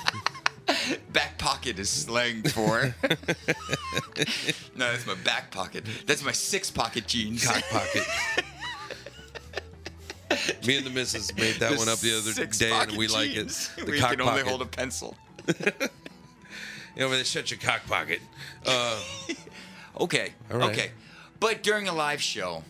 [1.14, 2.94] Back pocket is slang for.
[4.76, 5.86] no, that's my back pocket.
[6.06, 7.46] That's my six pocket jeans.
[7.46, 8.04] cock pocket.
[10.66, 13.48] Me and the missus made that one up the other day, and we like it.
[13.78, 14.48] The you cock can only pocket.
[14.48, 15.16] hold a pencil.
[15.48, 18.20] You know, when they shut your cock pocket.
[18.66, 19.00] Uh,
[20.00, 20.34] Okay.
[20.52, 20.70] All right.
[20.72, 20.92] Okay.
[21.40, 22.64] But during a live show,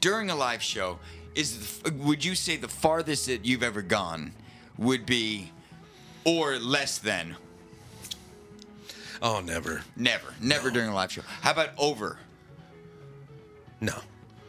[0.00, 0.98] during a live show,
[1.34, 4.32] is the, would you say the farthest that you've ever gone
[4.78, 5.50] would be,
[6.24, 7.36] or less than?
[9.22, 9.82] oh, never.
[9.96, 10.34] Never.
[10.40, 11.22] Never during a live show.
[11.42, 12.18] How about over?
[13.80, 13.94] No.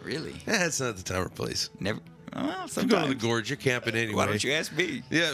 [0.04, 0.34] Really?
[0.48, 1.70] Eh, it's not the time or place.
[1.80, 2.00] Never.
[2.36, 3.50] Well, I'm going to the gorge.
[3.50, 4.16] You're camping anyway.
[4.16, 5.04] Why don't you ask me?
[5.12, 5.34] Yeah.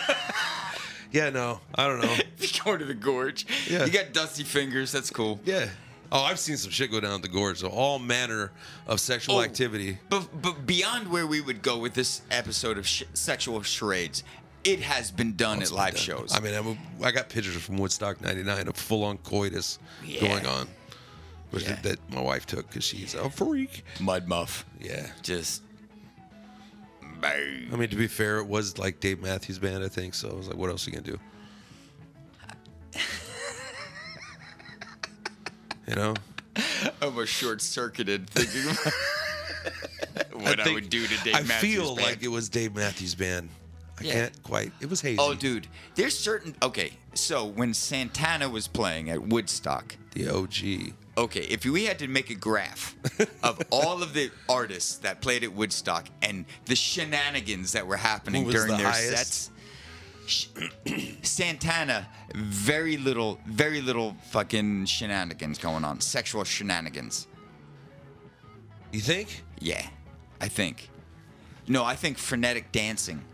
[1.12, 1.60] yeah, no.
[1.74, 2.14] I don't know.
[2.40, 3.84] You go to the gorge, Yeah.
[3.84, 4.90] you got dusty fingers.
[4.92, 5.40] That's cool.
[5.44, 5.68] Yeah.
[6.12, 7.60] Oh, I've seen some shit go down at the gorge.
[7.60, 8.50] So all manner
[8.86, 9.42] of sexual Oh.
[9.42, 9.98] activity.
[10.08, 14.24] But but beyond where we would go with this episode of sh- sexual charades,
[14.64, 16.32] it has been done at live shows.
[16.34, 16.76] I mean, I'm a,
[17.06, 20.20] I got pictures from Woodstock '99 of full-on coitus Yeah.
[20.20, 20.68] going on,
[21.50, 21.76] which Yeah.
[21.82, 23.84] that my wife took because she's a freak.
[24.00, 24.64] Mud muff.
[24.80, 25.06] Yeah.
[25.22, 25.62] Just.
[27.22, 30.14] I mean, to be fair, it was like Dave Matthews Band, I think.
[30.14, 31.20] So I was like, what else are you gonna do?
[35.90, 36.14] You know,
[37.02, 38.62] I'm a short circuited thinking
[40.40, 42.06] what I, think- would do to Dave I Matthews feel Band.
[42.06, 43.48] like it was Dave Matthews Band.
[43.98, 44.12] I Yeah.
[44.12, 44.72] can't quite.
[44.80, 45.18] It was hazy.
[45.18, 46.54] Oh, dude, there's certain.
[46.62, 50.94] Okay, so when Santana was playing at Woodstock, the OG.
[51.18, 52.94] okay, if we had to make a graph
[53.42, 58.48] of all of the artists that played at Woodstock and the shenanigans that were happening
[58.48, 59.16] during the their highest?
[59.16, 59.50] sets,
[61.22, 67.26] Santana, very little, very little fucking shenanigans going on, sexual shenanigans.
[68.92, 69.42] You think?
[69.60, 69.86] Yeah,
[70.40, 70.90] I think.
[71.68, 73.24] No, I think frenetic dancing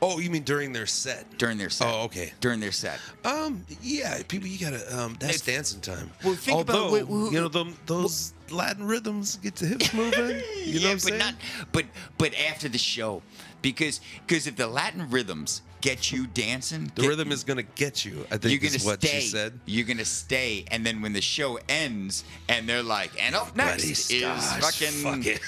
[0.00, 1.38] Oh, you mean during their set?
[1.38, 1.86] during their set.
[1.88, 2.32] Oh, okay.
[2.40, 2.98] During their set.
[3.24, 4.98] Um, yeah, people, you gotta.
[4.98, 6.10] Um, that's If- dancing time.
[6.24, 9.92] Well, think about Although, wh- who- you know, them, those Latin rhythms get the hips
[9.92, 10.40] moving.
[10.64, 11.18] You know what I'm but saying?
[11.18, 11.34] not.
[11.72, 11.84] But
[12.18, 13.22] but after the show,
[13.62, 18.06] because because if the Latin rhythms get you dancing, the get- rhythm is gonna get
[18.06, 18.26] you.
[18.30, 19.20] I think You're gonna is what stay.
[19.20, 19.60] she said.
[19.66, 23.84] You're gonna stay, and then when the show ends, and they're like, "And up next
[24.10, 25.40] is fucking fuck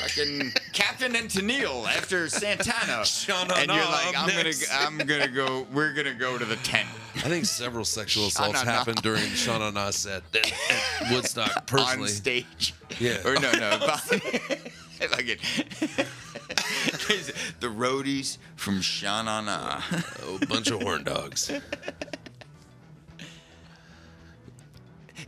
[0.00, 3.04] fucking Captain and Tennille after Santana,"
[3.54, 5.68] and you're like, "I'm next." gonna, I'm gonna go.
[5.72, 6.88] We're gonna go to the tent."
[7.18, 11.66] I think several sexual assaults happened during Sha-na-na's set at, at Woodstock.
[11.68, 12.74] Personally, on stage.
[12.98, 13.24] Yeah.
[13.24, 13.78] Or no, no.
[15.12, 16.06] like it.
[17.60, 19.80] The roadies from Sha-na-na.
[20.42, 21.50] a bunch of horn dogs.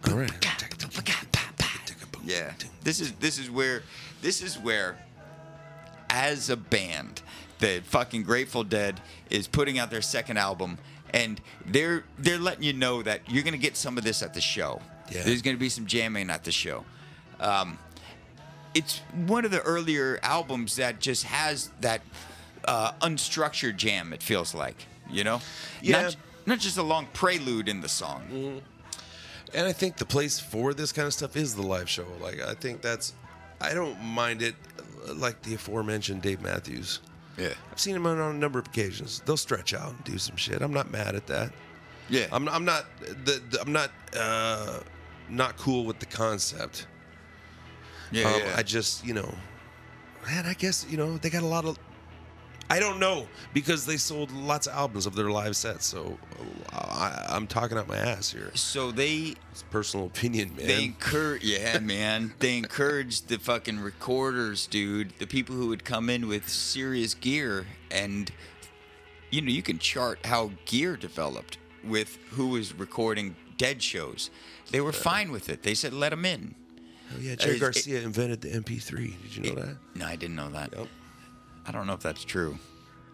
[0.09, 0.31] All right.
[2.24, 2.53] Yeah.
[2.85, 3.82] This is this is where
[4.20, 4.97] this is where
[6.11, 7.23] as a band,
[7.59, 9.01] the fucking Grateful Dead
[9.31, 10.78] is putting out their second album,
[11.15, 14.40] and they're they're letting you know that you're gonna get some of this at the
[14.40, 14.81] show.
[15.11, 15.23] Yeah.
[15.23, 16.85] There's gonna be some jamming at the show.
[17.40, 17.78] Um,
[18.74, 22.01] it's one of the earlier albums that just has that
[22.65, 24.12] uh, unstructured jam.
[24.12, 25.40] It feels like, you know,
[25.82, 26.03] Yeah.
[26.03, 26.16] not,
[26.47, 28.61] not just a long prelude in the song.
[29.55, 32.07] And I think the place for this kind of stuff is the live show.
[32.20, 33.15] Like I think that's,
[33.61, 34.55] I don't mind it.
[35.15, 37.01] Like the aforementioned Dave Matthews,
[37.39, 39.23] Yeah, I've seen him on a number of occasions.
[39.24, 40.61] They'll stretch out and do some shit.
[40.61, 41.51] I'm not mad at that.
[42.11, 42.27] yeah.
[42.31, 42.85] I'm, I'm not.
[43.01, 43.90] The, the, I'm not.
[44.15, 44.81] Uh,
[45.31, 46.86] not cool with the concept.
[48.10, 48.55] Yeah, Um, yeah.
[48.56, 49.32] I just, you know,
[50.26, 51.78] man, I guess, you know, they got a lot of.
[52.70, 55.86] I don't know because they sold lots of albums of their live sets.
[55.86, 56.18] So
[56.70, 58.51] I, I'm talking out my ass here.
[58.55, 60.66] so they It's personal opinion, man.
[60.66, 62.35] They encourage, yeah, man.
[62.40, 65.14] They encouraged the fucking recorders, dude.
[65.18, 68.30] The people who would come in with serious gear, and
[69.30, 74.28] you know, you can chart how gear developed with who was recording dead shows.
[74.70, 75.62] They were fine with it.
[75.62, 76.55] They said, "Let them in."
[77.14, 79.22] Oh, yeah, Jerry it- Garcia invented the MP3.
[79.22, 79.76] Did you know that?
[79.94, 80.72] No, I didn't know that.
[80.76, 80.89] Yep.
[81.66, 82.59] I don't know if that's true.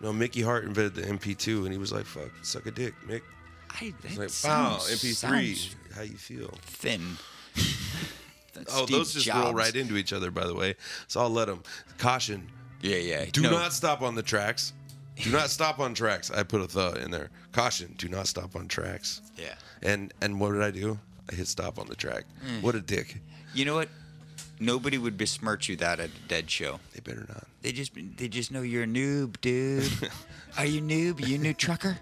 [0.01, 3.23] No, Mickey Hart invented the MP2, and he was like, "Fuck, suck a dick, Mick."
[3.71, 7.17] I that like, "Wow, MP3, how you feel?" thin.
[8.71, 10.77] Oh, Steve those just roll right into each other, by the way.
[11.09, 11.63] So I'll let them.
[11.99, 12.49] Caution:
[12.83, 13.25] Yeah, yeah.
[13.33, 14.73] Do No, not stop on the tracks.
[15.17, 16.31] Do not stop on tracks.
[16.31, 17.31] I put a the in there.
[17.53, 19.23] Caution: Do not stop on tracks.
[19.37, 19.55] Yeah.
[19.83, 20.99] And and what did I do?
[21.31, 22.25] I hit stop on the track.
[22.47, 22.63] Mm.
[22.63, 23.21] What a dick.
[23.55, 23.89] You know what?
[24.61, 26.79] Nobody would besmirch you that at a dead show.
[26.93, 27.47] They better not.
[27.63, 29.91] They just they just know you're a noob, dude.
[30.59, 31.27] Are you noob?
[31.27, 31.99] You a new trucker?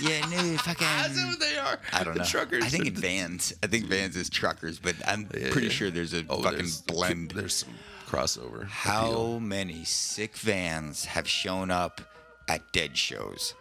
[0.00, 0.58] yeah, noob.
[0.60, 1.38] Fucking.
[1.38, 1.78] they are.
[1.92, 2.24] I don't know.
[2.24, 2.64] Truckers.
[2.64, 3.52] I think in Vans.
[3.62, 5.72] I think Vans is truckers, but I'm Yeah, pretty yeah.
[5.72, 7.32] sure there's a Oh, fucking there's- blend.
[7.32, 7.74] There's some
[8.06, 8.62] crossover.
[8.62, 8.68] appeal.
[8.68, 12.00] How many sick Vans have shown up
[12.48, 13.52] at dead shows?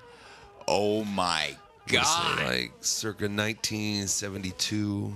[0.67, 1.57] Oh my
[1.87, 5.13] god, Like circa 1972.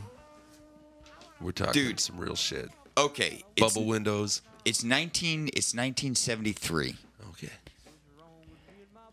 [1.41, 1.99] We're talking Dude.
[1.99, 2.69] some real shit.
[2.97, 4.41] Okay, it's, Bubble windows.
[4.65, 5.47] it's 19.
[5.47, 6.95] It's 1973.
[7.29, 7.49] Okay.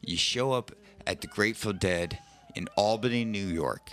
[0.03, 0.73] You show up
[1.07, 2.19] at the Grateful Dead
[2.55, 3.91] in Albany, New York.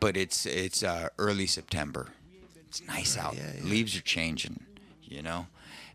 [0.00, 2.08] But it's it's uh, early September.
[2.68, 3.36] It's nice out.
[3.36, 3.64] yeah, yeah.
[3.70, 4.60] Leaves are changing,
[5.04, 5.46] you know.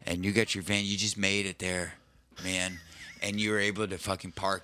[0.06, 0.86] And you got your van.
[0.86, 1.96] You just made it there,
[2.44, 2.80] man.
[3.22, 4.64] And you were able to fucking park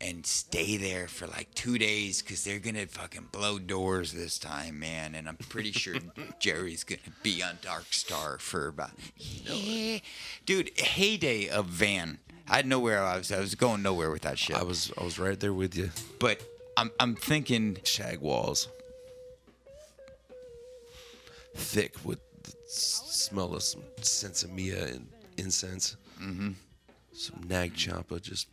[0.00, 4.78] and stay there for like two days because they're gonna fucking blow doors this time,
[4.78, 5.14] man.
[5.14, 5.96] And I'm pretty sure
[6.40, 9.98] Jerry's gonna be on Dark Star for about, yeah.
[10.46, 10.70] dude.
[10.78, 12.18] Heyday of van.
[12.48, 13.30] I had nowhere I was.
[13.30, 14.56] I was going nowhere with that shit.
[14.56, 15.90] I was I was right there with you.
[16.18, 16.42] but
[16.76, 18.68] I'm I'm thinking, Shag walls.
[21.54, 25.96] Thick with the s- smell of some sinsemilla and incense.
[26.20, 26.50] Mm-hmm.
[27.12, 28.48] Some nag champa just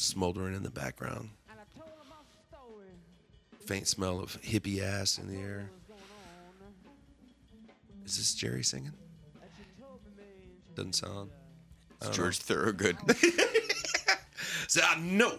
[0.00, 1.30] smoldering in the background.
[3.66, 5.70] Faint smell of hippie ass in the air.
[8.04, 8.92] Is this Jerry singing?
[10.74, 11.30] Doesn't sound.
[12.12, 12.96] George Thorogood.
[14.68, 15.38] Say, I know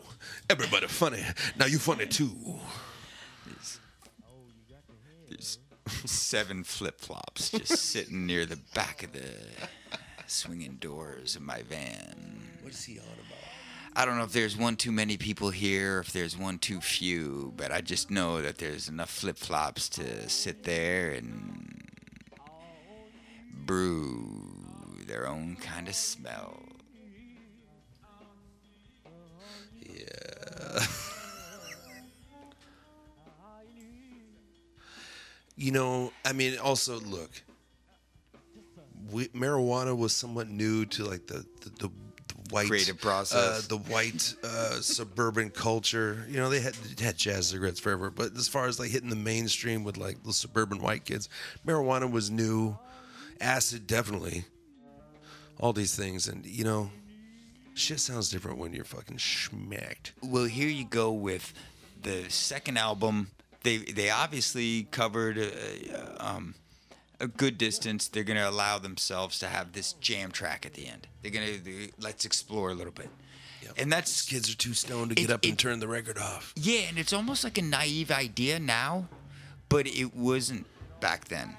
[0.50, 1.24] everybody funny.
[1.60, 2.32] Now you funny too.
[5.30, 5.60] There's
[6.06, 9.26] seven flip flops just sitting near the back of the
[10.28, 12.42] swinging doors of my van.
[12.62, 13.35] What is he on about?
[13.98, 17.54] I don't know if there's one too many people here, if there's one too few,
[17.56, 21.88] but I just know that there's enough flip flops to sit there and
[23.66, 24.52] brew
[25.08, 26.62] their own kind of smell.
[29.82, 30.86] Yeah.
[35.56, 37.32] you know, I mean, also look,
[39.10, 42.05] we, marijuana was somewhat new to like the the, the, the
[42.52, 43.68] white Creative uh, process.
[43.68, 46.26] the white uh, suburban culture.
[46.30, 49.10] You know, they had they had jazz cigarettes forever, but as far as like hitting
[49.10, 51.30] the mainstream with like the suburban white kids,
[51.66, 52.78] marijuana was new.
[53.42, 54.46] Acid definitely.
[55.60, 56.90] All these things, and you know,
[57.76, 60.12] shit sounds different when you're fucking schmacked.
[60.22, 61.54] Well, here you go with
[62.02, 63.30] the second album.
[63.64, 66.56] They they obviously covered a, um,
[67.20, 68.08] a good distance.
[68.08, 71.08] They're gonna allow themselves to have this jam track at the end.
[71.22, 73.10] They're gonna they, let's explore a little bit,
[73.78, 76.54] and that's kids are too stoned to It- get up and turn the record off.
[76.56, 79.08] yeah, and it's almost like a naive idea now,
[79.70, 80.66] but it wasn't
[81.00, 81.58] back then.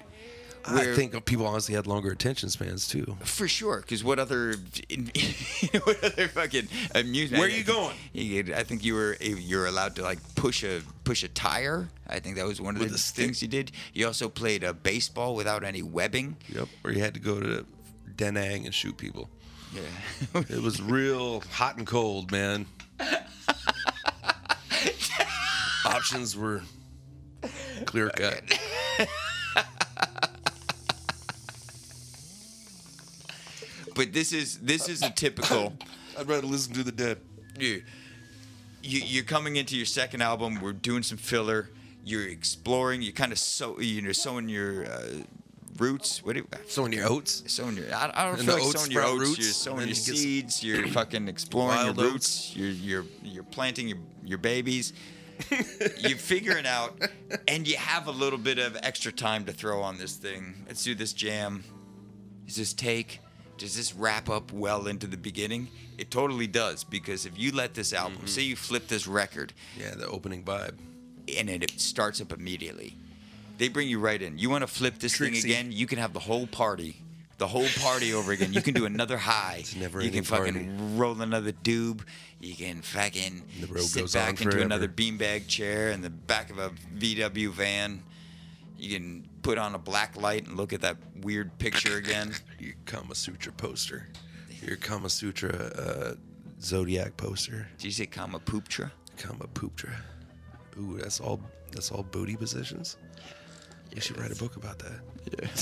[0.65, 3.17] I think people honestly had longer attention spans too.
[3.23, 4.55] For sure, because what other,
[5.83, 7.39] what other fucking amusement?
[7.39, 7.95] Where are you going?
[8.53, 11.89] I think you were eh, you're allowed to like push a push a tire.
[12.07, 13.71] I think that was one of With the things you did.
[13.93, 16.37] You also played a baseball without any webbing.
[16.49, 16.67] Yep.
[16.83, 17.65] Or you had to go to
[18.15, 19.29] Da Nang and shoot people.
[19.73, 20.41] Yeah.
[20.49, 22.65] It was real hot and cold, man.
[25.85, 26.63] Options were
[27.85, 28.43] clear cut.
[33.97, 35.73] but this is this is a typical.
[36.17, 37.17] I'd rather listen to the dead.
[37.59, 37.83] you,
[38.81, 40.61] you you're coming into your second album.
[40.61, 41.69] We're doing some filler.
[42.05, 43.01] You're exploring.
[43.01, 45.01] You're kind of so you know sowing your uh,
[45.77, 46.23] roots.
[46.23, 47.43] What do you, Sowing your oats.
[47.47, 47.93] sowing your?
[47.93, 49.27] I, I don't And feel the like oats sowing your sprout oats.
[49.29, 50.63] roots, You're and sowing your you get some seeds.
[50.63, 52.51] You're fucking exploring your roots.
[52.51, 52.55] oats.
[52.55, 54.93] You're you're you're planting your your babies.
[55.99, 56.99] you're figuring out,
[57.47, 60.63] and you have a little bit of extra time to throw on this thing.
[60.67, 61.63] Let's do this jam.
[62.47, 63.19] Does this take?
[63.57, 65.67] Does this wrap up well into the beginning?
[65.97, 68.27] It totally does because if you let this album, Mm-hmm.
[68.27, 70.75] say you flip this record, Yeah, the opening vibe.
[71.37, 72.95] and it, it starts up immediately.
[73.57, 74.37] They bring you right in.
[74.37, 75.41] You want to flip this Trixie.
[75.41, 75.71] thing again?
[75.71, 76.97] You can have the whole party,
[77.39, 78.53] the whole party over again.
[78.53, 79.57] You can do another high.
[79.59, 80.69] It's never you can fucking party.
[80.95, 82.01] roll another doob.
[82.39, 83.41] You can fucking
[83.77, 84.59] sit back into forever.
[84.59, 86.69] another beanbag chair in the back of a
[86.99, 88.03] VW van.
[88.77, 92.33] You can put on a black light and look at that weird picture again.
[92.59, 94.09] Your Kama Sutra poster.
[94.61, 96.15] Your Kama Sutra uh,
[96.59, 97.69] Zodiac poster.
[97.77, 98.91] Did you say Kama Pooptra?
[99.15, 99.93] Kama Pooptra.
[100.77, 101.39] Ooh, that's all.
[101.71, 102.97] That's all booty positions.
[103.95, 104.99] You should write a book about that.
[105.39, 105.47] Yeah.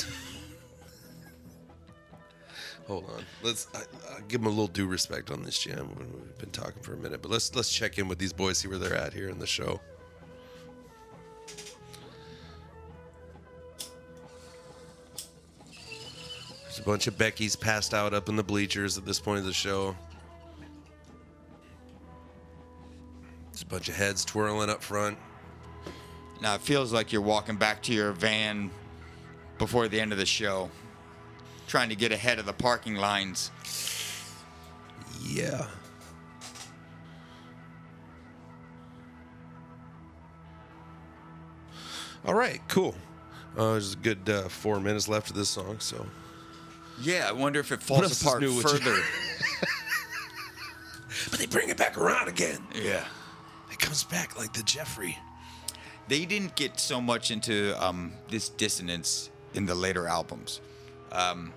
[2.87, 3.23] Hold on.
[3.43, 3.81] Let's I,
[4.15, 5.95] I'll give them a little due respect on this jam.
[5.95, 8.67] We've been talking for a minute, but let's let's check in with these boys, see
[8.67, 9.79] where they're at here in the show.
[16.85, 19.95] Bunch of Becky's passed out up in the bleachers at this point of the show.
[23.51, 25.17] There's a bunch of heads twirling up front.
[26.41, 28.69] Now it feels like you're walking back to your van
[29.57, 30.69] before the end of the show,
[31.67, 33.49] trying to get ahead of the parking lines.
[35.23, 35.65] Yeah.
[42.25, 42.93] All right, cool.
[43.57, 46.05] Uh, there's a good uh, four minutes left of this song, so
[47.01, 48.95] Yeah, I wonder if it falls apart further.
[51.31, 52.59] but they bring it back around again.
[52.73, 53.05] yeah.
[53.71, 55.17] It comes back like the Jeffrey.
[56.07, 60.61] They didn't get so much into um, this dissonance in the later albums.
[61.11, 61.51] Um,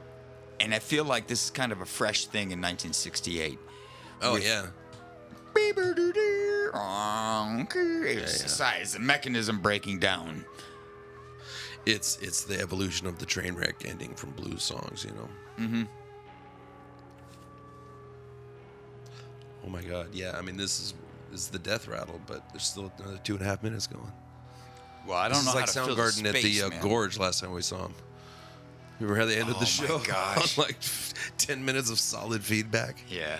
[0.60, 3.58] and I feel like this is kind of a fresh thing in 1968.
[4.22, 4.66] Oh yeah,
[8.22, 10.44] It's, it's the mechanism breaking down.
[11.86, 15.28] It's it's the evolution of the train wreck ending from blues songs, you know.
[15.58, 15.82] Mm-hmm.
[19.64, 20.36] Oh my God, yeah.
[20.36, 20.94] I mean, this is
[21.30, 24.10] this is the death rattle, but there's still another two and a half minutes going.
[25.06, 26.82] Well, I don't This know is like how to fill the Soundgarden at the uh.
[26.82, 27.94] Gorge last time we saw him.
[29.00, 29.98] Remember how they ended Oh the my show?
[30.06, 30.58] gosh.
[30.58, 30.76] on like
[31.38, 32.96] ten minutes of solid feedback.
[33.08, 33.38] Yeah.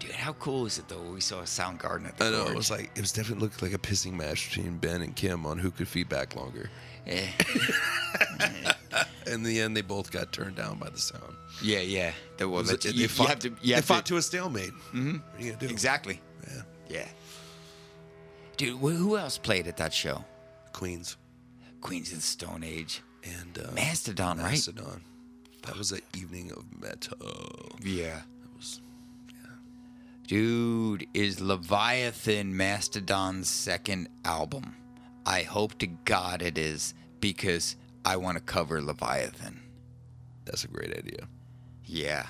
[0.00, 1.00] Dude, how cool is it though?
[1.02, 2.50] We saw a Soundgarden at the I know Gorge.
[2.50, 5.46] it was like it was definitely looked like a pissing match between Ben and Kim
[5.46, 6.70] on who could feedback longer.
[7.06, 7.28] Eh.
[9.26, 11.34] In the end, they both got turned down by the sound.
[11.62, 12.12] Yeah, yeah.
[12.38, 13.48] That was It you, they you fought, have to.
[13.48, 14.72] You they have fought to, to a stalemate.
[14.92, 15.12] Mm-hmm.
[15.12, 15.72] What are you gonna do?
[15.72, 16.20] exactly.
[16.48, 16.62] Yeah.
[16.88, 17.08] Yeah.
[18.56, 20.24] Dude, who else played at that show?
[20.72, 21.16] Queens
[21.80, 23.02] Queens of the Stone Age.
[23.24, 24.50] and uh, Mastodon, right?
[24.52, 25.02] Mastodon.
[25.62, 27.16] That was an evening of metal.
[27.82, 28.20] Yeah.
[28.42, 28.80] That was
[29.30, 29.50] Yeah.
[30.26, 34.76] Dude, is Leviathan Mastodon's second album?
[35.26, 39.62] I hope to God it is because I want to cover Leviathan.
[40.44, 41.28] that's a great idea.
[41.84, 42.26] Yeah.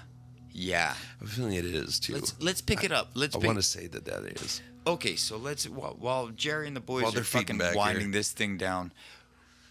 [0.52, 0.94] Yeah.
[1.20, 2.14] I'm feeling it is too.
[2.14, 3.10] Let's let's pick it up.
[3.14, 4.62] Let's I pick want to say that that is.
[4.86, 8.12] Okay, so let's while, while Jerry and the boys While are they're fucking winding here.
[8.12, 8.92] this thing down,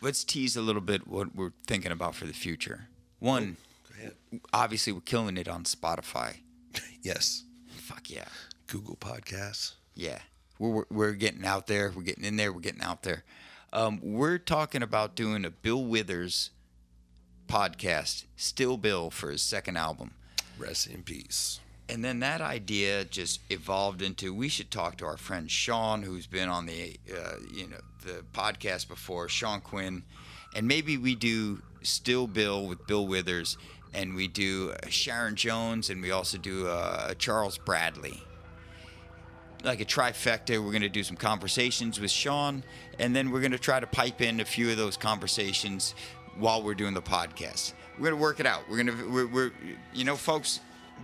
[0.02, 2.88] let's tease a little bit what we're thinking about for the future.
[3.20, 3.56] One,
[3.92, 4.14] oh, ahead.
[4.52, 6.38] obviously we're killing it on Spotify.
[7.04, 7.44] Yes.
[7.76, 8.26] Fuck yeah,
[8.68, 9.74] Google Podcasts.
[9.94, 10.20] yeah.
[10.64, 11.92] We're we're, getting out there.
[11.94, 12.54] We're getting in there.
[12.54, 13.26] We're getting out there.
[13.74, 16.52] Um, we're talking about doing a Bill Withers
[17.48, 20.12] podcast, Still Bill, for his second album.
[20.58, 21.60] Rest in peace.
[21.90, 26.28] And then that idea just evolved into we should talk to our friend Sean, who's
[26.28, 30.04] been on the uh, you know the podcast before, Sean Quinn,
[30.56, 33.58] and maybe we do Still Bill with Bill Withers,
[33.94, 38.24] and we do uh, Sharon Jones, and we also do uh, Charles Bradley.
[39.64, 42.64] Like a trifecta, we're going to do some conversations with Sean,
[43.00, 45.96] and then we're going to try to pipe in a few of those conversations
[46.38, 47.74] while we're doing the podcast.
[47.98, 48.64] We're going to work it out.
[48.70, 49.52] We're going to, we're, we're
[49.94, 50.60] you know, folks,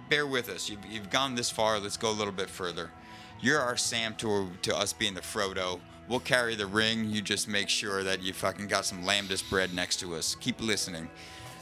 [0.10, 0.70] bear with us.
[0.70, 1.80] You've, you've gone this far.
[1.80, 2.92] Let's go a little bit further.
[3.40, 5.80] You're our Sam to, to us being the Frodo.
[6.10, 7.06] We'll carry the ring.
[7.06, 10.36] You just make sure that you fucking got some lamb's bread next to us.
[10.36, 11.08] Keep listening.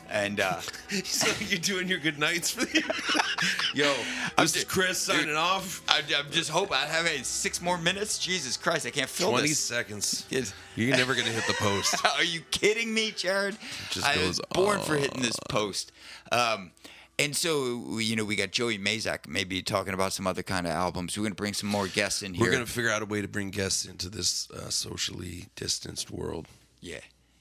[0.10, 0.60] And uh,
[1.04, 2.82] so you're doing your good nights for the
[3.74, 3.94] Yo,
[4.38, 5.16] I'm this is d- Chris dude.
[5.18, 5.82] signing off.
[5.88, 8.18] I, I'm just hope I have a six more minutes.
[8.18, 9.60] Jesus Christ, I can't fill 20 this.
[9.60, 10.26] seconds.
[10.32, 11.96] It's- You're never gonna hit the post.
[12.18, 13.58] Are you kidding me, Jared?
[13.92, 15.92] just I goes was born for hitting this post.
[16.32, 16.72] Um,
[17.20, 20.74] and so, you know, we got Joey Mazak maybe talking about some other kind of
[20.74, 21.18] albums.
[21.18, 22.46] We're going to bring some more guests in here.
[22.46, 26.48] We're gonna figure out a way to bring guests into this uh, socially distanced world.
[26.80, 27.00] yeah,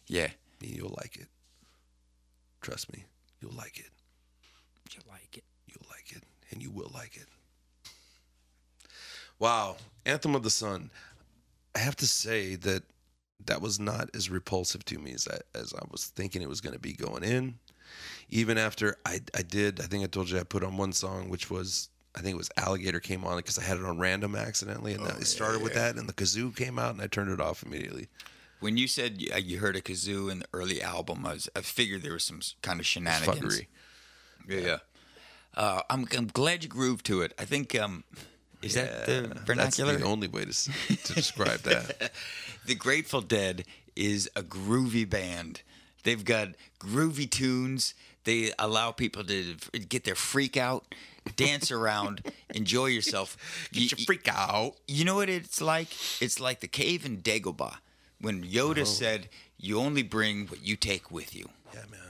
[0.09, 0.29] yeah.
[0.61, 1.29] You'll like it.
[2.67, 3.05] Trust me,
[3.41, 3.91] you'll like it.
[4.93, 5.45] You'll like it?
[5.69, 7.29] You'll like it, and you will like it.
[9.39, 10.91] Wow, Anthem of the Sun.
[11.77, 12.83] I have to say that
[13.45, 16.61] that was not as repulsive to me as I, as I was thinking it was
[16.61, 17.55] going to be going in.
[18.31, 21.29] Even after I, I did, I think I told you I put on one song,
[21.29, 24.35] which was I think it was Alligator came on because I had it on random
[24.35, 27.07] accidentally, and oh, that, it started with that, and the kazoo came out, and I
[27.07, 28.09] turned it off immediately.
[28.61, 31.49] When you said you, uh, you heard a kazoo in the early album, I, was,
[31.55, 33.61] I figured there was some kind of shenanigans.
[33.61, 33.66] Fuckery.
[34.49, 34.78] Yeah, yeah.
[35.55, 37.33] Uh, I'm, I'm glad you grooved to it.
[37.39, 38.05] I think um,
[38.62, 42.12] is that the That's the only way to to describe that.
[42.66, 43.65] The Grateful Dead
[43.95, 45.62] is a groovy band.
[46.03, 46.49] They've got
[46.81, 47.95] groovy tunes.
[48.24, 49.55] They allow people to
[49.89, 50.85] get their freak out,
[51.37, 52.23] dance around,
[52.55, 53.37] enjoy yourself.
[53.73, 54.74] Get your freak out.
[54.89, 55.89] You know what it's like?
[56.20, 57.77] It's like the cave in Dagobah
[58.21, 58.85] when Yoda oh.
[58.85, 59.29] said,
[59.59, 62.01] "You only bring what you take with you." Yeah, man.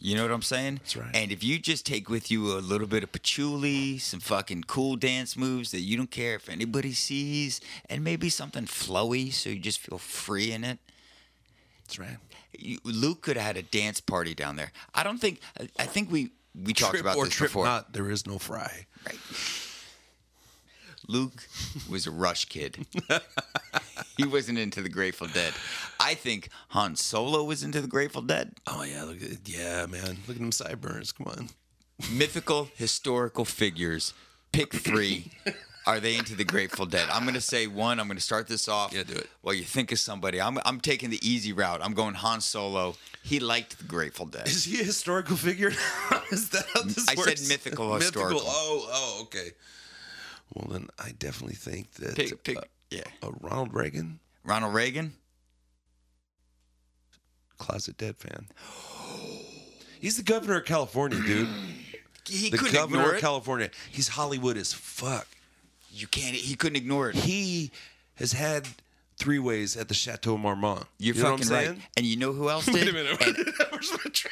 [0.00, 0.80] You know what I'm saying?
[0.82, 1.10] That's right.
[1.14, 4.96] And if you just take with you a little bit of patchouli, some fucking cool
[4.96, 9.58] dance moves that you don't care if anybody sees, and maybe something flowy so you
[9.58, 10.78] just feel free in it.
[11.84, 12.18] That's right.
[12.58, 14.72] You, Luke could have had a dance party down there.
[14.94, 15.40] I don't think.
[15.78, 17.64] I, think we we talked Trip about this before.
[17.64, 18.86] not, there is no fry.
[19.06, 19.18] Right.
[21.08, 21.46] Luke
[21.88, 22.86] was a Rush kid.
[24.16, 25.52] he wasn't into the Grateful Dead.
[26.00, 28.52] I think Han Solo was into the Grateful Dead.
[28.66, 30.18] Oh yeah, look at yeah, man.
[30.26, 31.12] Look at them sideburns.
[31.12, 31.48] Come on.
[32.10, 34.14] mythical historical figures.
[34.52, 35.32] Pick three.
[35.86, 37.06] Are they into the Grateful Dead?
[37.12, 38.00] I'm going to say one.
[38.00, 38.94] I'm going to start this off.
[38.94, 39.28] Yeah, do it.
[39.42, 40.40] Well, you think of somebody.
[40.40, 41.80] I'm, I'm taking the easy route.
[41.82, 42.94] I'm going Han Solo.
[43.22, 44.46] He liked the Grateful Dead.
[44.46, 45.68] Is he a historical figure?
[46.32, 47.48] is that how this I said works?
[47.50, 48.40] mythical historical.
[48.42, 49.50] Oh, oh, okay.
[50.52, 53.02] Well, then I definitely think that Pick, pick, uh, yeah.
[53.22, 55.14] uh, Ronald Reagan, Ronald Reagan.
[57.58, 58.46] closet dead fan.
[60.00, 61.48] He's the governor of California, dude.
[62.26, 63.20] He the couldn't governor ignore of.
[63.20, 63.70] California.
[63.90, 65.26] He's Hollywood as fuck.
[65.92, 66.34] you can't.
[66.34, 67.16] He couldn't ignore it.
[67.16, 67.70] He
[68.14, 68.66] has had
[69.18, 70.86] three ways at the Chateau Marmont.
[70.98, 71.66] You're you know fucking what I'm right.
[71.66, 71.82] saying?
[71.98, 72.74] And you know who else did?
[72.76, 73.20] Wait a minute.
[73.20, 73.36] And-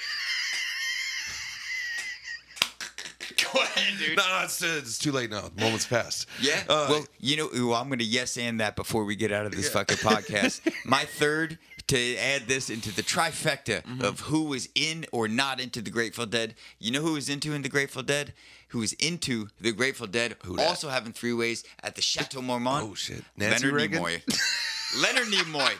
[3.55, 4.17] Go ahead, dude.
[4.17, 5.43] no, it's, it's too late now.
[5.55, 6.27] The moment's passed.
[6.41, 6.63] Yeah.
[6.69, 9.47] Uh, well, you know, ooh, I'm going to yes and that before we get out
[9.47, 10.61] of this fucking podcast.
[10.85, 11.59] My third
[11.89, 14.03] to add this into the trifecta Mm-hmm.
[14.05, 16.55] of who was in or not into the Grateful Dead.
[16.79, 18.33] You know who was into in the Grateful Dead?
[18.69, 20.37] Who was into the Grateful Dead?
[20.45, 22.89] Who also having three ways at the Chateau Marmont.
[22.91, 23.23] Oh, shit.
[23.37, 24.03] Nancy Leonard Reagan?
[24.03, 25.03] Nimoy.
[25.03, 25.73] Leonard Nimoy.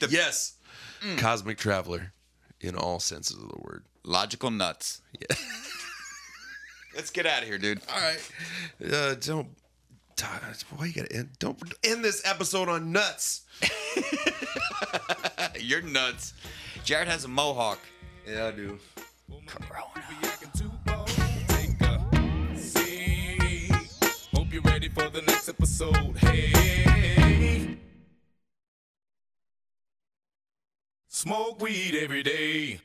[0.00, 0.54] The yes.
[1.18, 2.12] Cosmic traveler
[2.60, 3.84] in all senses of the word.
[4.04, 5.02] logical nuts.
[5.20, 5.36] Yeah.
[6.94, 7.80] Let's get out of here, dude.
[7.92, 8.92] All right.
[8.92, 9.48] Uh, don't.
[10.76, 11.30] Why you gotta end?
[11.38, 13.42] Don't end this episode on nuts.
[15.60, 16.34] You're nuts.
[16.84, 17.80] Jared has a mohawk.
[18.28, 18.78] Yeah, I do.
[24.34, 26.16] Hope you're ready for the next episode.
[26.18, 27.78] Hey.
[31.08, 32.82] Smoke weed every day.